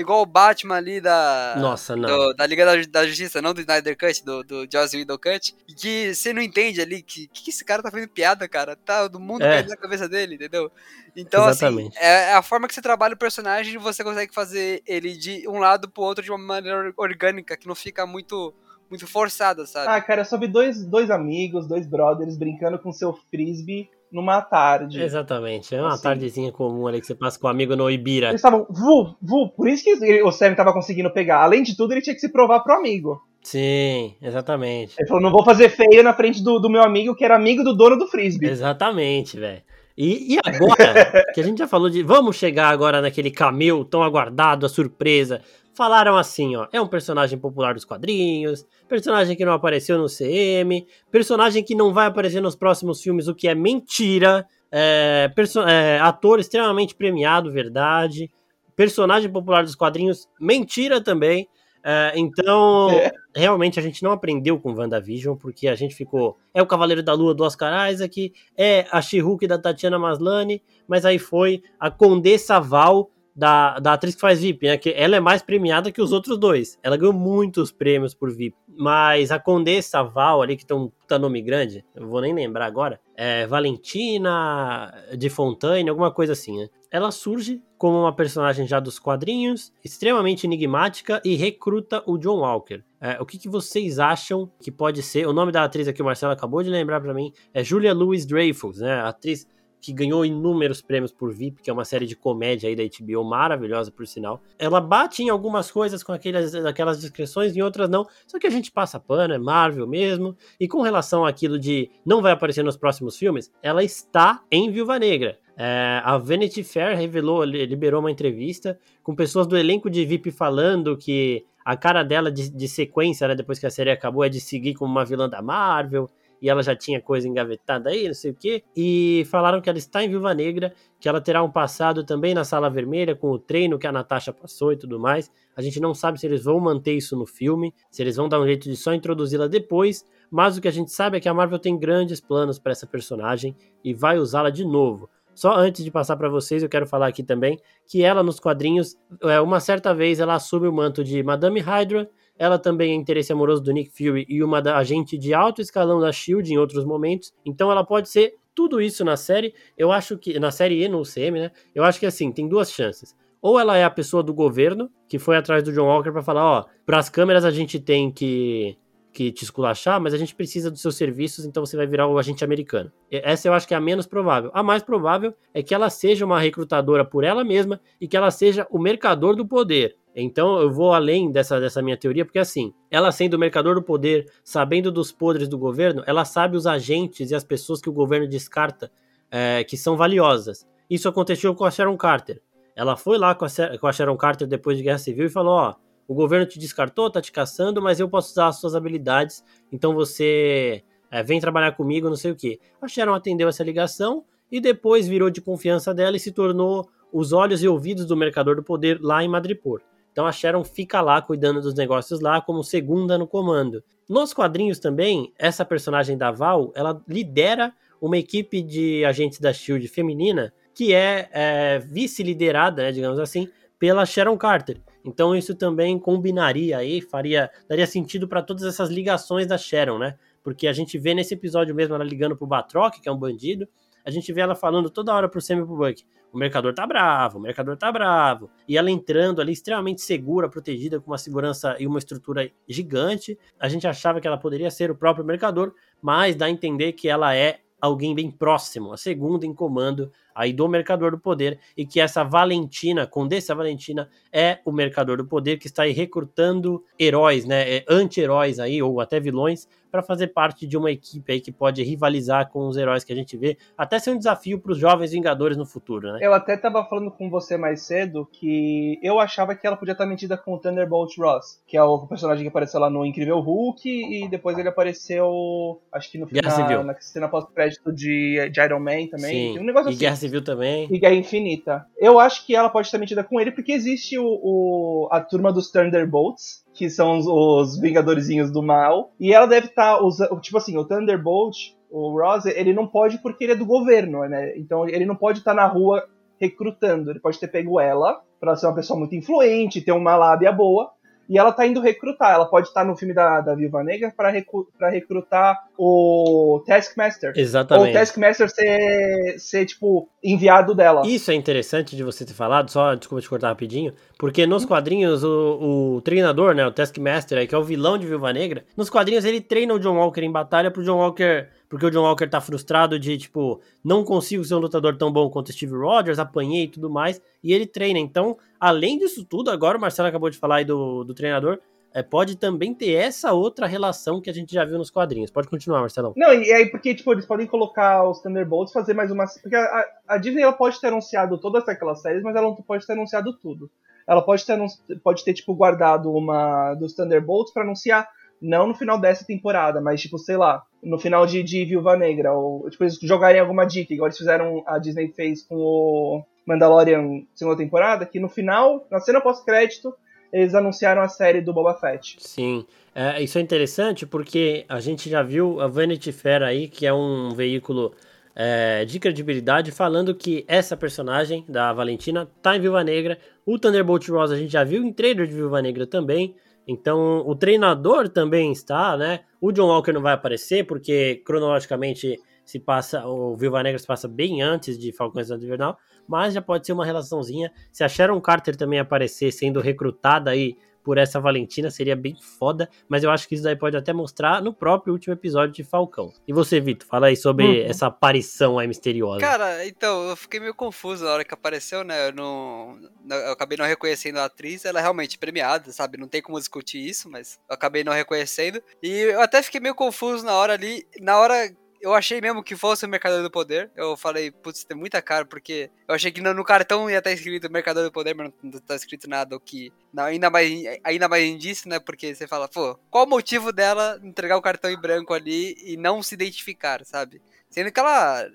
igual 0.00 0.22
o 0.22 0.26
Batman 0.26 0.76
ali 0.76 1.00
da. 1.00 1.54
Nossa, 1.58 1.96
não. 1.96 2.08
Do, 2.08 2.34
da 2.34 2.46
Liga 2.46 2.64
da, 2.64 2.76
da, 2.90 3.06
Justiça, 3.06 3.40
não 3.40 3.54
do 3.54 3.60
Snyder 3.60 3.96
Cut, 3.96 4.24
do, 4.24 4.42
do 4.42 4.66
Joss 4.70 4.96
Whedon 4.96 5.18
Cut. 5.18 5.54
E 5.68 5.74
que 5.74 6.14
você 6.14 6.32
não 6.32 6.42
entende 6.42 6.80
ali 6.80 7.02
que, 7.02 7.26
que 7.28 7.50
esse 7.50 7.64
cara 7.64 7.82
tá 7.82 7.90
fazendo 7.90 8.08
piada, 8.08 8.48
cara. 8.48 8.76
Tá 8.76 9.08
do 9.08 9.20
mundo 9.20 9.42
é. 9.42 9.62
na 9.62 9.76
cabeça 9.76 10.08
dele, 10.08 10.34
entendeu? 10.34 10.70
Então, 11.16 11.44
assim, 11.44 11.66
Exatamente. 11.66 11.96
assim, 11.96 12.06
é, 12.06 12.34
a 12.34 12.42
forma 12.42 12.68
que 12.68 12.74
você 12.74 12.82
trabalha 12.82 13.14
o 13.14 13.18
personagem, 13.18 13.78
você 13.78 14.04
consegue 14.04 14.34
fazer 14.34 14.82
ele 14.86 15.16
de 15.16 15.48
um 15.48 15.58
lado 15.58 15.88
pro 15.88 16.02
outro 16.02 16.22
de 16.22 16.30
uma 16.30 16.38
maneira 16.38 16.92
orgânica, 16.96 17.56
que 17.56 17.66
não 17.66 17.74
fica 17.74 18.06
muito 18.06 18.54
muito 18.88 19.04
forçada, 19.04 19.66
sabe? 19.66 19.88
Ah, 19.88 20.00
cara, 20.00 20.20
eu 20.20 20.24
só 20.24 20.38
vi 20.38 20.46
dois, 20.46 20.84
dois 20.84 21.10
amigos, 21.10 21.66
dois 21.66 21.88
brothers 21.88 22.36
brincando 22.36 22.78
com 22.78 22.92
seu 22.92 23.12
frisbee 23.28 23.90
numa 24.16 24.40
tarde. 24.40 25.00
Exatamente. 25.00 25.74
É 25.74 25.80
uma 25.80 25.92
assim. 25.92 26.02
tardezinha 26.02 26.50
comum 26.50 26.86
ali 26.86 27.00
que 27.00 27.06
você 27.06 27.14
passa 27.14 27.38
com 27.38 27.46
o 27.46 27.50
um 27.50 27.52
amigo 27.52 27.76
no 27.76 27.90
Ibira. 27.90 28.28
Eles 28.28 28.40
estavam, 28.40 28.66
vu, 28.68 29.14
vu, 29.20 29.50
por 29.50 29.68
isso 29.68 29.84
que 29.84 30.22
o 30.22 30.32
Sam 30.32 30.54
tava 30.54 30.72
conseguindo 30.72 31.12
pegar. 31.12 31.42
Além 31.42 31.62
de 31.62 31.76
tudo, 31.76 31.92
ele 31.92 32.00
tinha 32.00 32.14
que 32.14 32.20
se 32.20 32.32
provar 32.32 32.60
pro 32.60 32.74
amigo. 32.74 33.22
Sim, 33.42 34.16
exatamente. 34.20 34.96
Ele 34.98 35.06
falou, 35.06 35.22
não 35.22 35.30
vou 35.30 35.44
fazer 35.44 35.68
feio 35.68 36.02
na 36.02 36.12
frente 36.14 36.42
do, 36.42 36.58
do 36.58 36.68
meu 36.68 36.82
amigo, 36.82 37.14
que 37.14 37.24
era 37.24 37.36
amigo 37.36 37.62
do 37.62 37.76
dono 37.76 37.96
do 37.96 38.08
frisbee. 38.08 38.48
Exatamente, 38.48 39.38
velho. 39.38 39.62
E, 39.96 40.34
e, 40.34 40.38
agora, 40.44 41.24
que 41.32 41.40
a 41.40 41.44
gente 41.44 41.58
já 41.58 41.68
falou 41.68 41.88
de. 41.88 42.02
Vamos 42.02 42.36
chegar 42.36 42.68
agora 42.68 43.00
naquele 43.00 43.30
cameo 43.30 43.84
tão 43.84 44.02
aguardado, 44.02 44.66
a 44.66 44.68
surpresa 44.68 45.40
falaram 45.76 46.16
assim, 46.16 46.56
ó, 46.56 46.66
é 46.72 46.80
um 46.80 46.86
personagem 46.86 47.38
popular 47.38 47.74
dos 47.74 47.84
quadrinhos, 47.84 48.66
personagem 48.88 49.36
que 49.36 49.44
não 49.44 49.52
apareceu 49.52 49.98
no 49.98 50.08
CM, 50.08 50.86
personagem 51.10 51.62
que 51.62 51.74
não 51.74 51.92
vai 51.92 52.06
aparecer 52.06 52.40
nos 52.40 52.56
próximos 52.56 53.02
filmes, 53.02 53.28
o 53.28 53.34
que 53.34 53.46
é 53.46 53.54
mentira, 53.54 54.46
é, 54.72 55.30
é, 55.68 55.98
ator 56.00 56.40
extremamente 56.40 56.94
premiado, 56.94 57.52
verdade, 57.52 58.30
personagem 58.74 59.30
popular 59.30 59.62
dos 59.62 59.74
quadrinhos, 59.74 60.26
mentira 60.40 61.00
também. 61.00 61.48
É, 61.84 62.12
então, 62.16 62.90
é. 62.90 63.12
realmente 63.34 63.78
a 63.78 63.82
gente 63.82 64.02
não 64.02 64.10
aprendeu 64.10 64.58
com 64.58 64.74
WandaVision, 64.74 65.36
porque 65.36 65.68
a 65.68 65.74
gente 65.76 65.94
ficou. 65.94 66.36
É 66.52 66.60
o 66.60 66.66
Cavaleiro 66.66 67.02
da 67.02 67.12
Lua 67.12 67.32
do 67.32 67.44
Oscar 67.44 67.92
Isaac, 67.92 68.32
é 68.56 68.86
a 68.90 69.00
She-Hulk 69.00 69.46
da 69.46 69.56
Tatiana 69.56 69.98
Maslany, 69.98 70.60
mas 70.88 71.04
aí 71.04 71.18
foi 71.18 71.62
a 71.78 71.90
Condessa 71.90 72.58
Val 72.58 73.10
da, 73.36 73.78
da 73.78 73.92
atriz 73.92 74.14
que 74.14 74.20
faz 74.20 74.40
VIP, 74.40 74.66
né? 74.66 74.78
Que 74.78 74.90
ela 74.96 75.14
é 75.14 75.20
mais 75.20 75.42
premiada 75.42 75.92
que 75.92 76.00
os 76.00 76.10
outros 76.10 76.38
dois. 76.38 76.78
Ela 76.82 76.96
ganhou 76.96 77.12
muitos 77.12 77.70
prêmios 77.70 78.14
por 78.14 78.30
VIP. 78.30 78.56
Mas 78.78 79.30
a 79.30 79.38
Condessa 79.38 80.02
Val 80.02 80.40
ali, 80.40 80.56
que 80.56 80.64
tem 80.64 80.76
um 80.76 80.88
puta 80.88 81.18
nome 81.18 81.42
grande, 81.42 81.84
eu 81.94 82.08
vou 82.08 82.20
nem 82.20 82.34
lembrar 82.34 82.66
agora, 82.66 83.00
é 83.14 83.46
Valentina 83.46 84.92
de 85.16 85.30
Fontaine, 85.30 85.88
alguma 85.88 86.10
coisa 86.10 86.32
assim, 86.32 86.58
né? 86.58 86.68
Ela 86.90 87.10
surge 87.10 87.62
como 87.78 87.98
uma 88.00 88.14
personagem 88.14 88.66
já 88.66 88.80
dos 88.80 88.98
quadrinhos, 88.98 89.72
extremamente 89.84 90.46
enigmática 90.46 91.20
e 91.24 91.34
recruta 91.34 92.02
o 92.06 92.16
John 92.16 92.38
Walker. 92.38 92.82
É, 93.00 93.20
o 93.20 93.26
que, 93.26 93.38
que, 93.38 93.48
vocês 93.48 93.98
acham 93.98 94.50
que 94.60 94.70
pode 94.70 95.02
ser? 95.02 95.26
O 95.26 95.32
nome 95.32 95.52
da 95.52 95.64
atriz 95.64 95.86
aqui, 95.88 96.00
o 96.00 96.04
Marcelo 96.04 96.32
acabou 96.32 96.62
de 96.62 96.70
lembrar 96.70 97.00
para 97.00 97.12
mim, 97.12 97.32
é 97.52 97.62
Julia 97.62 97.92
Louis 97.92 98.24
Dreyfus, 98.24 98.78
né? 98.78 98.94
A 98.94 99.08
atriz 99.08 99.46
que 99.86 99.92
ganhou 99.92 100.26
inúmeros 100.26 100.82
prêmios 100.82 101.12
por 101.12 101.32
VIP, 101.32 101.62
que 101.62 101.70
é 101.70 101.72
uma 101.72 101.84
série 101.84 102.06
de 102.06 102.16
comédia 102.16 102.68
aí 102.68 102.74
da 102.74 102.82
HBO, 102.82 103.22
maravilhosa 103.22 103.92
por 103.92 104.04
sinal. 104.04 104.42
Ela 104.58 104.80
bate 104.80 105.22
em 105.22 105.28
algumas 105.28 105.70
coisas 105.70 106.02
com 106.02 106.12
aquelas, 106.12 106.54
aquelas 106.56 107.00
descrições, 107.00 107.56
em 107.56 107.62
outras 107.62 107.88
não, 107.88 108.04
só 108.26 108.36
que 108.36 108.48
a 108.48 108.50
gente 108.50 108.72
passa 108.72 108.98
pano, 108.98 109.32
é 109.32 109.38
Marvel 109.38 109.86
mesmo. 109.86 110.36
E 110.58 110.66
com 110.66 110.82
relação 110.82 111.24
àquilo 111.24 111.56
de 111.56 111.88
não 112.04 112.20
vai 112.20 112.32
aparecer 112.32 112.64
nos 112.64 112.76
próximos 112.76 113.16
filmes, 113.16 113.52
ela 113.62 113.84
está 113.84 114.42
em 114.50 114.72
Viúva 114.72 114.98
Negra. 114.98 115.38
É, 115.56 116.00
a 116.04 116.18
Vanity 116.18 116.64
Fair 116.64 116.96
revelou, 116.96 117.44
liberou 117.44 118.00
uma 118.00 118.10
entrevista 118.10 118.78
com 119.04 119.14
pessoas 119.14 119.46
do 119.46 119.56
elenco 119.56 119.88
de 119.88 120.04
VIP 120.04 120.32
falando 120.32 120.96
que 120.96 121.46
a 121.64 121.76
cara 121.76 122.02
dela 122.02 122.30
de, 122.30 122.50
de 122.50 122.68
sequência, 122.68 123.28
né, 123.28 123.36
depois 123.36 123.58
que 123.58 123.66
a 123.66 123.70
série 123.70 123.90
acabou, 123.90 124.24
é 124.24 124.28
de 124.28 124.40
seguir 124.40 124.74
como 124.74 124.90
uma 124.90 125.04
vilã 125.04 125.28
da 125.28 125.40
Marvel, 125.40 126.10
e 126.40 126.48
ela 126.48 126.62
já 126.62 126.74
tinha 126.74 127.00
coisa 127.00 127.28
engavetada 127.28 127.90
aí, 127.90 128.06
não 128.06 128.14
sei 128.14 128.30
o 128.30 128.34
quê. 128.34 128.62
E 128.76 129.26
falaram 129.30 129.60
que 129.60 129.68
ela 129.68 129.78
está 129.78 130.02
em 130.02 130.08
Viúva 130.08 130.34
Negra, 130.34 130.72
que 131.00 131.08
ela 131.08 131.20
terá 131.20 131.42
um 131.42 131.50
passado 131.50 132.04
também 132.04 132.34
na 132.34 132.44
Sala 132.44 132.68
Vermelha, 132.70 133.14
com 133.14 133.30
o 133.30 133.38
treino 133.38 133.78
que 133.78 133.86
a 133.86 133.92
Natasha 133.92 134.32
passou 134.32 134.72
e 134.72 134.76
tudo 134.76 134.98
mais. 134.98 135.30
A 135.56 135.62
gente 135.62 135.80
não 135.80 135.94
sabe 135.94 136.20
se 136.20 136.26
eles 136.26 136.44
vão 136.44 136.60
manter 136.60 136.94
isso 136.94 137.16
no 137.16 137.26
filme, 137.26 137.74
se 137.90 138.02
eles 138.02 138.16
vão 138.16 138.28
dar 138.28 138.40
um 138.40 138.46
jeito 138.46 138.68
de 138.68 138.76
só 138.76 138.92
introduzi-la 138.92 139.46
depois, 139.46 140.04
mas 140.30 140.56
o 140.56 140.60
que 140.60 140.68
a 140.68 140.72
gente 140.72 140.92
sabe 140.92 141.16
é 141.16 141.20
que 141.20 141.28
a 141.28 141.34
Marvel 141.34 141.58
tem 141.58 141.78
grandes 141.78 142.20
planos 142.20 142.58
para 142.58 142.72
essa 142.72 142.86
personagem 142.86 143.56
e 143.82 143.94
vai 143.94 144.18
usá-la 144.18 144.50
de 144.50 144.64
novo. 144.64 145.08
Só 145.36 145.54
antes 145.54 145.84
de 145.84 145.90
passar 145.90 146.16
para 146.16 146.30
vocês, 146.30 146.62
eu 146.62 146.68
quero 146.68 146.86
falar 146.86 147.08
aqui 147.08 147.22
também 147.22 147.60
que 147.86 148.02
ela 148.02 148.22
nos 148.22 148.40
quadrinhos, 148.40 148.96
é, 149.22 149.38
uma 149.38 149.60
certa 149.60 149.94
vez 149.94 150.18
ela 150.18 150.34
assume 150.34 150.66
o 150.66 150.72
manto 150.72 151.04
de 151.04 151.22
Madame 151.22 151.60
Hydra, 151.60 152.08
ela 152.38 152.58
também 152.58 152.92
é 152.92 152.94
interesse 152.94 153.32
amoroso 153.32 153.62
do 153.62 153.72
Nick 153.72 153.90
Fury 153.90 154.26
e 154.28 154.42
uma 154.42 154.60
da 154.60 154.76
agente 154.76 155.16
de 155.16 155.32
alto 155.32 155.60
escalão 155.60 156.00
da 156.00 156.12
Shield 156.12 156.52
em 156.52 156.58
outros 156.58 156.84
momentos. 156.84 157.32
Então 157.44 157.70
ela 157.70 157.84
pode 157.84 158.08
ser 158.08 158.34
tudo 158.54 158.80
isso 158.80 159.04
na 159.04 159.16
série. 159.16 159.54
Eu 159.76 159.92
acho 159.92 160.16
que 160.18 160.38
na 160.38 160.50
série 160.50 160.82
e 160.82 160.88
no 160.88 161.00
UCM, 161.00 161.38
né? 161.38 161.50
Eu 161.74 161.84
acho 161.84 162.00
que 162.00 162.06
assim, 162.06 162.32
tem 162.32 162.48
duas 162.48 162.70
chances. 162.70 163.14
Ou 163.40 163.60
ela 163.60 163.76
é 163.76 163.84
a 163.84 163.90
pessoa 163.90 164.22
do 164.22 164.34
governo 164.34 164.90
que 165.08 165.18
foi 165.18 165.36
atrás 165.36 165.62
do 165.62 165.72
John 165.72 165.86
Walker 165.86 166.10
para 166.10 166.22
falar, 166.22 166.44
ó, 166.44 166.64
para 166.84 166.98
as 166.98 167.08
câmeras 167.08 167.44
a 167.44 167.50
gente 167.50 167.78
tem 167.78 168.10
que 168.10 168.76
que 169.16 169.32
te 169.32 169.44
esculachar, 169.44 169.98
mas 169.98 170.12
a 170.12 170.18
gente 170.18 170.34
precisa 170.34 170.70
dos 170.70 170.82
seus 170.82 170.94
serviços, 170.94 171.46
então 171.46 171.64
você 171.64 171.74
vai 171.74 171.86
virar 171.86 172.06
o 172.06 172.18
agente 172.18 172.44
americano. 172.44 172.92
Essa 173.10 173.48
eu 173.48 173.54
acho 173.54 173.66
que 173.66 173.72
é 173.72 173.76
a 173.78 173.80
menos 173.80 174.06
provável. 174.06 174.50
A 174.52 174.62
mais 174.62 174.82
provável 174.82 175.32
é 175.54 175.62
que 175.62 175.74
ela 175.74 175.88
seja 175.88 176.26
uma 176.26 176.38
recrutadora 176.38 177.02
por 177.02 177.24
ela 177.24 177.42
mesma 177.42 177.80
e 177.98 178.06
que 178.06 178.14
ela 178.14 178.30
seja 178.30 178.66
o 178.70 178.78
mercador 178.78 179.34
do 179.34 179.46
poder. 179.46 179.96
Então 180.22 180.58
eu 180.58 180.72
vou 180.72 180.94
além 180.94 181.30
dessa, 181.30 181.60
dessa 181.60 181.82
minha 181.82 181.96
teoria, 181.96 182.24
porque 182.24 182.38
assim, 182.38 182.72
ela 182.90 183.12
sendo 183.12 183.34
o 183.34 183.38
mercador 183.38 183.74
do 183.74 183.82
poder, 183.82 184.26
sabendo 184.42 184.90
dos 184.90 185.12
podres 185.12 185.46
do 185.46 185.58
governo, 185.58 186.02
ela 186.06 186.24
sabe 186.24 186.56
os 186.56 186.66
agentes 186.66 187.30
e 187.30 187.34
as 187.34 187.44
pessoas 187.44 187.82
que 187.82 187.90
o 187.90 187.92
governo 187.92 188.26
descarta 188.26 188.90
é, 189.30 189.62
que 189.62 189.76
são 189.76 189.94
valiosas. 189.94 190.66
Isso 190.88 191.06
aconteceu 191.06 191.54
com 191.54 191.66
a 191.66 191.70
Sharon 191.70 191.96
Carter. 191.98 192.40
Ela 192.74 192.96
foi 192.96 193.18
lá 193.18 193.34
com 193.34 193.44
a, 193.44 193.78
com 193.78 193.86
a 193.86 193.92
Sharon 193.92 194.16
Carter 194.16 194.48
depois 194.48 194.78
de 194.78 194.84
Guerra 194.84 194.98
Civil 194.98 195.26
e 195.26 195.30
falou: 195.30 195.54
Ó, 195.54 195.74
o 196.08 196.14
governo 196.14 196.46
te 196.46 196.58
descartou, 196.58 197.10
tá 197.10 197.20
te 197.20 197.30
caçando, 197.32 197.82
mas 197.82 198.00
eu 198.00 198.08
posso 198.08 198.30
usar 198.30 198.48
as 198.48 198.58
suas 198.58 198.74
habilidades, 198.74 199.44
então 199.70 199.94
você 199.94 200.82
é, 201.10 201.22
vem 201.22 201.40
trabalhar 201.40 201.72
comigo, 201.72 202.08
não 202.08 202.16
sei 202.16 202.30
o 202.30 202.36
que. 202.36 202.58
A 202.80 202.88
Sharon 202.88 203.14
atendeu 203.14 203.48
essa 203.48 203.64
ligação 203.64 204.24
e 204.50 204.60
depois 204.60 205.08
virou 205.08 205.28
de 205.28 205.40
confiança 205.40 205.92
dela 205.92 206.16
e 206.16 206.20
se 206.20 206.32
tornou 206.32 206.88
os 207.12 207.32
olhos 207.32 207.62
e 207.62 207.68
ouvidos 207.68 208.06
do 208.06 208.16
mercador 208.16 208.56
do 208.56 208.62
poder 208.62 208.98
lá 209.00 209.22
em 209.22 209.28
Madripoor. 209.28 209.80
Então 210.16 210.26
a 210.26 210.32
Sharon 210.32 210.64
fica 210.64 211.02
lá 211.02 211.20
cuidando 211.20 211.60
dos 211.60 211.74
negócios 211.74 212.22
lá 212.22 212.40
como 212.40 212.64
segunda 212.64 213.18
no 213.18 213.26
comando. 213.26 213.84
Nos 214.08 214.32
quadrinhos 214.32 214.78
também, 214.78 215.30
essa 215.38 215.62
personagem 215.62 216.16
da 216.16 216.30
Val, 216.30 216.72
ela 216.74 216.98
lidera 217.06 217.70
uma 218.00 218.16
equipe 218.16 218.62
de 218.62 219.04
agentes 219.04 219.38
da 219.38 219.52
SHIELD 219.52 219.86
feminina 219.88 220.54
que 220.74 220.94
é, 220.94 221.28
é 221.30 221.78
vice-liderada, 221.80 222.84
né, 222.84 222.92
digamos 222.92 223.18
assim, 223.18 223.46
pela 223.78 224.06
Sharon 224.06 224.38
Carter. 224.38 224.80
Então 225.04 225.36
isso 225.36 225.54
também 225.54 225.98
combinaria 225.98 226.78
aí, 226.78 227.02
faria, 227.02 227.50
daria 227.68 227.86
sentido 227.86 228.26
para 228.26 228.40
todas 228.40 228.64
essas 228.64 228.88
ligações 228.88 229.46
da 229.46 229.58
Sharon, 229.58 229.98
né? 229.98 230.16
Porque 230.42 230.66
a 230.66 230.72
gente 230.72 230.96
vê 230.96 231.12
nesse 231.12 231.34
episódio 231.34 231.74
mesmo 231.74 231.94
ela 231.94 232.04
ligando 232.04 232.34
pro 232.34 232.46
Batroc, 232.46 232.94
que 233.02 233.08
é 233.10 233.12
um 233.12 233.18
bandido, 233.18 233.68
a 234.02 234.10
gente 234.10 234.32
vê 234.32 234.40
ela 234.40 234.54
falando 234.54 234.88
toda 234.88 235.12
hora 235.12 235.28
pro 235.28 235.42
Sam 235.42 235.56
e 235.56 235.66
pro 235.66 235.76
Buck, 235.76 236.06
o 236.32 236.38
mercador 236.38 236.74
tá 236.74 236.86
bravo, 236.86 237.38
o 237.38 237.40
mercador 237.40 237.76
tá 237.76 237.90
bravo. 237.90 238.50
E 238.68 238.76
ela 238.76 238.90
entrando 238.90 239.40
ali 239.40 239.52
extremamente 239.52 240.02
segura, 240.02 240.48
protegida, 240.48 241.00
com 241.00 241.10
uma 241.10 241.18
segurança 241.18 241.76
e 241.78 241.86
uma 241.86 241.98
estrutura 241.98 242.50
gigante. 242.68 243.38
A 243.58 243.68
gente 243.68 243.86
achava 243.86 244.20
que 244.20 244.26
ela 244.26 244.38
poderia 244.38 244.70
ser 244.70 244.90
o 244.90 244.94
próprio 244.94 245.24
mercador, 245.24 245.72
mas 246.00 246.36
dá 246.36 246.46
a 246.46 246.50
entender 246.50 246.92
que 246.92 247.08
ela 247.08 247.34
é 247.34 247.60
alguém 247.80 248.14
bem 248.14 248.30
próximo, 248.30 248.92
a 248.92 248.96
segunda 248.96 249.46
em 249.46 249.54
comando 249.54 250.10
aí 250.36 250.52
do 250.52 250.68
Mercador 250.68 251.10
do 251.10 251.18
Poder, 251.18 251.58
e 251.74 251.86
que 251.86 251.98
essa 251.98 252.22
Valentina, 252.22 253.06
Condessa 253.06 253.54
Valentina, 253.54 254.08
é 254.30 254.58
o 254.64 254.70
Mercador 254.70 255.16
do 255.16 255.24
Poder 255.24 255.56
que 255.56 255.66
está 255.66 255.84
aí 255.84 255.92
recrutando 255.92 256.84
heróis, 257.00 257.46
né, 257.46 257.76
é, 257.76 257.84
anti-heróis 257.88 258.58
aí, 258.58 258.82
ou 258.82 259.00
até 259.00 259.18
vilões, 259.18 259.66
para 259.96 260.02
fazer 260.02 260.28
parte 260.28 260.66
de 260.66 260.76
uma 260.76 260.90
equipe 260.90 261.32
aí 261.32 261.40
que 261.40 261.50
pode 261.50 261.82
rivalizar 261.82 262.50
com 262.50 262.68
os 262.68 262.76
heróis 262.76 263.02
que 263.02 263.12
a 263.12 263.16
gente 263.16 263.34
vê, 263.36 263.56
até 263.78 263.98
ser 263.98 264.10
um 264.10 264.18
desafio 264.18 264.58
para 264.58 264.72
os 264.72 264.78
jovens 264.78 265.12
Vingadores 265.12 265.56
no 265.56 265.64
futuro, 265.64 266.12
né? 266.12 266.18
Eu 266.20 266.34
até 266.34 266.56
tava 266.56 266.84
falando 266.84 267.10
com 267.10 267.30
você 267.30 267.56
mais 267.56 267.82
cedo 267.82 268.28
que 268.30 268.98
eu 269.02 269.18
achava 269.18 269.54
que 269.54 269.66
ela 269.66 269.76
podia 269.76 269.92
estar 269.92 270.04
metida 270.04 270.36
com 270.36 270.54
o 270.54 270.58
Thunderbolt 270.58 271.16
Ross, 271.18 271.62
que 271.66 271.76
é 271.76 271.82
o 271.82 272.06
personagem 272.06 272.44
que 272.44 272.48
apareceu 272.48 272.78
lá 272.78 272.90
no 272.90 273.06
Incrível 273.06 273.40
Hulk 273.40 273.88
e 273.88 274.28
depois 274.28 274.58
ele 274.58 274.68
apareceu, 274.68 275.80
acho 275.90 276.10
que 276.10 276.18
no 276.18 276.26
final, 276.26 276.84
na 276.84 276.94
cena 277.00 277.28
pós-crédito 277.28 277.90
de, 277.90 278.50
de, 278.50 278.60
Iron 278.60 278.80
Man 278.80 279.06
também. 279.10 279.54
Sim. 279.54 279.58
Um 279.60 279.64
negócio 279.64 279.88
assim. 279.88 280.25
Civil 280.26 280.44
também. 280.44 280.88
E 280.90 280.98
Guerra 280.98 281.14
Infinita. 281.14 281.86
Eu 281.98 282.18
acho 282.18 282.44
que 282.46 282.54
ela 282.54 282.68
pode 282.68 282.86
estar 282.86 282.98
metida 282.98 283.24
com 283.24 283.40
ele 283.40 283.52
porque 283.52 283.72
existe 283.72 284.18
o, 284.18 284.24
o 284.24 285.08
a 285.10 285.20
turma 285.20 285.52
dos 285.52 285.70
Thunderbolts, 285.70 286.64
que 286.74 286.90
são 286.90 287.18
os, 287.18 287.26
os 287.26 287.80
Vingadorzinhos 287.80 288.50
do 288.50 288.62
Mal. 288.62 289.12
E 289.18 289.32
ela 289.32 289.46
deve 289.46 289.68
estar 289.68 289.96
tá 289.96 290.02
usando. 290.02 290.40
Tipo 290.40 290.58
assim, 290.58 290.76
o 290.76 290.84
Thunderbolt, 290.84 291.56
o 291.90 292.20
Ross, 292.20 292.46
ele 292.46 292.72
não 292.72 292.86
pode 292.86 293.18
porque 293.18 293.44
ele 293.44 293.52
é 293.52 293.56
do 293.56 293.66
governo, 293.66 294.20
né? 294.28 294.56
Então 294.56 294.88
ele 294.88 295.06
não 295.06 295.16
pode 295.16 295.38
estar 295.38 295.54
tá 295.54 295.62
na 295.62 295.66
rua 295.66 296.06
recrutando. 296.40 297.10
Ele 297.10 297.20
pode 297.20 297.38
ter 297.38 297.48
pego 297.48 297.80
ela 297.80 298.20
para 298.38 298.56
ser 298.56 298.66
uma 298.66 298.74
pessoa 298.74 298.98
muito 298.98 299.14
influente, 299.14 299.80
ter 299.80 299.92
uma 299.92 300.16
lábia 300.16 300.52
boa. 300.52 300.92
E 301.28 301.38
ela 301.38 301.52
tá 301.52 301.66
indo 301.66 301.80
recrutar. 301.80 302.34
Ela 302.34 302.48
pode 302.48 302.68
estar 302.68 302.84
no 302.84 302.96
filme 302.96 303.12
da, 303.12 303.40
da 303.40 303.54
Viúva 303.54 303.82
Negra 303.82 304.12
para 304.16 304.30
recru, 304.30 304.68
recrutar 304.80 305.58
o 305.76 306.62
Taskmaster. 306.66 307.32
Exatamente. 307.34 307.86
Ou 307.86 307.90
o 307.90 307.92
Taskmaster 307.92 308.48
ser, 308.48 309.38
ser, 309.38 309.66
tipo, 309.66 310.08
enviado 310.32 310.74
dela. 310.74 311.06
Isso 311.06 311.30
é 311.30 311.34
interessante 311.34 311.94
de 311.94 312.02
você 312.02 312.24
ter 312.24 312.34
falado, 312.34 312.70
só 312.70 312.94
desculpa 312.94 313.22
te 313.22 313.28
cortar 313.28 313.48
rapidinho, 313.48 313.92
porque 314.18 314.46
nos 314.46 314.64
quadrinhos 314.64 315.22
o, 315.22 315.96
o 315.96 316.00
treinador, 316.02 316.54
né, 316.54 316.66
o 316.66 316.72
Taskmaster, 316.72 317.46
que 317.48 317.54
é 317.54 317.58
o 317.58 317.62
vilão 317.62 317.96
de 317.96 318.06
Viúva 318.06 318.32
Negra, 318.32 318.64
nos 318.76 318.90
quadrinhos 318.90 319.24
ele 319.24 319.40
treina 319.40 319.74
o 319.74 319.78
John 319.78 319.96
Walker 319.96 320.20
em 320.20 320.32
batalha 320.32 320.70
pro 320.70 320.82
John 320.82 320.96
Walker 320.96 321.46
porque 321.68 321.86
o 321.86 321.90
John 321.90 322.02
Walker 322.02 322.28
tá 322.28 322.40
frustrado 322.40 322.98
de, 322.98 323.18
tipo, 323.18 323.60
não 323.84 324.04
consigo 324.04 324.44
ser 324.44 324.54
um 324.54 324.58
lutador 324.58 324.96
tão 324.96 325.12
bom 325.12 325.28
quanto 325.28 325.52
Steve 325.52 325.74
Rogers, 325.74 326.18
apanhei 326.18 326.64
e 326.64 326.68
tudo 326.68 326.88
mais, 326.88 327.20
e 327.42 327.52
ele 327.52 327.66
treina. 327.66 327.98
Então, 327.98 328.36
além 328.58 328.98
disso 328.98 329.24
tudo, 329.24 329.50
agora 329.50 329.76
o 329.76 329.80
Marcelo 329.80 330.08
acabou 330.08 330.30
de 330.30 330.38
falar 330.38 330.56
aí 330.56 330.64
do, 330.64 331.02
do 331.04 331.14
treinador, 331.14 331.58
é, 331.96 332.02
pode 332.02 332.36
também 332.36 332.74
ter 332.74 332.92
essa 332.92 333.32
outra 333.32 333.66
relação 333.66 334.20
que 334.20 334.28
a 334.28 334.32
gente 334.32 334.52
já 334.52 334.66
viu 334.66 334.76
nos 334.76 334.90
quadrinhos. 334.90 335.30
Pode 335.30 335.48
continuar, 335.48 335.80
Marcelão. 335.80 336.12
Não, 336.14 336.30
e 336.34 336.52
aí 336.52 336.66
porque, 336.70 336.94
tipo, 336.94 337.10
eles 337.10 337.24
podem 337.24 337.46
colocar 337.46 338.06
os 338.06 338.20
Thunderbolts, 338.20 338.70
fazer 338.70 338.92
mais 338.92 339.10
uma... 339.10 339.24
Porque 339.40 339.56
a, 339.56 339.84
a 340.06 340.18
Disney, 340.18 340.42
ela 340.42 340.52
pode 340.52 340.78
ter 340.78 340.88
anunciado 340.88 341.38
todas 341.38 341.66
aquelas 341.66 342.02
séries, 342.02 342.22
mas 342.22 342.36
ela 342.36 342.48
não 342.48 342.56
pode 342.56 342.86
ter 342.86 342.92
anunciado 342.92 343.32
tudo. 343.38 343.70
Ela 344.06 344.20
pode 344.20 344.44
ter, 344.44 344.58
pode 345.02 345.24
ter 345.24 345.32
tipo, 345.32 345.54
guardado 345.54 346.12
uma 346.12 346.74
dos 346.74 346.92
Thunderbolts 346.92 347.54
para 347.54 347.62
anunciar 347.62 348.06
não 348.42 348.66
no 348.66 348.74
final 348.74 349.00
dessa 349.00 349.24
temporada, 349.24 349.80
mas 349.80 350.02
tipo, 350.02 350.18
sei 350.18 350.36
lá, 350.36 350.62
no 350.82 350.98
final 350.98 351.26
de, 351.26 351.42
de 351.42 351.64
Viúva 351.64 351.96
Negra, 351.96 352.34
ou 352.34 352.68
tipo, 352.68 352.84
eles 352.84 352.98
jogarem 353.00 353.40
alguma 353.40 353.64
dica, 353.64 353.94
igual 353.94 354.08
eles 354.08 354.18
fizeram, 354.18 354.62
a 354.66 354.78
Disney 354.78 355.08
fez 355.12 355.42
com 355.42 355.56
o 355.56 356.22
Mandalorian 356.46 357.22
segunda 357.34 357.56
temporada, 357.56 358.04
que 358.04 358.20
no 358.20 358.28
final, 358.28 358.86
na 358.90 359.00
cena 359.00 359.22
pós-crédito, 359.22 359.94
eles 360.32 360.54
anunciaram 360.54 361.02
a 361.02 361.08
série 361.08 361.40
do 361.40 361.52
Boba 361.52 361.74
Fett. 361.74 362.16
Sim, 362.20 362.66
é, 362.94 363.22
isso 363.22 363.38
é 363.38 363.40
interessante 363.40 364.06
porque 364.06 364.64
a 364.68 364.80
gente 364.80 365.08
já 365.08 365.22
viu 365.22 365.60
a 365.60 365.66
Vanity 365.66 366.12
Fair 366.12 366.42
aí, 366.42 366.68
que 366.68 366.86
é 366.86 366.92
um 366.92 367.30
veículo 367.34 367.92
é, 368.34 368.84
de 368.84 369.00
credibilidade, 369.00 369.72
falando 369.72 370.14
que 370.14 370.44
essa 370.46 370.76
personagem 370.76 371.44
da 371.48 371.72
Valentina 371.72 372.28
tá 372.42 372.54
em 372.54 372.60
Viúva 372.60 372.84
Negra. 372.84 373.18
O 373.46 373.58
Thunderbolt 373.58 374.06
Ross 374.08 374.30
a 374.30 374.36
gente 374.36 374.52
já 374.52 374.62
viu 374.62 374.84
em 374.84 374.92
trailer 374.92 375.26
de 375.26 375.34
Viúva 375.34 375.62
Negra 375.62 375.86
também. 375.86 376.36
Então, 376.68 377.22
o 377.26 377.34
treinador 377.34 378.08
também 378.08 378.52
está, 378.52 378.96
né? 378.96 379.20
O 379.40 379.52
John 379.52 379.68
Walker 379.68 379.92
não 379.92 380.02
vai 380.02 380.12
aparecer, 380.12 380.66
porque 380.66 381.22
cronologicamente 381.24 382.18
se 382.44 382.60
passa, 382.60 383.06
o 383.06 383.36
Viúva 383.36 383.62
Negra 383.62 383.78
se 383.78 383.86
passa 383.86 384.06
bem 384.06 384.42
antes 384.42 384.78
de 384.78 384.92
Falcões 384.92 385.28
do 385.28 385.36
Invernal, 385.36 385.78
mas 386.06 386.34
já 386.34 386.42
pode 386.42 386.66
ser 386.66 386.72
uma 386.72 386.84
relaçãozinha. 386.84 387.52
Se 387.72 387.84
a 387.84 387.88
Sharon 387.88 388.20
Carter 388.20 388.56
também 388.56 388.78
aparecer 388.78 389.32
sendo 389.32 389.60
recrutada 389.60 390.30
aí 390.30 390.56
por 390.86 390.98
essa 390.98 391.18
Valentina 391.18 391.68
seria 391.68 391.96
bem 391.96 392.16
foda, 392.38 392.70
mas 392.88 393.02
eu 393.02 393.10
acho 393.10 393.26
que 393.26 393.34
isso 393.34 393.42
daí 393.42 393.56
pode 393.56 393.76
até 393.76 393.92
mostrar 393.92 394.40
no 394.40 394.54
próprio 394.54 394.92
último 394.92 395.12
episódio 395.12 395.52
de 395.52 395.64
Falcão. 395.64 396.12
E 396.28 396.32
você, 396.32 396.60
Vitor, 396.60 396.86
fala 396.86 397.08
aí 397.08 397.16
sobre 397.16 397.44
uhum. 397.44 397.68
essa 397.68 397.88
aparição 397.88 398.56
aí 398.56 398.68
misteriosa. 398.68 399.18
Cara, 399.18 399.66
então, 399.66 400.08
eu 400.08 400.14
fiquei 400.14 400.38
meio 400.38 400.54
confuso 400.54 401.04
na 401.04 401.10
hora 401.10 401.24
que 401.24 401.34
apareceu, 401.34 401.82
né? 401.82 402.06
Eu 402.06 402.12
não. 402.12 402.78
Eu 403.10 403.32
acabei 403.32 403.58
não 403.58 403.64
reconhecendo 403.64 404.18
a 404.18 404.26
atriz, 404.26 404.64
ela 404.64 404.78
é 404.78 404.82
realmente 404.82 405.18
premiada, 405.18 405.72
sabe? 405.72 405.98
Não 405.98 406.06
tem 406.06 406.22
como 406.22 406.38
discutir 406.38 406.78
isso, 406.78 407.10
mas 407.10 407.36
eu 407.48 407.54
acabei 407.56 407.82
não 407.82 407.92
reconhecendo. 407.92 408.62
E 408.80 408.88
eu 408.88 409.20
até 409.20 409.42
fiquei 409.42 409.60
meio 409.60 409.74
confuso 409.74 410.24
na 410.24 410.34
hora 410.34 410.52
ali. 410.52 410.86
Na 411.00 411.18
hora 411.18 411.50
eu 411.86 411.94
achei 411.94 412.20
mesmo 412.20 412.42
que 412.42 412.56
fosse 412.56 412.84
o 412.84 412.88
Mercador 412.88 413.22
do 413.22 413.30
Poder. 413.30 413.70
Eu 413.76 413.96
falei, 413.96 414.32
putz, 414.32 414.64
tem 414.64 414.76
muita 414.76 415.00
cara, 415.00 415.24
porque 415.24 415.70
eu 415.86 415.94
achei 415.94 416.10
que 416.10 416.20
no, 416.20 416.44
cartão 416.44 416.90
ia 416.90 416.98
estar 416.98 417.12
escrito 417.12 417.50
Mercador 417.50 417.84
do 417.84 417.92
Poder, 417.92 418.12
mas 418.12 418.32
não 418.42 418.50
tá 418.58 418.74
escrito 418.74 419.08
nada 419.08 419.36
o 419.36 419.40
que. 419.40 419.72
Ainda 419.96 420.28
mais, 420.28 420.50
ainda 420.82 421.08
mais 421.08 421.24
indício, 421.24 421.68
né? 421.68 421.78
Porque 421.78 422.12
você 422.12 422.26
fala, 422.26 422.48
pô, 422.48 422.76
qual 422.90 423.06
o 423.06 423.08
motivo 423.08 423.52
dela 423.52 424.00
entregar 424.02 424.36
o 424.36 424.42
cartão 424.42 424.68
em 424.68 424.80
branco 424.80 425.14
ali 425.14 425.56
e 425.64 425.76
não 425.76 426.02
se 426.02 426.14
identificar, 426.14 426.84
sabe? 426.84 427.22
Sendo 427.48 427.70
que 427.70 427.78
ela 427.78 428.28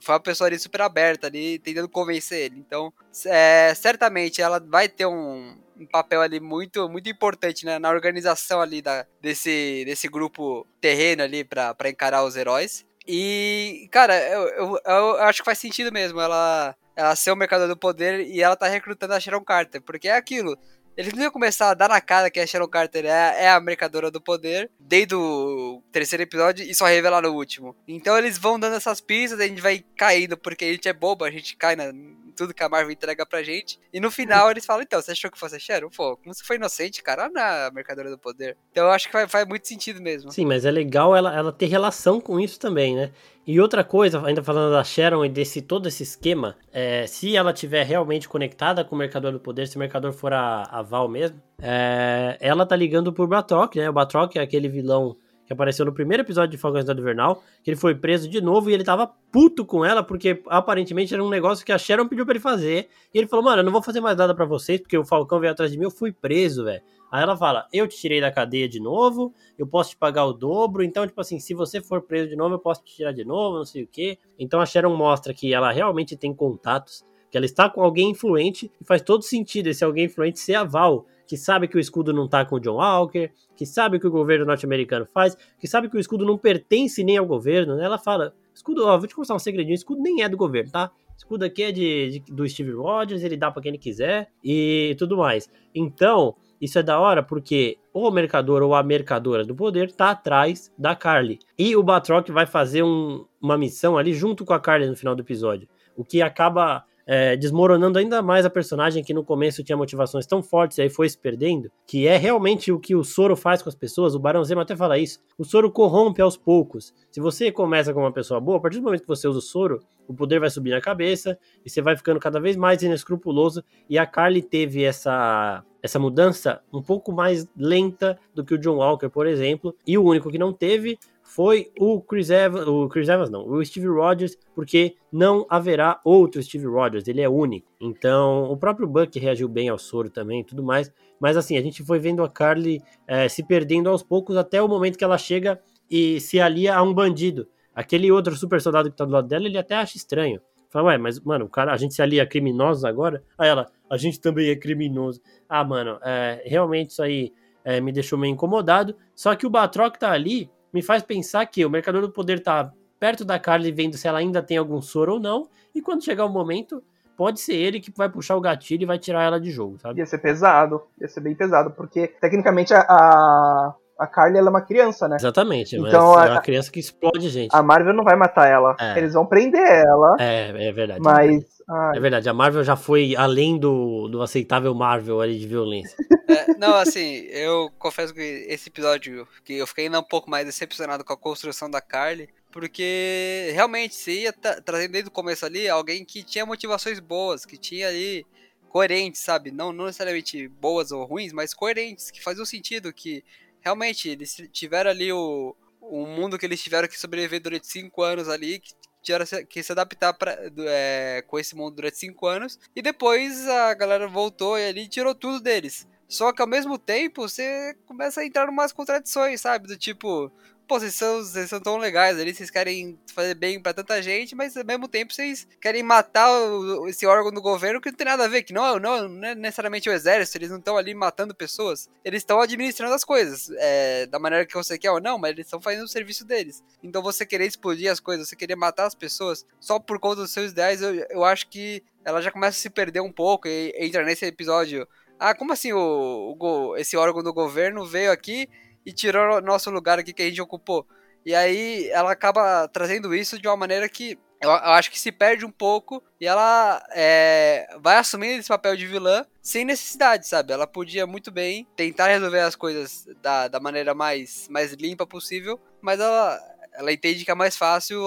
foi 0.00 0.14
uma 0.14 0.20
pessoa 0.20 0.48
ali 0.48 0.58
super 0.58 0.80
aberta 0.80 1.26
ali, 1.26 1.58
tentando 1.58 1.88
convencer 1.88 2.46
ele. 2.46 2.58
Então, 2.58 2.90
é, 3.26 3.74
certamente 3.74 4.40
ela 4.40 4.58
vai 4.58 4.88
ter 4.88 5.04
um, 5.06 5.56
um 5.78 5.86
papel 5.86 6.20
ali 6.20 6.40
muito, 6.40 6.88
muito 6.88 7.08
importante 7.08 7.64
né, 7.66 7.78
na 7.78 7.90
organização 7.90 8.60
ali 8.60 8.80
da, 8.80 9.06
desse, 9.20 9.84
desse 9.84 10.08
grupo 10.08 10.66
terreno 10.80 11.22
ali 11.22 11.44
para 11.44 11.88
encarar 11.88 12.24
os 12.24 12.36
heróis. 12.36 12.84
E, 13.06 13.88
cara, 13.90 14.16
eu, 14.28 14.48
eu, 14.48 14.80
eu, 14.84 15.22
acho 15.22 15.40
que 15.40 15.44
faz 15.44 15.58
sentido 15.58 15.92
mesmo 15.92 16.20
ela, 16.20 16.74
ela 16.96 17.14
ser 17.14 17.30
o 17.30 17.36
mercador 17.36 17.68
do 17.68 17.76
poder 17.76 18.26
e 18.26 18.42
ela 18.42 18.56
tá 18.56 18.66
recrutando 18.66 19.14
a 19.14 19.20
Sharon 19.20 19.44
Carter, 19.44 19.82
porque 19.82 20.08
é 20.08 20.16
aquilo. 20.16 20.56
Eles 20.96 21.12
não 21.12 21.24
iam 21.24 21.30
começar 21.30 21.70
a 21.70 21.74
dar 21.74 21.88
na 21.88 22.00
cara 22.00 22.30
que 22.30 22.38
a 22.38 22.46
Sharon 22.46 22.68
Carter 22.68 23.04
é, 23.04 23.44
é 23.44 23.50
a 23.50 23.60
mercadora 23.60 24.10
do 24.10 24.20
poder 24.20 24.70
desde 24.78 25.14
o 25.14 25.82
terceiro 25.90 26.22
episódio 26.22 26.64
e 26.64 26.74
só 26.74 26.86
revelar 26.86 27.20
no 27.20 27.34
último. 27.34 27.76
Então 27.86 28.16
eles 28.16 28.38
vão 28.38 28.58
dando 28.58 28.76
essas 28.76 29.00
pistas, 29.00 29.40
a 29.40 29.46
gente 29.46 29.60
vai 29.60 29.84
caindo 29.96 30.36
porque 30.36 30.64
a 30.64 30.72
gente 30.72 30.88
é 30.88 30.92
bobo, 30.92 31.24
a 31.24 31.30
gente 31.30 31.56
cai 31.56 31.74
na, 31.74 31.92
tudo 32.34 32.54
que 32.54 32.62
a 32.62 32.68
Marvel 32.68 32.90
entrega 32.90 33.24
pra 33.24 33.42
gente. 33.42 33.78
E 33.92 34.00
no 34.00 34.10
final 34.10 34.50
eles 34.50 34.66
falam, 34.66 34.82
então, 34.82 35.00
você 35.00 35.12
achou 35.12 35.30
que 35.30 35.38
fosse 35.38 35.56
a 35.56 35.58
Sharon? 35.58 35.88
Pô, 35.90 36.16
como 36.16 36.34
você 36.34 36.44
foi 36.44 36.56
inocente, 36.56 37.02
cara, 37.02 37.28
na 37.28 37.70
Mercadora 37.72 38.10
do 38.10 38.18
Poder. 38.18 38.56
Então 38.70 38.84
eu 38.84 38.90
acho 38.90 39.06
que 39.06 39.12
faz, 39.12 39.30
faz 39.30 39.46
muito 39.46 39.66
sentido 39.66 40.00
mesmo. 40.00 40.30
Sim, 40.30 40.46
mas 40.46 40.64
é 40.64 40.70
legal 40.70 41.14
ela, 41.14 41.34
ela 41.34 41.52
ter 41.52 41.66
relação 41.66 42.20
com 42.20 42.40
isso 42.40 42.58
também, 42.58 42.94
né? 42.94 43.12
E 43.46 43.60
outra 43.60 43.84
coisa, 43.84 44.24
ainda 44.24 44.42
falando 44.42 44.72
da 44.72 44.82
Sharon 44.82 45.24
e 45.24 45.28
desse 45.28 45.60
todo 45.60 45.86
esse 45.86 46.02
esquema, 46.02 46.56
é, 46.72 47.06
se 47.06 47.36
ela 47.36 47.52
tiver 47.52 47.84
realmente 47.84 48.26
conectada 48.26 48.82
com 48.82 48.94
o 48.94 48.98
Mercador 48.98 49.32
do 49.32 49.40
Poder, 49.40 49.68
se 49.68 49.76
o 49.76 49.78
Mercador 49.78 50.12
for 50.12 50.32
a, 50.32 50.62
a 50.62 50.80
Val 50.80 51.08
mesmo, 51.08 51.40
é, 51.60 52.38
ela 52.40 52.64
tá 52.64 52.74
ligando 52.74 53.12
pro 53.12 53.26
Batroc, 53.26 53.76
né? 53.76 53.88
O 53.88 53.92
Batroc 53.92 54.34
é 54.36 54.40
aquele 54.40 54.68
vilão 54.68 55.16
que 55.46 55.52
apareceu 55.52 55.84
no 55.84 55.92
primeiro 55.92 56.22
episódio 56.22 56.50
de 56.50 56.58
Falcão 56.58 56.82
do 56.82 57.00
Invernal, 57.00 57.42
que 57.62 57.70
ele 57.70 57.76
foi 57.76 57.94
preso 57.94 58.28
de 58.28 58.40
novo 58.40 58.70
e 58.70 58.74
ele 58.74 58.84
tava 58.84 59.06
puto 59.30 59.64
com 59.64 59.84
ela, 59.84 60.02
porque 60.02 60.42
aparentemente 60.46 61.12
era 61.12 61.22
um 61.22 61.28
negócio 61.28 61.64
que 61.64 61.72
a 61.72 61.78
Sharon 61.78 62.08
pediu 62.08 62.24
pra 62.24 62.32
ele 62.32 62.40
fazer. 62.40 62.88
E 63.12 63.18
ele 63.18 63.26
falou, 63.26 63.44
mano, 63.44 63.60
eu 63.60 63.64
não 63.64 63.72
vou 63.72 63.82
fazer 63.82 64.00
mais 64.00 64.16
nada 64.16 64.34
para 64.34 64.44
vocês, 64.44 64.80
porque 64.80 64.96
o 64.96 65.04
Falcão 65.04 65.40
veio 65.40 65.52
atrás 65.52 65.70
de 65.70 65.78
mim, 65.78 65.84
eu 65.84 65.90
fui 65.90 66.12
preso, 66.12 66.64
velho. 66.64 66.82
Aí 67.14 67.22
ela 67.22 67.36
fala, 67.36 67.68
eu 67.72 67.86
te 67.86 67.96
tirei 67.96 68.20
da 68.20 68.32
cadeia 68.32 68.68
de 68.68 68.80
novo, 68.80 69.32
eu 69.56 69.66
posso 69.66 69.90
te 69.90 69.96
pagar 69.96 70.24
o 70.24 70.32
dobro, 70.32 70.82
então, 70.82 71.06
tipo 71.06 71.20
assim, 71.20 71.38
se 71.38 71.54
você 71.54 71.80
for 71.80 72.02
preso 72.02 72.28
de 72.28 72.34
novo, 72.34 72.56
eu 72.56 72.58
posso 72.58 72.82
te 72.82 72.96
tirar 72.96 73.12
de 73.12 73.24
novo, 73.24 73.58
não 73.58 73.64
sei 73.64 73.84
o 73.84 73.86
quê. 73.86 74.18
Então 74.36 74.60
a 74.60 74.66
Sharon 74.66 74.96
mostra 74.96 75.32
que 75.32 75.54
ela 75.54 75.70
realmente 75.70 76.16
tem 76.16 76.34
contatos, 76.34 77.04
que 77.30 77.36
ela 77.36 77.46
está 77.46 77.70
com 77.70 77.82
alguém 77.82 78.10
influente, 78.10 78.68
e 78.80 78.84
faz 78.84 79.00
todo 79.00 79.22
sentido 79.22 79.68
esse 79.68 79.84
alguém 79.84 80.06
influente 80.06 80.40
ser 80.40 80.54
a 80.54 80.64
Val, 80.64 81.06
que 81.26 81.36
sabe 81.36 81.68
que 81.68 81.76
o 81.76 81.80
escudo 81.80 82.12
não 82.12 82.28
tá 82.28 82.44
com 82.44 82.56
o 82.56 82.60
John 82.60 82.76
Walker, 82.76 83.30
que 83.56 83.64
sabe 83.64 83.98
que 83.98 84.06
o 84.06 84.10
governo 84.10 84.44
norte-americano 84.44 85.06
faz, 85.12 85.36
que 85.58 85.66
sabe 85.66 85.88
que 85.88 85.96
o 85.96 86.00
escudo 86.00 86.24
não 86.24 86.36
pertence 86.36 87.02
nem 87.02 87.16
ao 87.16 87.26
governo, 87.26 87.76
né? 87.76 87.84
Ela 87.84 87.98
fala, 87.98 88.34
escudo, 88.54 88.86
ó, 88.86 88.98
vou 88.98 89.06
te 89.06 89.14
contar 89.14 89.34
um 89.34 89.38
segredinho, 89.38 89.74
escudo 89.74 90.02
nem 90.02 90.22
é 90.22 90.28
do 90.28 90.36
governo, 90.36 90.70
tá? 90.70 90.90
Escudo 91.16 91.44
aqui 91.44 91.62
é 91.62 91.72
de, 91.72 92.10
de 92.20 92.32
do 92.32 92.48
Steve 92.48 92.72
Rogers, 92.72 93.22
ele 93.22 93.36
dá 93.36 93.50
para 93.50 93.62
quem 93.62 93.70
ele 93.70 93.78
quiser 93.78 94.28
e 94.42 94.94
tudo 94.98 95.16
mais. 95.16 95.48
Então, 95.74 96.34
isso 96.60 96.78
é 96.78 96.82
da 96.82 96.98
hora 96.98 97.22
porque 97.22 97.78
o 97.92 98.10
mercador 98.10 98.62
ou 98.62 98.74
a 98.74 98.82
mercadora 98.82 99.44
do 99.44 99.54
poder 99.54 99.92
tá 99.92 100.10
atrás 100.10 100.72
da 100.76 100.96
Carly. 100.96 101.38
E 101.58 101.76
o 101.76 101.82
Batroc 101.82 102.28
vai 102.30 102.46
fazer 102.46 102.82
um, 102.82 103.24
uma 103.40 103.56
missão 103.56 103.96
ali 103.96 104.12
junto 104.12 104.44
com 104.44 104.52
a 104.52 104.60
Carly 104.60 104.86
no 104.88 104.96
final 104.96 105.14
do 105.14 105.22
episódio. 105.22 105.68
O 105.96 106.04
que 106.04 106.20
acaba 106.20 106.84
é, 107.06 107.36
desmoronando 107.36 107.98
ainda 107.98 108.22
mais 108.22 108.46
a 108.46 108.50
personagem 108.50 109.02
que 109.02 109.14
no 109.14 109.24
começo 109.24 109.62
tinha 109.62 109.76
motivações 109.76 110.26
tão 110.26 110.42
fortes 110.42 110.78
e 110.78 110.82
aí 110.82 110.90
foi 110.90 111.08
se 111.08 111.18
perdendo, 111.18 111.70
que 111.86 112.06
é 112.06 112.16
realmente 112.16 112.72
o 112.72 112.78
que 112.78 112.94
o 112.94 113.04
Soro 113.04 113.36
faz 113.36 113.62
com 113.62 113.68
as 113.68 113.74
pessoas, 113.74 114.14
o 114.14 114.18
Barão 114.18 114.44
Zemo 114.44 114.60
até 114.60 114.74
fala 114.74 114.98
isso, 114.98 115.20
o 115.38 115.44
Soro 115.44 115.70
corrompe 115.70 116.22
aos 116.22 116.36
poucos. 116.36 116.94
Se 117.10 117.20
você 117.20 117.52
começa 117.52 117.92
com 117.92 118.00
uma 118.00 118.12
pessoa 118.12 118.40
boa, 118.40 118.58
a 118.58 118.60
partir 118.60 118.78
do 118.78 118.84
momento 118.84 119.02
que 119.02 119.08
você 119.08 119.28
usa 119.28 119.38
o 119.38 119.42
Soro, 119.42 119.80
o 120.06 120.14
poder 120.14 120.38
vai 120.38 120.50
subir 120.50 120.70
na 120.70 120.80
cabeça 120.80 121.38
e 121.64 121.70
você 121.70 121.80
vai 121.80 121.96
ficando 121.96 122.20
cada 122.20 122.40
vez 122.40 122.56
mais 122.56 122.82
inescrupuloso. 122.82 123.64
E 123.88 123.98
a 123.98 124.06
Carly 124.06 124.42
teve 124.42 124.82
essa 124.82 125.64
essa 125.82 125.98
mudança 125.98 126.62
um 126.72 126.80
pouco 126.80 127.12
mais 127.12 127.46
lenta 127.54 128.18
do 128.34 128.42
que 128.42 128.54
o 128.54 128.58
John 128.58 128.76
Walker, 128.76 129.10
por 129.10 129.26
exemplo, 129.26 129.76
e 129.86 129.98
o 129.98 130.02
único 130.02 130.30
que 130.30 130.38
não 130.38 130.50
teve 130.50 130.98
foi 131.34 131.72
o 131.80 132.00
Chris 132.00 132.30
Evans, 132.30 132.64
o 132.68 132.88
Chris 132.88 133.08
Evans 133.08 133.28
não, 133.28 133.44
o 133.44 133.64
Steve 133.64 133.88
Rogers, 133.88 134.38
porque 134.54 134.94
não 135.10 135.44
haverá 135.50 136.00
outro 136.04 136.40
Steve 136.40 136.66
Rogers, 136.66 137.08
ele 137.08 137.20
é 137.20 137.28
único. 137.28 137.68
Então, 137.80 138.44
o 138.44 138.56
próprio 138.56 138.86
Buck 138.86 139.18
reagiu 139.18 139.48
bem 139.48 139.68
ao 139.68 139.76
soro 139.76 140.08
também 140.08 140.42
e 140.42 140.44
tudo 140.44 140.62
mais, 140.62 140.92
mas 141.18 141.36
assim, 141.36 141.56
a 141.56 141.60
gente 141.60 141.82
foi 141.82 141.98
vendo 141.98 142.22
a 142.22 142.28
Carly 142.28 142.80
é, 143.04 143.28
se 143.28 143.42
perdendo 143.42 143.90
aos 143.90 144.00
poucos 144.00 144.36
até 144.36 144.62
o 144.62 144.68
momento 144.68 144.96
que 144.96 145.02
ela 145.02 145.18
chega 145.18 145.60
e 145.90 146.20
se 146.20 146.40
alia 146.40 146.76
a 146.76 146.82
um 146.84 146.94
bandido. 146.94 147.48
Aquele 147.74 148.12
outro 148.12 148.36
super 148.36 148.60
soldado 148.60 148.88
que 148.88 148.96
tá 148.96 149.04
do 149.04 149.10
lado 149.10 149.26
dela, 149.26 149.46
ele 149.46 149.58
até 149.58 149.74
acha 149.74 149.96
estranho. 149.96 150.40
Fala, 150.70 150.90
ué, 150.90 150.98
mas, 150.98 151.18
mano, 151.18 151.46
o 151.46 151.48
cara, 151.48 151.72
a 151.72 151.76
gente 151.76 151.94
se 151.94 152.02
alia 152.02 152.22
a 152.22 152.26
criminosos 152.26 152.84
agora? 152.84 153.24
Aí 153.36 153.48
ela, 153.48 153.66
a 153.90 153.96
gente 153.96 154.20
também 154.20 154.50
é 154.50 154.54
criminoso. 154.54 155.20
Ah, 155.48 155.64
mano, 155.64 155.98
é, 156.04 156.44
realmente 156.46 156.90
isso 156.90 157.02
aí 157.02 157.32
é, 157.64 157.80
me 157.80 157.90
deixou 157.90 158.16
meio 158.16 158.32
incomodado. 158.32 158.94
Só 159.16 159.34
que 159.34 159.44
o 159.44 159.50
Batroc 159.50 159.96
tá 159.96 160.12
ali 160.12 160.48
me 160.74 160.82
faz 160.82 161.04
pensar 161.04 161.46
que 161.46 161.64
o 161.64 161.70
Mercador 161.70 162.02
do 162.02 162.10
Poder 162.10 162.40
tá 162.40 162.72
perto 162.98 163.24
da 163.24 163.38
Carly 163.38 163.70
vendo 163.70 163.96
se 163.96 164.08
ela 164.08 164.18
ainda 164.18 164.42
tem 164.42 164.56
algum 164.56 164.82
soro 164.82 165.14
ou 165.14 165.20
não, 165.20 165.48
e 165.72 165.80
quando 165.80 166.04
chegar 166.04 166.24
o 166.24 166.28
momento, 166.28 166.82
pode 167.16 167.38
ser 167.40 167.54
ele 167.54 167.80
que 167.80 167.92
vai 167.96 168.08
puxar 168.08 168.34
o 168.36 168.40
gatilho 168.40 168.82
e 168.82 168.86
vai 168.86 168.98
tirar 168.98 169.22
ela 169.22 169.40
de 169.40 169.50
jogo, 169.52 169.78
sabe? 169.78 170.00
Ia 170.00 170.06
ser 170.06 170.18
pesado, 170.18 170.82
ia 171.00 171.06
ser 171.06 171.20
bem 171.20 171.34
pesado, 171.34 171.70
porque 171.70 172.08
tecnicamente 172.08 172.74
a, 172.74 173.74
a 173.98 174.06
Carly 174.06 174.38
ela 174.38 174.48
é 174.48 174.50
uma 174.50 174.62
criança, 174.62 175.08
né? 175.08 175.16
Exatamente, 175.16 175.76
então, 175.76 176.20
é 176.20 176.30
uma 176.30 176.42
criança 176.42 176.70
que 176.70 176.80
explode 176.80 177.28
gente. 177.28 177.54
A 177.54 177.62
Marvel 177.62 177.94
não 177.94 178.04
vai 178.04 178.16
matar 178.16 178.48
ela, 178.48 178.76
é. 178.80 178.98
eles 178.98 179.14
vão 179.14 179.26
prender 179.26 179.60
ela. 179.60 180.16
É, 180.18 180.68
é 180.68 180.72
verdade. 180.72 181.00
Mas 181.00 181.54
Ai. 181.68 181.96
É 181.96 182.00
verdade, 182.00 182.28
a 182.28 182.34
Marvel 182.34 182.62
já 182.62 182.76
foi 182.76 183.16
além 183.16 183.58
do, 183.58 184.08
do 184.08 184.22
aceitável 184.22 184.74
Marvel 184.74 185.20
ali 185.20 185.38
de 185.38 185.46
violência. 185.46 185.96
É, 186.26 186.54
não, 186.58 186.74
assim, 186.74 187.26
eu 187.28 187.70
confesso 187.78 188.12
que 188.12 188.46
esse 188.48 188.68
episódio, 188.68 189.28
que 189.44 189.52
eu 189.58 189.66
fiquei 189.66 189.84
ainda 189.84 190.00
um 190.00 190.02
pouco 190.02 190.28
mais 190.28 190.44
decepcionado 190.46 191.04
com 191.04 191.12
a 191.12 191.16
construção 191.16 191.70
da 191.70 191.82
Carly, 191.82 192.28
porque 192.50 193.50
realmente 193.52 193.94
você 193.94 194.22
ia 194.22 194.32
trazendo 194.32 194.92
desde 194.92 195.08
o 195.08 195.12
começo 195.12 195.44
ali 195.44 195.68
alguém 195.68 196.02
que 196.02 196.24
tinha 196.24 196.46
motivações 196.46 196.98
boas, 196.98 197.44
que 197.44 197.58
tinha 197.58 197.88
ali 197.88 198.26
coerentes, 198.70 199.20
sabe? 199.20 199.52
Não, 199.52 199.70
não 199.70 199.84
necessariamente 199.84 200.48
boas 200.48 200.90
ou 200.90 201.04
ruins, 201.04 201.32
mas 201.32 201.52
coerentes, 201.52 202.10
que 202.10 202.24
faziam 202.24 202.46
sentido, 202.46 202.92
que 202.92 203.22
realmente 203.64 204.08
eles 204.08 204.36
tiveram 204.52 204.90
ali 204.90 205.12
o, 205.12 205.56
o 205.80 206.06
mundo 206.06 206.38
que 206.38 206.44
eles 206.44 206.62
tiveram 206.62 206.86
que 206.86 206.98
sobreviver 206.98 207.40
durante 207.40 207.66
cinco 207.66 208.02
anos 208.02 208.28
ali, 208.28 208.58
que 208.58 208.74
tiveram 209.02 209.26
que 209.48 209.62
se 209.62 209.72
adaptar 209.72 210.12
pra, 210.12 210.36
é, 210.66 211.24
com 211.26 211.38
esse 211.38 211.56
mundo 211.56 211.76
durante 211.76 211.98
cinco 211.98 212.26
anos. 212.26 212.58
E 212.76 212.82
depois 212.82 213.48
a 213.48 213.74
galera 213.74 214.06
voltou 214.06 214.58
e 214.58 214.68
ali 214.68 214.88
tirou 214.88 215.14
tudo 215.14 215.40
deles. 215.40 215.88
Só 216.06 216.32
que 216.32 216.42
ao 216.42 216.48
mesmo 216.48 216.78
tempo 216.78 217.22
você 217.22 217.74
começa 217.86 218.20
a 218.20 218.26
entrar 218.26 218.46
em 218.46 218.50
umas 218.50 218.72
contradições, 218.72 219.40
sabe? 219.40 219.66
Do 219.66 219.76
tipo, 219.76 220.30
pô, 220.66 220.80
vocês 220.80 220.94
são, 220.94 221.22
vocês 221.22 221.48
são 221.48 221.60
tão 221.60 221.76
legais 221.76 222.18
ali, 222.18 222.34
vocês 222.34 222.50
querem 222.50 222.98
fazer 223.14 223.34
bem 223.34 223.60
para 223.60 223.74
tanta 223.74 224.02
gente, 224.02 224.34
mas 224.34 224.56
ao 224.56 224.64
mesmo 224.64 224.88
tempo 224.88 225.12
vocês 225.12 225.46
querem 225.60 225.82
matar 225.82 226.30
o, 226.30 226.88
esse 226.88 227.06
órgão 227.06 227.32
do 227.32 227.40
governo 227.40 227.80
que 227.80 227.90
não 227.90 227.96
tem 227.96 228.06
nada 228.06 228.24
a 228.24 228.28
ver, 228.28 228.42
que 228.42 228.52
não, 228.52 228.78
não, 228.78 229.08
não 229.08 229.28
é 229.28 229.34
necessariamente 229.34 229.88
o 229.88 229.92
exército, 229.92 230.38
eles 230.38 230.50
não 230.50 230.58
estão 230.58 230.76
ali 230.76 230.94
matando 230.94 231.34
pessoas, 231.34 231.88
eles 232.04 232.22
estão 232.22 232.40
administrando 232.40 232.94
as 232.94 233.04
coisas, 233.04 233.50
é, 233.58 234.06
da 234.06 234.18
maneira 234.18 234.46
que 234.46 234.54
você 234.54 234.78
quer 234.78 234.90
ou 234.90 235.00
não, 235.00 235.18
mas 235.18 235.32
eles 235.32 235.46
estão 235.46 235.60
fazendo 235.60 235.84
o 235.84 235.88
serviço 235.88 236.24
deles. 236.24 236.62
Então 236.82 237.02
você 237.02 237.26
querer 237.26 237.46
explodir 237.46 237.90
as 237.90 238.00
coisas, 238.00 238.28
você 238.28 238.36
querer 238.36 238.56
matar 238.56 238.86
as 238.86 238.94
pessoas 238.94 239.46
só 239.60 239.78
por 239.78 239.98
conta 239.98 240.22
dos 240.22 240.32
seus 240.32 240.52
ideais, 240.52 240.80
eu, 240.80 240.94
eu 241.10 241.24
acho 241.24 241.48
que 241.48 241.82
ela 242.04 242.20
já 242.20 242.30
começa 242.30 242.58
a 242.58 242.60
se 242.60 242.70
perder 242.70 243.00
um 243.00 243.12
pouco 243.12 243.48
e 243.48 243.74
entra 243.78 244.04
nesse 244.04 244.26
episódio. 244.26 244.86
Ah, 245.18 245.34
como 245.34 245.52
assim 245.52 245.72
o, 245.72 246.36
o 246.38 246.76
esse 246.76 246.96
órgão 246.96 247.22
do 247.22 247.32
governo 247.32 247.86
veio 247.86 248.10
aqui 248.10 248.48
e 248.84 248.92
tirou 248.92 249.40
nosso 249.40 249.70
lugar 249.70 249.98
aqui 249.98 250.12
que 250.12 250.22
a 250.22 250.26
gente 250.26 250.42
ocupou. 250.42 250.86
E 251.24 251.34
aí 251.34 251.88
ela 251.90 252.12
acaba 252.12 252.68
trazendo 252.68 253.14
isso 253.14 253.38
de 253.38 253.48
uma 253.48 253.56
maneira 253.56 253.88
que 253.88 254.18
eu, 254.40 254.50
acho 254.50 254.90
que 254.90 255.00
se 255.00 255.10
perde 255.10 255.46
um 255.46 255.50
pouco 255.50 256.02
e 256.20 256.26
ela 256.26 256.84
é, 256.90 257.66
vai 257.80 257.96
assumindo 257.96 258.40
esse 258.40 258.48
papel 258.48 258.76
de 258.76 258.86
vilã 258.86 259.24
sem 259.40 259.64
necessidade, 259.64 260.26
sabe? 260.26 260.52
Ela 260.52 260.66
podia 260.66 261.06
muito 261.06 261.30
bem 261.30 261.66
tentar 261.74 262.08
resolver 262.08 262.40
as 262.40 262.54
coisas 262.54 263.08
da, 263.22 263.48
da 263.48 263.58
maneira 263.58 263.94
mais, 263.94 264.46
mais 264.50 264.72
limpa 264.74 265.06
possível, 265.06 265.58
mas 265.80 265.98
ela, 265.98 266.38
ela 266.74 266.92
entende 266.92 267.24
que 267.24 267.30
é 267.30 267.34
mais 267.34 267.56
fácil 267.56 267.98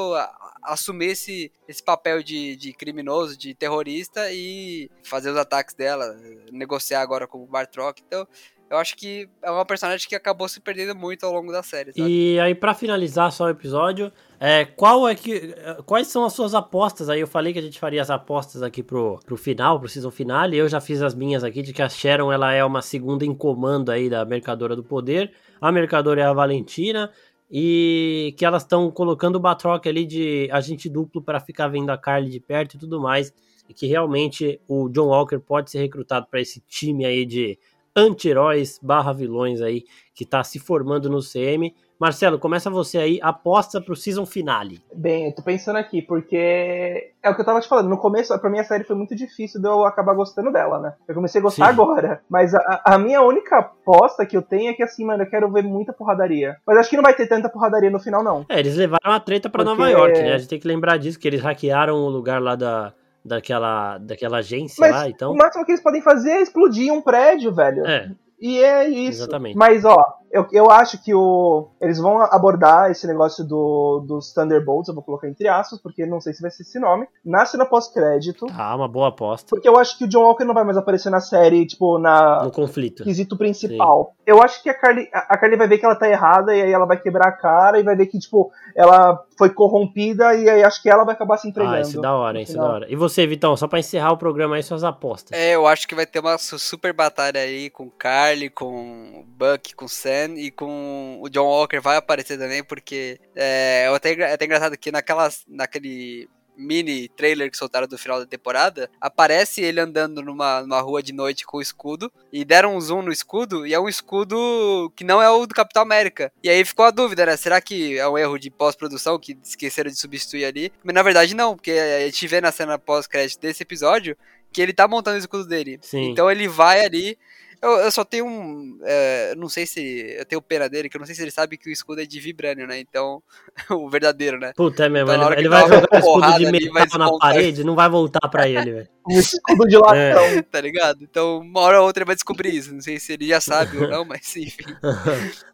assumir 0.61 1.11
esse, 1.11 1.51
esse 1.67 1.81
papel 1.81 2.21
de, 2.21 2.55
de 2.55 2.73
criminoso, 2.73 3.37
de 3.37 3.55
terrorista 3.55 4.31
e 4.31 4.91
fazer 5.03 5.31
os 5.31 5.37
ataques 5.37 5.73
dela, 5.73 6.15
negociar 6.51 7.01
agora 7.01 7.25
com 7.25 7.41
o 7.41 7.47
Bartrock. 7.47 8.03
Então, 8.05 8.27
eu 8.69 8.77
acho 8.77 8.97
que 8.97 9.29
é 9.41 9.49
uma 9.49 9.65
personagem 9.65 10.07
que 10.07 10.15
acabou 10.15 10.47
se 10.47 10.59
perdendo 10.59 10.93
muito 10.95 11.25
ao 11.25 11.31
longo 11.31 11.51
da 11.51 11.63
série. 11.63 11.93
Sabe? 11.93 12.09
E 12.09 12.39
aí, 12.39 12.53
para 12.53 12.73
finalizar 12.73 13.31
só 13.31 13.45
o 13.45 13.49
episódio, 13.49 14.11
é, 14.39 14.65
qual 14.65 15.07
é 15.07 15.15
que, 15.15 15.55
quais 15.85 16.07
são 16.07 16.25
as 16.25 16.33
suas 16.33 16.53
apostas? 16.53 17.09
Aí 17.09 17.19
eu 17.21 17.27
falei 17.27 17.53
que 17.53 17.59
a 17.59 17.61
gente 17.61 17.79
faria 17.79 18.01
as 18.01 18.09
apostas 18.09 18.61
aqui 18.61 18.83
pro, 18.83 19.19
pro 19.25 19.37
final, 19.37 19.79
pro 19.79 19.87
season 19.87 20.11
final, 20.11 20.49
e 20.49 20.57
eu 20.57 20.67
já 20.67 20.81
fiz 20.81 21.01
as 21.01 21.15
minhas 21.15 21.43
aqui 21.43 21.61
de 21.61 21.71
que 21.71 21.81
a 21.81 21.87
Sharon 21.87 22.31
ela 22.31 22.53
é 22.53 22.63
uma 22.63 22.81
segunda 22.81 23.25
em 23.25 23.33
comando 23.33 23.89
aí 23.89 24.09
da 24.09 24.25
Mercadora 24.25 24.75
do 24.75 24.83
Poder, 24.83 25.31
a 25.61 25.71
Mercadora 25.71 26.21
é 26.21 26.25
a 26.25 26.33
Valentina, 26.33 27.09
e 27.49 28.35
que 28.37 28.45
elas 28.45 28.63
estão 28.63 28.91
colocando 28.91 29.37
o 29.37 29.39
Batroc 29.39 29.87
ali 29.87 30.05
de 30.05 30.49
agente 30.51 30.89
duplo 30.89 31.21
para 31.21 31.39
ficar 31.39 31.69
vendo 31.69 31.89
a 31.89 31.97
Carly 31.97 32.29
de 32.29 32.41
perto 32.41 32.75
e 32.75 32.79
tudo 32.79 32.99
mais, 32.99 33.33
e 33.69 33.73
que 33.73 33.87
realmente 33.87 34.59
o 34.67 34.89
John 34.89 35.07
Walker 35.07 35.39
pode 35.39 35.71
ser 35.71 35.79
recrutado 35.79 36.27
para 36.29 36.41
esse 36.41 36.61
time 36.67 37.05
aí 37.05 37.25
de 37.25 37.57
anti-heróis 37.97 38.79
barra 38.81 39.11
vilões 39.11 39.59
aí 39.59 39.83
que 40.13 40.25
tá 40.25 40.43
se 40.43 40.59
formando 40.59 41.09
no 41.09 41.19
CM. 41.19 41.75
Marcelo, 41.99 42.37
começa 42.37 42.69
você 42.69 42.99
aí, 42.99 43.19
aposta 43.23 43.81
pro 43.81 43.95
season 43.95 44.23
finale. 44.23 44.79
Bem, 44.93 45.25
eu 45.25 45.35
tô 45.35 45.41
pensando 45.41 45.77
aqui, 45.77 45.99
porque 45.99 47.11
é 47.23 47.29
o 47.29 47.33
que 47.33 47.41
eu 47.41 47.45
tava 47.45 47.59
te 47.59 47.67
falando. 47.67 47.89
No 47.89 47.97
começo, 47.97 48.37
pra 48.39 48.49
mim, 48.51 48.59
a 48.59 48.63
série 48.63 48.83
foi 48.83 48.95
muito 48.95 49.15
difícil 49.15 49.59
de 49.59 49.67
eu 49.67 49.83
acabar 49.83 50.13
gostando 50.13 50.51
dela, 50.51 50.79
né? 50.79 50.93
Eu 51.07 51.15
comecei 51.15 51.39
a 51.39 51.43
gostar 51.43 51.65
Sim. 51.65 51.71
agora. 51.71 52.21
Mas 52.29 52.53
a, 52.53 52.81
a, 52.85 52.99
minha 52.99 53.23
única 53.23 53.57
aposta 53.57 54.27
que 54.27 54.37
eu 54.37 54.43
tenho 54.43 54.69
é 54.69 54.73
que, 54.73 54.83
assim, 54.83 55.03
mano, 55.03 55.23
eu 55.23 55.29
quero 55.29 55.51
ver 55.51 55.63
muita 55.63 55.91
porradaria. 55.91 56.57
Mas 56.67 56.77
acho 56.77 56.89
que 56.91 56.97
não 56.97 57.03
vai 57.03 57.15
ter 57.15 57.27
tanta 57.27 57.49
porradaria 57.49 57.89
no 57.89 57.99
final, 57.99 58.23
não. 58.23 58.45
É, 58.47 58.59
eles 58.59 58.75
levaram 58.75 59.11
a 59.11 59.19
treta 59.19 59.49
pra 59.49 59.63
porque... 59.63 59.81
Nova 59.81 59.89
York, 59.89 60.19
né? 60.19 60.33
A 60.33 60.37
gente 60.37 60.49
tem 60.49 60.59
que 60.59 60.67
lembrar 60.67 60.97
disso, 60.97 61.19
que 61.19 61.27
eles 61.27 61.41
hackearam 61.41 61.95
o 61.95 62.09
lugar 62.09 62.39
lá 62.39 62.55
da, 62.55 62.93
daquela, 63.27 63.97
daquela 63.97 64.37
agência 64.37 64.79
Mas 64.79 64.91
lá, 64.91 65.09
então. 65.09 65.31
O 65.33 65.35
máximo 65.35 65.65
que 65.65 65.71
eles 65.71 65.83
podem 65.83 66.01
fazer 66.01 66.31
é 66.31 66.41
explodir 66.41 66.91
um 66.93 67.01
prédio, 67.01 67.53
velho. 67.53 67.85
É. 67.85 68.11
E 68.39 68.63
é 68.63 68.87
isso. 68.87 69.23
Exatamente. 69.23 69.57
Mas, 69.57 69.83
ó, 69.83 69.97
eu, 70.31 70.45
eu 70.51 70.69
acho 70.69 71.01
que 71.03 71.13
o, 71.13 71.69
eles 71.81 71.97
vão 71.99 72.21
abordar 72.21 72.91
esse 72.91 73.07
negócio 73.07 73.43
do, 73.45 74.03
dos 74.05 74.33
Thunderbolts, 74.33 74.87
eu 74.87 74.95
vou 74.95 75.03
colocar 75.03 75.27
entre 75.27 75.47
aspas, 75.47 75.79
porque 75.81 76.05
não 76.05 76.19
sei 76.19 76.33
se 76.33 76.41
vai 76.41 76.51
ser 76.51 76.63
esse 76.63 76.79
nome, 76.79 77.07
na 77.23 77.45
cena 77.45 77.65
pós-crédito. 77.65 78.45
Ah, 78.53 78.75
uma 78.75 78.87
boa 78.87 79.09
aposta. 79.09 79.47
Porque 79.49 79.67
eu 79.67 79.77
acho 79.77 79.97
que 79.97 80.05
o 80.05 80.07
John 80.07 80.23
Walker 80.23 80.43
não 80.43 80.53
vai 80.53 80.63
mais 80.63 80.77
aparecer 80.77 81.09
na 81.09 81.19
série, 81.19 81.65
tipo, 81.65 81.97
na... 81.97 82.43
No 82.43 82.51
conflito. 82.51 83.03
Quesito 83.03 83.37
principal. 83.37 84.13
Sim. 84.15 84.23
Eu 84.25 84.41
acho 84.41 84.61
que 84.61 84.69
a 84.69 84.73
Carly, 84.73 85.07
a 85.13 85.37
Carly 85.37 85.55
vai 85.55 85.67
ver 85.67 85.77
que 85.77 85.85
ela 85.85 85.95
tá 85.95 86.09
errada, 86.09 86.55
e 86.55 86.61
aí 86.61 86.71
ela 86.71 86.85
vai 86.85 86.99
quebrar 86.99 87.29
a 87.29 87.31
cara, 87.31 87.79
e 87.79 87.83
vai 87.83 87.95
ver 87.95 88.07
que, 88.07 88.19
tipo, 88.19 88.51
ela 88.75 89.23
foi 89.37 89.49
corrompida, 89.49 90.33
e 90.35 90.49
aí 90.49 90.63
acho 90.63 90.81
que 90.81 90.89
ela 90.89 91.03
vai 91.03 91.15
acabar 91.15 91.37
se 91.37 91.47
entregando. 91.47 91.75
Ah, 91.75 91.81
isso 91.81 91.99
é 91.99 92.01
da 92.01 92.13
hora, 92.13 92.41
isso 92.41 92.57
é 92.57 92.59
da 92.59 92.65
hora. 92.65 92.85
E 92.89 92.95
você, 92.95 93.25
Vitão, 93.25 93.55
só 93.55 93.67
pra 93.67 93.79
encerrar 93.79 94.11
o 94.11 94.17
programa 94.17 94.55
aí, 94.55 94.63
suas 94.63 94.83
apostas. 94.83 95.37
É, 95.37 95.55
eu 95.55 95.65
acho 95.65 95.87
que 95.87 95.95
vai 95.95 96.05
ter 96.05 96.19
uma 96.19 96.37
super 96.37 96.91
batalha 96.93 97.39
aí 97.39 97.69
com 97.69 97.89
Carly, 97.89 98.49
com 98.49 99.23
Buck, 99.37 99.75
com 99.75 99.87
Sam, 99.87 100.16
e 100.25 100.51
com 100.51 101.19
o 101.21 101.29
John 101.29 101.45
Walker 101.45 101.79
vai 101.79 101.97
aparecer 101.97 102.37
também, 102.37 102.63
porque 102.63 103.19
é, 103.35 103.85
é, 103.85 103.95
até, 103.95 104.13
é 104.13 104.33
até 104.33 104.45
engraçado 104.45 104.77
que 104.77 104.91
naquelas, 104.91 105.43
naquele 105.47 106.29
mini 106.57 107.07
trailer 107.09 107.51
que 107.51 107.57
soltaram 107.57 107.87
do 107.87 107.97
final 107.97 108.19
da 108.19 108.25
temporada, 108.25 108.89
aparece 108.99 109.61
ele 109.61 109.79
andando 109.79 110.23
numa, 110.23 110.61
numa 110.61 110.81
rua 110.81 111.03
de 111.03 111.13
noite 111.13 111.45
com 111.45 111.57
o 111.57 111.61
escudo, 111.61 112.11
e 112.33 112.43
deram 112.43 112.75
um 112.75 112.81
zoom 112.81 113.03
no 113.03 113.11
escudo, 113.11 113.65
e 113.65 113.73
é 113.73 113.79
um 113.79 113.87
escudo 113.87 114.91
que 114.95 115.03
não 115.03 115.21
é 115.21 115.29
o 115.29 115.45
do 115.45 115.53
Capitão 115.53 115.83
América. 115.83 116.31
E 116.43 116.49
aí 116.49 116.65
ficou 116.65 116.85
a 116.85 116.91
dúvida, 116.91 117.25
né? 117.25 117.37
Será 117.37 117.61
que 117.61 117.97
é 117.97 118.07
um 118.07 118.17
erro 118.17 118.39
de 118.39 118.49
pós-produção 118.49 119.19
que 119.19 119.37
esqueceram 119.43 119.91
de 119.91 119.99
substituir 119.99 120.45
ali? 120.45 120.71
Mas 120.83 120.95
na 120.95 121.03
verdade 121.03 121.35
não, 121.35 121.55
porque 121.55 121.71
a 121.71 122.05
gente 122.05 122.27
vê 122.27 122.41
na 122.41 122.51
cena 122.51 122.79
pós-crédito 122.79 123.39
desse 123.39 123.61
episódio 123.61 124.17
que 124.51 124.61
ele 124.61 124.73
tá 124.73 124.87
montando 124.87 125.17
o 125.17 125.19
escudo 125.19 125.45
dele. 125.45 125.77
Sim. 125.81 126.09
Então 126.09 126.31
ele 126.31 126.47
vai 126.47 126.83
ali 126.83 127.17
eu, 127.61 127.71
eu 127.71 127.91
só 127.91 128.03
tenho 128.03 128.25
um. 128.25 128.79
É, 128.83 129.33
não 129.35 129.49
sei 129.49 129.65
se. 129.65 130.15
Eu 130.17 130.25
tenho 130.25 130.41
pena 130.41 130.69
dele, 130.69 130.89
que 130.89 130.97
eu 130.97 130.99
não 130.99 131.05
sei 131.05 131.15
se 131.15 131.21
ele 131.21 131.31
sabe 131.31 131.57
que 131.57 131.69
o 131.69 131.71
escudo 131.71 132.01
é 132.01 132.05
de 132.05 132.19
vibrânio, 132.19 132.67
né? 132.67 132.79
Então. 132.79 133.21
o 133.71 133.89
verdadeiro, 133.89 134.39
né? 134.39 134.53
Puta, 134.55 134.85
é 134.85 134.89
mesmo. 134.89 135.11
Então, 135.11 135.31
ele, 135.31 135.41
ele 135.41 135.49
vai 135.49 135.61
jogar 135.61 135.87
o 135.91 135.97
escudo 135.97 136.37
de 136.37 136.71
metal 136.71 136.99
na 136.99 137.17
parede 137.17 137.63
não 137.63 137.75
vai 137.75 137.89
voltar 137.89 138.27
pra 138.29 138.47
ele, 138.47 138.71
velho. 138.71 138.89
Um 139.09 139.19
escudo 139.19 139.65
de 139.67 139.77
latão. 139.77 139.95
É. 139.95 140.41
Tá 140.51 140.59
ligado? 140.59 141.01
Então, 141.01 141.39
uma 141.39 141.61
hora 141.61 141.79
ou 141.79 141.87
outra 141.87 142.01
ele 142.01 142.07
vai 142.07 142.15
descobrir 142.15 142.53
isso. 142.53 142.73
Não 142.73 142.81
sei 142.81 142.99
se 142.99 143.13
ele 143.13 143.27
já 143.27 143.39
sabe 143.39 143.77
ou 143.77 143.87
não, 143.87 144.03
mas 144.03 144.35
enfim. 144.35 144.65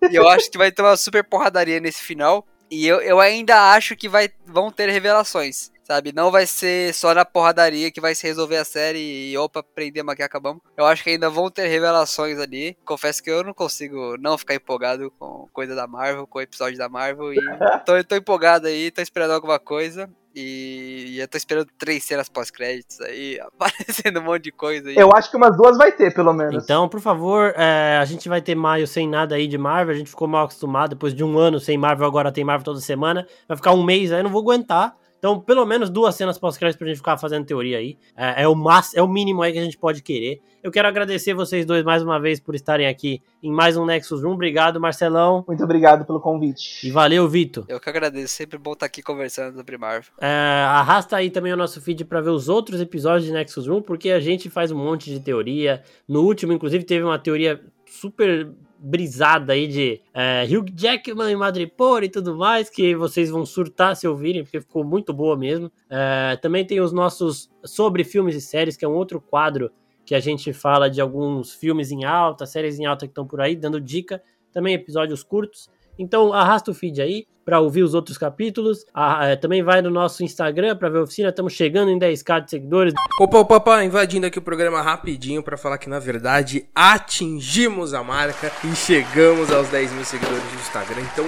e 0.09 0.15
eu 0.15 0.27
acho 0.27 0.49
que 0.49 0.57
vai 0.57 0.71
ter 0.71 0.81
uma 0.81 0.97
super 0.97 1.23
porradaria 1.23 1.79
nesse 1.79 2.01
final. 2.01 2.47
E 2.71 2.87
eu, 2.87 2.99
eu 3.01 3.19
ainda 3.19 3.73
acho 3.73 3.95
que 3.95 4.09
vai, 4.09 4.29
vão 4.47 4.71
ter 4.71 4.89
revelações 4.89 5.72
sabe? 5.83 6.13
Não 6.13 6.31
vai 6.31 6.47
ser 6.47 6.93
só 6.93 7.13
na 7.13 7.25
porradaria 7.25 7.91
que 7.91 8.01
vai 8.01 8.15
se 8.15 8.25
resolver 8.25 8.57
a 8.57 8.65
série 8.65 9.31
e 9.31 9.37
opa, 9.37 9.61
prendemos 9.63 10.13
aqui, 10.13 10.23
acabamos. 10.23 10.61
Eu 10.77 10.85
acho 10.85 11.03
que 11.03 11.11
ainda 11.11 11.29
vão 11.29 11.49
ter 11.49 11.67
revelações 11.67 12.39
ali. 12.39 12.77
Confesso 12.85 13.21
que 13.21 13.29
eu 13.29 13.43
não 13.43 13.53
consigo 13.53 14.17
não 14.17 14.37
ficar 14.37 14.55
empolgado 14.55 15.11
com 15.19 15.47
coisa 15.51 15.75
da 15.75 15.87
Marvel, 15.87 16.25
com 16.25 16.39
o 16.39 16.41
episódio 16.41 16.77
da 16.77 16.89
Marvel. 16.89 17.33
E 17.33 17.37
tô, 17.85 18.03
tô 18.03 18.15
empolgado 18.15 18.67
aí, 18.67 18.89
tô 18.89 19.01
esperando 19.01 19.31
alguma 19.31 19.59
coisa. 19.59 20.09
E 20.35 21.15
eu 21.19 21.27
tô 21.27 21.37
esperando 21.37 21.67
três 21.77 22.03
cenas 22.03 22.27
pós-créditos 22.27 22.99
aí, 23.01 23.39
aparecendo 23.53 24.19
um 24.19 24.23
monte 24.23 24.45
de 24.45 24.51
coisa 24.51 24.89
aí. 24.89 24.95
Eu 24.95 25.11
acho 25.13 25.29
que 25.29 25.37
umas 25.37 25.55
duas 25.55 25.77
vai 25.77 25.91
ter, 25.91 26.11
pelo 26.11 26.33
menos. 26.33 26.63
Então, 26.63 26.89
por 26.89 26.99
favor, 26.99 27.53
é, 27.55 27.97
a 28.01 28.05
gente 28.05 28.27
vai 28.27 28.41
ter 28.41 28.55
maio 28.55 28.87
sem 28.87 29.07
nada 29.07 29.35
aí 29.35 29.47
de 29.47 29.59
Marvel. 29.59 29.93
A 29.93 29.97
gente 29.97 30.09
ficou 30.09 30.27
mal 30.27 30.45
acostumado. 30.45 30.91
Depois 30.91 31.13
de 31.13 31.23
um 31.23 31.37
ano 31.37 31.59
sem 31.59 31.77
Marvel, 31.77 32.07
agora 32.07 32.31
tem 32.31 32.43
Marvel 32.43 32.65
toda 32.65 32.79
semana. 32.79 33.27
Vai 33.47 33.57
ficar 33.57 33.73
um 33.73 33.83
mês 33.83 34.11
aí, 34.11 34.19
eu 34.19 34.23
não 34.23 34.31
vou 34.31 34.41
aguentar. 34.41 34.95
Então, 35.23 35.39
pelo 35.39 35.65
menos 35.65 35.89
duas 35.89 36.15
cenas 36.15 36.37
pós-crédito 36.37 36.77
pra 36.77 36.85
gente 36.85 36.97
ficar 36.97 37.17
fazendo 37.17 37.45
teoria 37.45 37.77
aí. 37.77 37.97
É, 38.13 38.43
é, 38.43 38.47
o 38.49 38.53
máximo, 38.53 38.99
é 38.99 39.01
o 39.01 39.07
mínimo 39.07 39.41
aí 39.41 39.53
que 39.53 39.57
a 39.57 39.63
gente 39.63 39.77
pode 39.77 40.03
querer. 40.03 40.41
Eu 40.61 40.69
quero 40.69 40.85
agradecer 40.85 41.33
vocês 41.33 41.65
dois 41.65 41.81
mais 41.81 42.03
uma 42.03 42.19
vez 42.19 42.41
por 42.41 42.53
estarem 42.53 42.87
aqui 42.87 43.21
em 43.41 43.49
mais 43.49 43.77
um 43.77 43.85
Nexus 43.85 44.21
Room. 44.21 44.33
Obrigado, 44.33 44.81
Marcelão. 44.81 45.45
Muito 45.47 45.63
obrigado 45.63 46.03
pelo 46.03 46.19
convite. 46.19 46.85
E 46.85 46.91
valeu, 46.91 47.25
Vitor. 47.29 47.63
Eu 47.69 47.79
que 47.79 47.89
agradeço. 47.89 48.35
Sempre 48.35 48.57
bom 48.57 48.73
estar 48.73 48.85
aqui 48.85 49.01
conversando 49.01 49.55
sobre 49.55 49.77
Marvel. 49.77 50.11
É, 50.19 50.65
arrasta 50.67 51.15
aí 51.15 51.29
também 51.29 51.53
o 51.53 51.57
nosso 51.57 51.79
feed 51.79 52.03
para 52.03 52.19
ver 52.19 52.31
os 52.31 52.49
outros 52.49 52.81
episódios 52.81 53.23
de 53.23 53.31
Nexus 53.31 53.65
Room, 53.65 53.81
porque 53.81 54.11
a 54.11 54.19
gente 54.19 54.49
faz 54.49 54.71
um 54.71 54.77
monte 54.77 55.09
de 55.09 55.21
teoria. 55.21 55.83
No 56.05 56.23
último, 56.23 56.51
inclusive, 56.51 56.83
teve 56.83 57.05
uma 57.05 57.17
teoria 57.17 57.63
super 57.85 58.49
brisada 58.83 59.53
aí 59.53 59.65
de 59.65 60.01
é, 60.13 60.45
Hugh 60.45 60.69
Jackman 60.75 61.31
e 61.31 61.35
Madripoor 61.37 62.03
e 62.03 62.09
tudo 62.09 62.35
mais, 62.35 62.69
que 62.69 62.93
vocês 62.93 63.29
vão 63.29 63.45
surtar 63.45 63.95
se 63.95 64.05
ouvirem, 64.05 64.43
porque 64.43 64.59
ficou 64.59 64.83
muito 64.83 65.13
boa 65.13 65.37
mesmo. 65.37 65.71
É, 65.89 66.37
também 66.41 66.65
tem 66.65 66.81
os 66.81 66.91
nossos 66.91 67.49
sobre 67.63 68.03
filmes 68.03 68.35
e 68.35 68.41
séries, 68.41 68.75
que 68.75 68.83
é 68.83 68.87
um 68.87 68.95
outro 68.95 69.21
quadro 69.21 69.71
que 70.05 70.13
a 70.13 70.19
gente 70.19 70.51
fala 70.51 70.89
de 70.89 70.99
alguns 70.99 71.53
filmes 71.53 71.91
em 71.91 72.03
alta, 72.03 72.45
séries 72.45 72.77
em 72.77 72.85
alta 72.85 73.05
que 73.05 73.11
estão 73.11 73.25
por 73.25 73.39
aí, 73.39 73.55
dando 73.55 73.79
dica. 73.79 74.21
Também 74.51 74.73
episódios 74.73 75.23
curtos. 75.23 75.69
Então 75.97 76.33
arrasta 76.33 76.69
o 76.69 76.73
feed 76.73 77.01
aí 77.01 77.25
para 77.45 77.59
ouvir 77.59 77.83
os 77.83 77.93
outros 77.93 78.17
capítulos. 78.17 78.85
Ah, 78.93 79.27
é, 79.27 79.35
também 79.35 79.63
vai 79.63 79.81
no 79.81 79.89
nosso 79.89 80.23
Instagram 80.23 80.75
para 80.75 80.89
ver 80.89 80.99
a 80.99 81.03
oficina. 81.03 81.29
Estamos 81.29 81.53
chegando 81.53 81.91
em 81.91 81.99
10k 81.99 82.45
de 82.45 82.51
seguidores. 82.51 82.93
Opa, 83.19 83.39
opa, 83.39 83.55
opa, 83.55 83.83
invadindo 83.83 84.25
aqui 84.25 84.39
o 84.39 84.41
programa 84.41 84.81
rapidinho 84.81 85.43
para 85.43 85.57
falar 85.57 85.77
que 85.77 85.89
na 85.89 85.99
verdade 85.99 86.65
atingimos 86.73 87.93
a 87.93 88.03
marca 88.03 88.51
e 88.63 88.75
chegamos 88.75 89.51
aos 89.51 89.67
10 89.69 89.91
mil 89.93 90.05
seguidores 90.05 90.43
no 90.53 90.59
Instagram. 90.59 91.01
Então, 91.13 91.25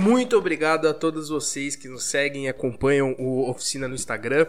muito 0.00 0.36
obrigado 0.36 0.88
a 0.88 0.94
todos 0.94 1.28
vocês 1.28 1.76
que 1.76 1.88
nos 1.88 2.04
seguem 2.04 2.46
e 2.46 2.48
acompanham 2.48 3.14
o 3.18 3.50
Oficina 3.50 3.88
no 3.88 3.94
Instagram. 3.94 4.46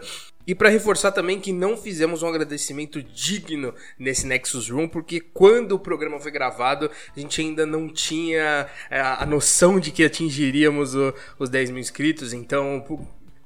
E 0.48 0.54
para 0.54 0.70
reforçar 0.70 1.12
também 1.12 1.38
que 1.38 1.52
não 1.52 1.76
fizemos 1.76 2.22
um 2.22 2.26
agradecimento 2.26 3.02
digno 3.02 3.74
nesse 3.98 4.26
Nexus 4.26 4.70
Room, 4.70 4.88
porque 4.88 5.20
quando 5.20 5.72
o 5.72 5.78
programa 5.78 6.18
foi 6.18 6.30
gravado, 6.30 6.90
a 7.14 7.20
gente 7.20 7.38
ainda 7.42 7.66
não 7.66 7.86
tinha 7.86 8.66
é, 8.90 8.98
a 8.98 9.26
noção 9.26 9.78
de 9.78 9.90
que 9.90 10.02
atingiríamos 10.02 10.94
os 11.38 11.50
10 11.50 11.68
mil 11.68 11.80
inscritos. 11.80 12.32
Então, 12.32 12.82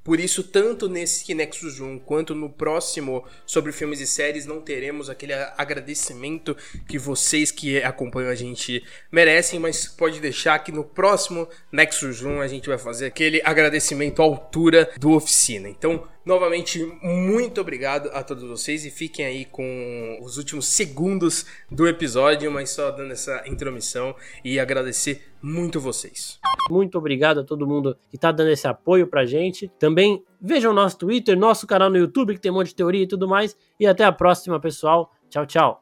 por 0.04 0.20
isso, 0.20 0.44
tanto 0.44 0.88
nesse 0.88 1.34
Nexus 1.34 1.80
1 1.80 1.98
quanto 2.00 2.36
no 2.36 2.48
próximo 2.48 3.24
sobre 3.44 3.72
filmes 3.72 4.00
e 4.00 4.06
séries, 4.06 4.46
não 4.46 4.60
teremos 4.60 5.10
aquele 5.10 5.32
agradecimento 5.32 6.56
que 6.88 6.98
vocês 6.98 7.50
que 7.50 7.82
acompanham 7.82 8.30
a 8.30 8.34
gente 8.36 8.84
merecem, 9.10 9.58
mas 9.58 9.86
pode 9.86 10.20
deixar 10.20 10.58
que 10.60 10.70
no 10.70 10.84
próximo 10.84 11.48
Nexus 11.72 12.22
1 12.22 12.40
a 12.40 12.46
gente 12.46 12.68
vai 12.68 12.78
fazer 12.78 13.06
aquele 13.06 13.40
agradecimento 13.44 14.22
à 14.22 14.24
altura 14.24 14.88
do 14.98 15.12
oficina. 15.12 15.68
Então, 15.68 16.06
novamente, 16.24 16.84
muito 17.02 17.60
obrigado 17.60 18.10
a 18.12 18.22
todos 18.22 18.44
vocês 18.44 18.84
e 18.84 18.90
fiquem 18.90 19.24
aí 19.24 19.44
com 19.44 20.18
os 20.22 20.38
últimos 20.38 20.66
segundos 20.66 21.46
do 21.70 21.86
episódio, 21.86 22.50
mas 22.50 22.70
só 22.70 22.90
dando 22.90 23.12
essa 23.12 23.42
intromissão 23.46 24.14
e 24.44 24.58
agradecer 24.58 25.32
muito 25.42 25.80
vocês. 25.80 26.38
Muito 26.70 26.96
obrigado 26.96 27.40
a 27.40 27.44
todo 27.44 27.66
mundo 27.66 27.96
que 28.08 28.16
está 28.16 28.30
dando 28.30 28.50
esse 28.50 28.66
apoio 28.66 29.06
pra 29.06 29.26
gente. 29.26 29.68
Também 29.78 30.24
vejam 30.40 30.72
nosso 30.72 30.98
Twitter, 30.98 31.36
nosso 31.36 31.66
canal 31.66 31.90
no 31.90 31.96
YouTube, 31.96 32.34
que 32.34 32.40
tem 32.40 32.52
um 32.52 32.54
monte 32.54 32.68
de 32.68 32.76
teoria 32.76 33.02
e 33.02 33.08
tudo 33.08 33.28
mais. 33.28 33.56
E 33.78 33.86
até 33.86 34.04
a 34.04 34.12
próxima, 34.12 34.60
pessoal. 34.60 35.10
Tchau, 35.28 35.46
tchau. 35.46 35.80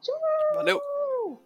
Valeu! 0.55 0.90